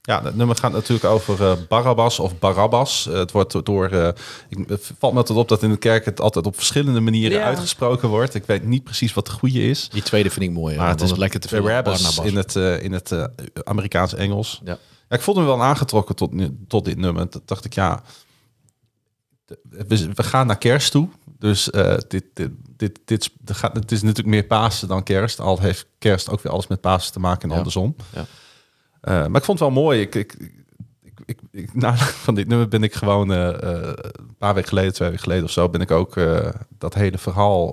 Ja, 0.10 0.24
het 0.24 0.36
nummer 0.36 0.55
gaat 0.55 0.72
natuurlijk 0.72 1.03
over 1.05 1.43
eh, 1.45 1.53
Barabbas 1.68 2.20
of 2.20 2.39
Barabbas. 2.39 3.07
Eh, 3.07 3.14
het 3.14 3.32
wordt 3.32 3.66
door. 3.66 3.88
eh, 3.89 4.07
ik, 4.49 4.70
het 4.70 4.91
valt 4.99 5.14
me 5.14 5.20
altijd 5.20 5.39
op 5.39 5.47
dat 5.47 5.64
in 5.64 5.70
de 5.70 5.78
kerk 5.78 6.05
het 6.05 6.22
altijd 6.22 6.45
op 6.45 6.55
verschillende 6.55 6.99
manieren 6.99 7.38
Ja. 7.38 7.43
uitgesproken 7.43 8.10
wordt. 8.10 8.34
Ik 8.36 8.45
weet 8.45 8.64
niet 8.66 8.84
precies 8.84 9.14
wat 9.14 9.26
de 9.26 9.32
goede 9.32 9.62
is. 9.70 9.89
Die 9.89 10.01
tweede 10.01 10.30
vind 10.30 10.45
ik 10.45 10.51
mooi. 10.51 10.78
Maar 10.78 10.89
het 10.89 11.01
is 11.01 11.16
lekker 11.16 11.39
te 11.39 11.47
veel 11.47 11.62
Barabbas 11.64 12.20
in 12.20 12.36
het, 12.36 12.55
in 12.55 12.91
het 12.91 13.12
eh, 13.12 13.24
Amerikaans 13.64 14.14
Engels. 14.14 14.62
Ja. 14.64 14.78
Ja, 15.10 15.16
ik 15.16 15.22
voelde 15.22 15.39
me 15.39 15.45
wel 15.45 15.64
aangetrokken 15.64 16.16
tot, 16.16 16.32
nu- 16.34 16.57
tot 16.68 16.86
dit 16.86 16.97
nummer. 16.97 17.30
Toen 17.30 17.41
dacht 17.45 17.66
ik, 17.66 17.74
ja, 17.74 18.01
we, 19.70 20.10
we 20.14 20.24
gaan 20.24 20.47
naar 20.47 20.57
kerst 20.57 20.91
toe. 20.91 21.07
Dus 21.39 21.70
eh, 21.70 21.97
dit, 22.07 22.26
dit, 22.34 22.49
dit, 22.78 22.99
dit, 23.05 23.30
dit 23.39 23.55
gaat, 23.57 23.76
het 23.76 23.91
is 23.91 24.01
natuurlijk 24.01 24.28
meer 24.28 24.43
Pasen 24.43 24.88
dan 24.88 25.03
kerst. 25.03 25.39
Al 25.39 25.60
heeft 25.60 25.86
kerst 25.99 26.30
ook 26.30 26.41
weer 26.41 26.51
alles 26.51 26.68
met 26.68 26.82
Pasen 26.82 27.12
te 27.14 27.20
maken 27.20 27.41
en 27.43 27.49
Ja. 27.49 27.55
andersom. 27.55 27.95
Ja. 28.16 28.26
Eh, 29.02 29.14
maar 29.14 29.39
ik 29.39 29.43
vond 29.43 29.60
het 29.60 29.70
wel 29.70 29.84
mooi. 29.84 30.02
Ik, 30.02 30.16
ik, 30.16 30.38
ik, 31.26 31.39
ik, 31.52 31.74
na 31.74 31.95
van 32.26 32.36
dit 32.36 32.47
nummer 32.47 32.68
ben 32.68 32.84
ik 32.84 32.93
gewoon 32.93 33.32
eh, 33.32 33.64
eh, 33.64 33.93
een 33.95 34.36
paar 34.38 34.54
weken 34.54 34.70
geleden, 34.70 34.93
twee 34.93 35.08
weken 35.08 35.24
geleden 35.24 35.43
of 35.43 35.52
zo, 35.52 35.70
ben 35.70 35.82
ik 35.82 35.91
ook 35.91 36.16
dat 36.78 36.93
hele 36.93 37.18
verhaal, 37.18 37.72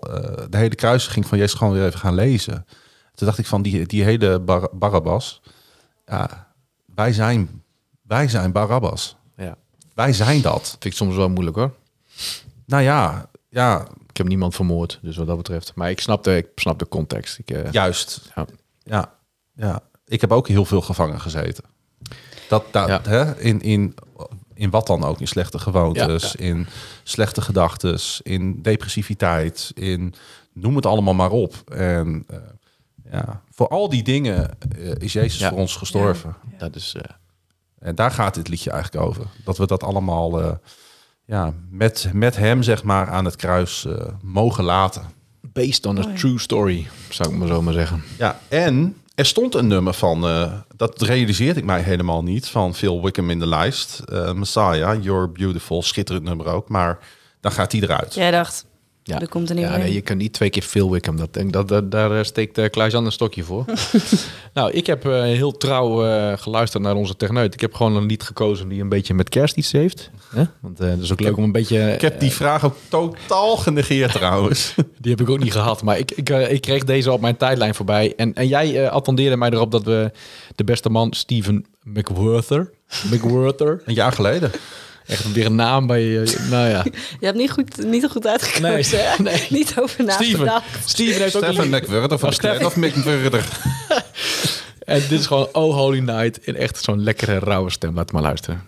de 0.50 0.56
hele 0.56 0.74
kruisiging 0.74 1.26
van 1.26 1.38
Jezus 1.38 1.58
gewoon 1.58 1.72
weer 1.72 1.86
even 1.86 1.98
gaan 2.00 2.14
lezen. 2.14 2.66
Toen 3.14 3.26
dacht 3.26 3.38
ik 3.38 3.46
van 3.46 3.62
die, 3.62 3.86
die 3.86 4.04
hele 4.04 4.40
Bar 4.40 4.68
Barabbas, 4.72 5.42
ja, 6.06 6.52
wij 6.94 7.12
zijn, 7.12 7.62
wij 8.02 8.28
zijn 8.28 8.52
Barabbas. 8.52 9.16
Ja. 9.36 9.56
Wij 9.94 10.12
zijn 10.12 10.42
dat. 10.42 10.68
Vind 10.68 10.84
ik 10.84 10.92
soms 10.92 11.16
wel 11.16 11.28
moeilijk 11.28 11.56
hoor. 11.56 11.74
Nou 12.66 12.82
ja, 12.82 13.28
ja, 13.48 13.86
Ik 14.08 14.16
heb 14.16 14.28
niemand 14.28 14.54
vermoord, 14.54 14.98
dus 15.02 15.16
wat 15.16 15.26
dat 15.26 15.36
betreft. 15.36 15.72
Maar 15.74 15.90
ik 15.90 16.00
snap 16.00 16.24
de, 16.24 16.36
ik 16.36 16.46
snap 16.54 16.78
de 16.78 16.88
context. 16.88 17.38
Ik, 17.38 17.72
juist. 17.72 18.30
Ja. 18.34 18.46
Ja, 18.82 19.12
ja. 19.54 19.82
Ik 20.06 20.20
heb 20.20 20.32
ook 20.32 20.48
heel 20.48 20.64
veel 20.64 20.80
gevangen 20.80 21.20
gezeten. 21.20 21.64
Dat, 22.48 22.64
dat 22.70 22.88
Ja. 22.88 23.00
hè, 23.02 23.40
in, 23.40 23.60
in, 23.60 23.94
in 24.54 24.70
wat 24.70 24.86
dan 24.86 25.04
ook, 25.04 25.20
in 25.20 25.28
slechte 25.28 25.58
gewoontes, 25.58 26.32
Ja, 26.32 26.44
in 26.44 26.66
slechte 27.02 27.40
gedachten, 27.40 27.98
in 28.22 28.62
depressiviteit, 28.62 29.70
in 29.74 30.14
noem 30.52 30.76
het 30.76 30.86
allemaal 30.86 31.14
maar 31.14 31.30
op. 31.30 31.54
En 31.70 32.24
eh, 32.28 32.36
ja, 33.10 33.42
voor 33.50 33.68
al 33.68 33.88
die 33.88 34.02
dingen 34.02 34.50
eh, 34.76 34.90
is 34.98 35.12
Jezus 35.12 35.38
Ja. 35.40 35.48
voor 35.48 35.58
ons 35.58 35.76
gestorven. 35.76 36.34
Dat 36.58 36.76
is... 36.76 36.94
eh, 36.96 37.02
En 37.78 37.94
daar 37.94 38.10
gaat 38.10 38.34
dit 38.34 38.48
liedje 38.48 38.70
eigenlijk 38.70 39.04
over. 39.04 39.24
Dat 39.44 39.58
we 39.58 39.66
dat 39.66 39.82
allemaal 39.82 40.40
eh, 40.42 40.52
ja, 41.24 41.54
met, 41.70 42.10
met 42.12 42.36
hem, 42.36 42.62
zeg 42.62 42.82
maar, 42.82 43.08
aan 43.08 43.24
het 43.24 43.36
kruis 43.36 43.84
eh, 43.84 44.06
mogen 44.22 44.64
laten. 44.64 45.02
based 45.40 45.86
on 45.86 45.98
a 45.98 46.12
true 46.14 46.38
story, 46.38 46.86
zou 47.08 47.30
ik 47.32 47.36
maar 47.38 47.48
zo 47.48 47.62
maar 47.62 47.72
zeggen. 47.72 48.02
Ja, 48.18 48.40
en 48.48 48.96
er 49.16 49.26
stond 49.26 49.54
een 49.54 49.66
nummer 49.66 49.94
van, 49.94 50.26
eh, 50.26 50.52
dat 50.76 51.02
realiseerde 51.02 51.60
ik 51.60 51.66
mij 51.66 51.80
helemaal 51.80 52.22
niet, 52.22 52.48
van 52.48 52.74
Phil 52.74 53.02
Wickham 53.02 53.30
in 53.30 53.38
de 53.38 53.46
lijst. 53.46 53.98
Eh, 53.98 54.32
Messiah, 54.32 55.02
You're 55.02 55.28
Beautiful, 55.28 55.82
schitterend 55.82 56.24
nummer 56.24 56.46
ook. 56.46 56.68
Maar 56.68 56.98
dan 57.40 57.52
gaat 57.52 57.70
die 57.70 57.82
eruit. 57.82 58.14
Jij 58.14 58.30
dacht, 58.30 58.66
Ja. 59.08 59.20
er 59.20 59.28
komt 59.28 59.48
er 59.48 59.54
niet 59.54 59.64
Ja, 59.64 59.76
nee, 59.76 59.92
je 59.92 60.00
kan 60.00 60.16
niet 60.16 60.32
twee 60.32 60.50
keer 60.50 60.62
Phil 60.62 60.90
Wickham. 60.90 61.16
Dat, 61.16 61.34
denk- 61.34 61.52
dat, 61.52 61.68
dat, 61.68 61.90
daar 61.90 62.18
eh, 62.18 62.24
steekt 62.24 62.58
uh, 62.58 62.68
Klaas-Jan 62.70 63.04
een 63.04 63.12
stokje 63.12 63.42
voor. 63.42 63.64
nou, 64.54 64.70
ik 64.70 64.86
heb 64.86 65.06
eh, 65.06 65.22
heel 65.22 65.56
trouw 65.56 66.04
eh, 66.06 66.38
geluisterd 66.38 66.82
naar 66.82 66.94
onze 66.94 67.16
techneut. 67.16 67.54
Ik 67.54 67.60
heb 67.60 67.74
gewoon 67.74 67.96
een 67.96 68.06
lied 68.06 68.22
gekozen 68.22 68.68
die 68.68 68.80
een 68.80 68.88
beetje 68.88 69.14
met 69.14 69.28
kerst 69.28 69.56
iets 69.56 69.72
heeft. 69.72 70.10
Hè? 70.28 70.44
Want 70.60 70.80
eh 70.80 70.88
dat 70.88 70.98
is 70.98 71.12
ook 71.12 71.20
leuk 71.20 71.36
om 71.36 71.44
een 71.44 71.52
beetje... 71.52 71.92
Ik 71.92 72.00
heb 72.00 72.20
die 72.20 72.30
vraag 72.30 72.64
ook 72.64 72.76
totaal 72.88 73.56
genegeerd 73.56 74.12
trouwens. 74.20 74.74
Die 74.98 75.10
heb 75.10 75.20
ik 75.20 75.30
ook 75.30 75.42
niet 75.42 75.52
gehad. 75.52 75.82
Maar 75.82 75.98
ik, 75.98 76.10
ik, 76.10 76.30
eh, 76.30 76.52
ik 76.52 76.60
kreeg 76.60 76.84
deze 76.84 77.12
op 77.12 77.20
mijn 77.20 77.36
tijdlijn 77.36 77.74
voorbij. 77.74 78.12
En, 78.16 78.34
en 78.34 78.48
jij 78.48 78.84
eh, 78.84 78.92
attendeerde 78.92 79.36
mij 79.36 79.50
erop 79.50 79.70
dat 79.70 79.84
we 79.84 80.10
de 80.54 80.64
beste 80.64 80.88
man 80.90 81.12
Steven 81.12 81.66
McWhorter... 81.82 82.70
McWhorter. 83.12 83.82
Een 83.84 83.94
jaar 83.94 84.12
geleden. 84.12 84.50
Echt 85.06 85.32
weer 85.32 85.46
een 85.46 85.54
naam 85.54 85.86
bij... 85.86 86.22
eh, 86.22 86.32
nou 86.50 86.68
ja. 86.68 86.84
Je 87.20 87.26
hebt 87.26 87.38
niet 87.38 87.50
goed, 87.50 87.84
niet 87.86 88.06
goed 88.10 88.26
uitgekozen, 88.26 88.98
Nee, 88.98 89.06
hè? 89.06 89.22
nee. 89.22 89.46
Niet 89.50 89.74
over 89.78 90.04
Steven. 90.12 90.44
nagedacht. 90.44 90.88
Steven 90.88 91.22
heeft 91.22 91.36
ook 91.36 91.42
een 91.42 91.52
Stefan 91.52 91.70
lied. 91.70 91.82
McWurder 91.82 92.18
van 92.18 92.28
Oh, 92.28 92.34
Clan 92.36 92.64
of 92.64 92.76
McWurder. 92.76 93.44
En 94.84 95.00
dit 95.08 95.20
is 95.20 95.26
gewoon 95.26 95.48
Oh 95.52 95.74
Holy 95.74 95.98
Night. 95.98 96.38
In 96.46 96.56
echt 96.56 96.82
zo'n 96.82 97.02
lekkere, 97.02 97.38
rauwe 97.38 97.70
stem. 97.70 97.94
Laat 97.94 98.12
maar 98.12 98.22
luisteren. 98.22 98.62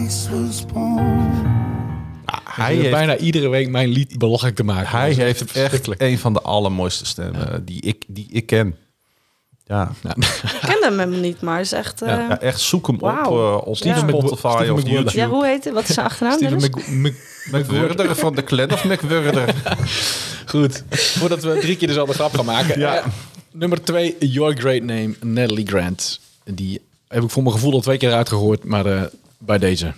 Christ 0.00 0.28
was 0.28 0.66
born. 0.66 1.30
Hij 2.26 2.64
Hij 2.66 2.74
heeft, 2.74 2.90
bijna 2.90 3.16
iedere 3.16 3.48
week 3.48 3.68
mijn 3.68 3.88
lied 3.88 4.18
belachelijk 4.18 4.56
te 4.56 4.64
maken. 4.64 4.98
hij 4.98 5.12
heeft 5.12 5.40
echt 5.40 5.50
verschrikkelijk. 5.50 6.00
een 6.00 6.18
van 6.18 6.32
de 6.32 6.40
allermooiste 6.40 7.06
stemmen 7.06 7.64
die, 7.64 7.80
ik, 7.82 8.04
die 8.06 8.26
ik 8.30 8.46
ken. 8.46 8.76
Ja. 9.66 9.92
Ik 10.02 10.58
ken 10.60 10.76
hem 10.82 10.98
helemaal 10.98 11.18
niet, 11.20 11.40
maar 11.40 11.60
is 11.60 11.72
echt... 11.72 12.02
eh, 12.02 12.08
Ja, 12.08 12.18
ja, 12.18 12.28
ja, 12.28 12.40
echt 12.40 12.60
zoek 12.60 12.86
hem 12.86 12.98
Wauw. 12.98 13.30
op 13.30 13.62
uh, 13.62 13.68
op 13.68 13.76
Steven 13.76 14.04
Mc- 14.06 14.10
Spotify 14.10 14.52
Steven 14.56 14.74
of. 14.74 14.82
YouTube. 14.88 15.24
hoe 15.24 15.46
heet 15.46 15.64
het? 15.64 15.74
Wat 15.74 15.88
is 15.88 15.94
zijn 15.94 16.06
achternaam? 16.06 16.36
Steven 16.36 16.58
Dennis? 16.58 16.86
Mc- 16.86 17.12
Mc- 17.52 17.52
McWurder 17.60 18.16
van 18.16 18.34
de 18.34 18.44
Clan 18.44 18.72
of 18.72 18.84
McWurder. 18.84 19.54
Goed. 20.46 20.82
Voordat 20.90 21.42
we 21.42 21.58
drie 21.60 21.76
keer 21.76 21.88
dezelfde 21.88 22.14
grap 22.14 22.34
gaan 22.34 22.44
maken. 22.44 22.78
Ja. 22.80 22.96
Eh, 22.96 23.06
nummer 23.52 23.82
twee, 23.84 24.16
Your 24.18 24.56
Great 24.56 24.82
Name, 24.82 25.14
Natalie 25.20 25.66
Grant. 25.66 26.20
Die 26.44 26.80
heb 27.08 27.22
ik 27.22 27.30
voor 27.30 27.42
mijn 27.42 27.54
gevoel 27.54 27.72
al 27.72 27.80
twee 27.80 27.98
keer 27.98 28.12
uitgehoord, 28.12 28.64
maar 28.64 28.86
eh, 28.86 29.02
bij 29.40 29.58
deze. 29.58 29.92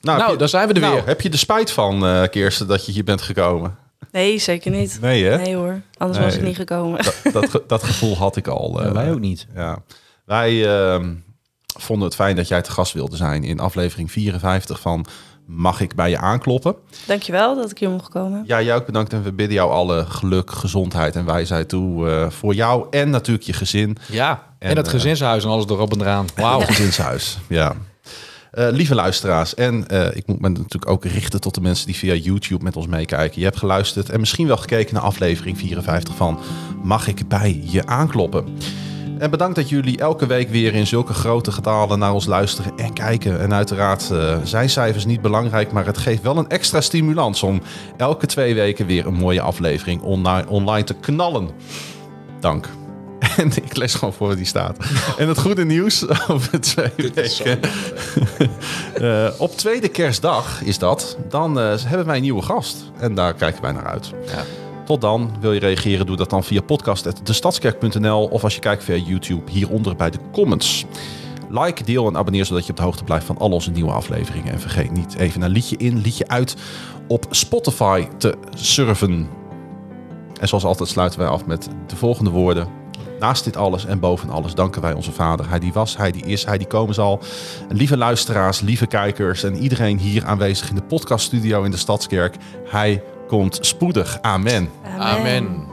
Nou, 0.00 0.30
je- 0.32 0.36
daar 0.38 0.48
zijn 0.48 0.68
we 0.68 0.74
er 0.74 0.80
nou, 0.80 0.94
weer. 0.94 1.06
Heb 1.06 1.20
je 1.20 1.30
er 1.30 1.38
spijt 1.38 1.70
van, 1.70 2.06
eh 2.06 2.22
Kirsten, 2.30 2.66
dat 2.66 2.86
je 2.86 2.92
hier 2.92 3.04
bent 3.04 3.22
gekomen? 3.22 3.76
Nee, 4.12 4.38
zeker 4.38 4.70
niet. 4.70 4.98
Nee, 5.00 5.24
hè? 5.24 5.36
Nee 5.36 5.54
hoor, 5.56 5.80
anders 5.96 6.18
Nee. 6.18 6.26
was 6.28 6.36
ik 6.36 6.42
niet 6.44 6.56
gekomen. 6.56 7.04
Dat, 7.04 7.20
dat, 7.32 7.50
ge- 7.50 7.64
dat 7.66 7.82
gevoel 7.82 8.16
had 8.16 8.36
ik 8.36 8.46
al. 8.48 8.82
eh, 8.82 8.92
wij 8.92 9.10
ook 9.12 9.20
niet. 9.20 9.46
Ja. 9.54 9.78
Wij 10.24 10.66
ehm, 10.78 11.14
vonden 11.78 12.04
het 12.06 12.14
fijn 12.16 12.36
dat 12.36 12.48
jij 12.48 12.62
te 12.62 12.70
gast 12.70 12.92
wilde 12.92 13.16
zijn 13.16 13.44
in 13.44 13.60
aflevering 13.60 14.12
54 14.12 14.80
van 14.80 15.06
Mag 15.46 15.80
ik 15.80 15.94
bij 15.94 16.10
je 16.10 16.18
aankloppen? 16.18 16.74
Dankjewel 17.06 17.56
dat 17.56 17.70
ik 17.70 17.78
hier 17.78 17.90
mocht 17.90 18.08
komen. 18.08 18.44
Ja, 18.46 18.62
jij 18.62 18.74
ook 18.74 18.86
bedankt 18.86 19.12
en 19.12 19.22
we 19.22 19.32
bidden 19.32 19.54
jou 19.56 19.70
alle 19.70 20.04
geluk, 20.06 20.50
gezondheid 20.50 21.16
en 21.16 21.24
wijsheid 21.24 21.68
toe 21.68 22.10
eh, 22.10 22.30
voor 22.30 22.54
jou 22.54 22.86
en 22.90 23.10
natuurlijk 23.10 23.46
je 23.46 23.52
gezin. 23.52 23.96
Ja, 24.08 24.42
en, 24.58 24.70
En, 24.70 24.76
het 24.76 24.88
gezinshuis 24.88 25.44
en 25.44 25.50
alles 25.50 25.64
erop 25.66 25.92
en 25.92 26.00
eraan. 26.00 26.26
Wauw. 26.36 26.48
Wauw, 26.58 26.66
gezinshuis. 26.66 27.38
Ja. 27.48 27.74
Eh, 28.58 28.68
lieve 28.70 28.94
luisteraars, 28.94 29.54
en 29.54 29.88
eh, 29.88 30.16
ik 30.16 30.26
moet 30.26 30.40
me 30.40 30.48
natuurlijk 30.48 30.90
ook 30.90 31.04
richten 31.04 31.40
tot 31.40 31.54
de 31.54 31.60
mensen 31.60 31.86
die 31.86 31.96
via 31.96 32.14
YouTube 32.14 32.64
met 32.64 32.76
ons 32.76 32.86
meekijken. 32.86 33.38
Je 33.38 33.44
hebt 33.44 33.58
geluisterd 33.58 34.10
en 34.10 34.20
misschien 34.20 34.46
wel 34.46 34.56
gekeken 34.56 34.94
naar 34.94 35.02
aflevering 35.02 35.58
54 35.58 36.14
van 36.14 36.38
Mag 36.82 37.08
ik 37.08 37.28
bij 37.28 37.60
je 37.64 37.86
aankloppen? 37.86 38.44
En 39.18 39.30
bedankt 39.30 39.56
dat 39.56 39.68
jullie 39.68 39.98
elke 39.98 40.26
week 40.26 40.48
weer 40.48 40.74
in 40.74 40.86
zulke 40.86 41.12
grote 41.12 41.52
getalen 41.52 41.98
naar 41.98 42.12
ons 42.12 42.26
luisteren 42.26 42.72
en 42.76 42.92
kijken. 42.92 43.40
En 43.40 43.54
uiteraard 43.54 44.10
eh, 44.10 44.38
zijn 44.44 44.70
cijfers 44.70 45.04
niet 45.04 45.20
belangrijk, 45.20 45.72
maar 45.72 45.86
het 45.86 45.98
geeft 45.98 46.22
wel 46.22 46.36
een 46.36 46.48
extra 46.48 46.80
stimulans 46.80 47.42
om 47.42 47.62
elke 47.96 48.26
twee 48.26 48.54
weken 48.54 48.86
weer 48.86 49.06
een 49.06 49.14
mooie 49.14 49.40
aflevering 49.40 50.02
online, 50.02 50.48
online 50.48 50.84
te 50.84 50.94
knallen. 50.94 51.50
Dank. 52.40 52.68
En 53.36 53.50
ik 53.54 53.76
lees 53.76 53.94
gewoon 53.94 54.14
voor 54.14 54.26
wat 54.26 54.36
die 54.36 54.46
staat. 54.46 54.76
En 55.18 55.28
het 55.28 55.38
goede 55.38 55.64
nieuws 55.64 56.08
over 56.28 56.60
twee 56.60 57.10
weken. 57.14 57.60
Eh, 58.94 59.28
op 59.38 59.56
tweede 59.56 59.88
kerstdag 59.88 60.62
is 60.62 60.78
dat. 60.78 61.16
Dan 61.28 61.60
eh, 61.60 61.74
hebben 61.78 62.06
wij 62.06 62.16
een 62.16 62.22
nieuwe 62.22 62.42
gast. 62.42 62.76
En 62.98 63.14
daar 63.14 63.34
kijken 63.34 63.62
wij 63.62 63.72
naar 63.72 63.86
uit. 63.86 64.12
Ja. 64.26 64.44
Tot 64.84 65.00
dan. 65.00 65.30
Wil 65.40 65.52
je 65.52 65.60
reageren? 65.60 66.06
Doe 66.06 66.16
dat 66.16 66.30
dan 66.30 66.44
via 66.44 66.60
podcast.destadskerk.nl 66.60 68.24
of 68.24 68.44
als 68.44 68.54
je 68.54 68.60
kijkt 68.60 68.84
via 68.84 68.94
YouTube 68.94 69.50
hieronder 69.50 69.96
bij 69.96 70.10
de 70.10 70.18
comments. 70.32 70.84
Like, 71.48 71.84
deel 71.84 72.06
en 72.08 72.16
abonneer 72.16 72.44
zodat 72.44 72.64
je 72.64 72.70
op 72.70 72.76
de 72.76 72.82
hoogte 72.82 73.04
blijft 73.04 73.26
van 73.26 73.38
al 73.38 73.50
onze 73.50 73.70
nieuwe 73.70 73.90
afleveringen. 73.90 74.52
En 74.52 74.60
vergeet 74.60 74.90
niet 74.90 75.14
even 75.16 75.40
naar 75.40 75.48
liedje 75.48 75.76
in, 75.76 75.98
liedje 75.98 76.28
uit 76.28 76.56
op 77.08 77.26
Spotify 77.30 78.06
te 78.18 78.34
surfen. 78.54 79.28
En 80.40 80.48
zoals 80.48 80.64
altijd 80.64 80.88
sluiten 80.88 81.18
wij 81.18 81.28
af 81.28 81.46
met 81.46 81.68
de 81.86 81.96
volgende 81.96 82.30
woorden. 82.30 82.68
Naast 83.18 83.44
dit 83.44 83.56
alles 83.56 83.86
en 83.86 84.00
boven 84.00 84.30
alles 84.30 84.54
danken 84.54 84.82
wij 84.82 84.92
onze 84.92 85.12
Vader. 85.12 85.48
Hij 85.48 85.58
die 85.58 85.72
was, 85.72 85.96
hij 85.96 86.10
die 86.10 86.26
is, 86.26 86.44
hij 86.44 86.58
die 86.58 86.66
komen 86.66 86.94
zal. 86.94 87.20
Lieve 87.68 87.96
luisteraars, 87.96 88.60
lieve 88.60 88.86
kijkers 88.86 89.42
en 89.42 89.56
iedereen 89.56 89.98
hier 89.98 90.24
aanwezig 90.24 90.68
in 90.68 90.74
de 90.74 90.82
podcaststudio 90.82 91.62
in 91.62 91.70
de 91.70 91.76
Stadskerk. 91.76 92.36
Hij 92.64 93.02
komt 93.26 93.58
spoedig. 93.60 94.18
Amen. 94.20 94.68
Amen. 94.98 95.67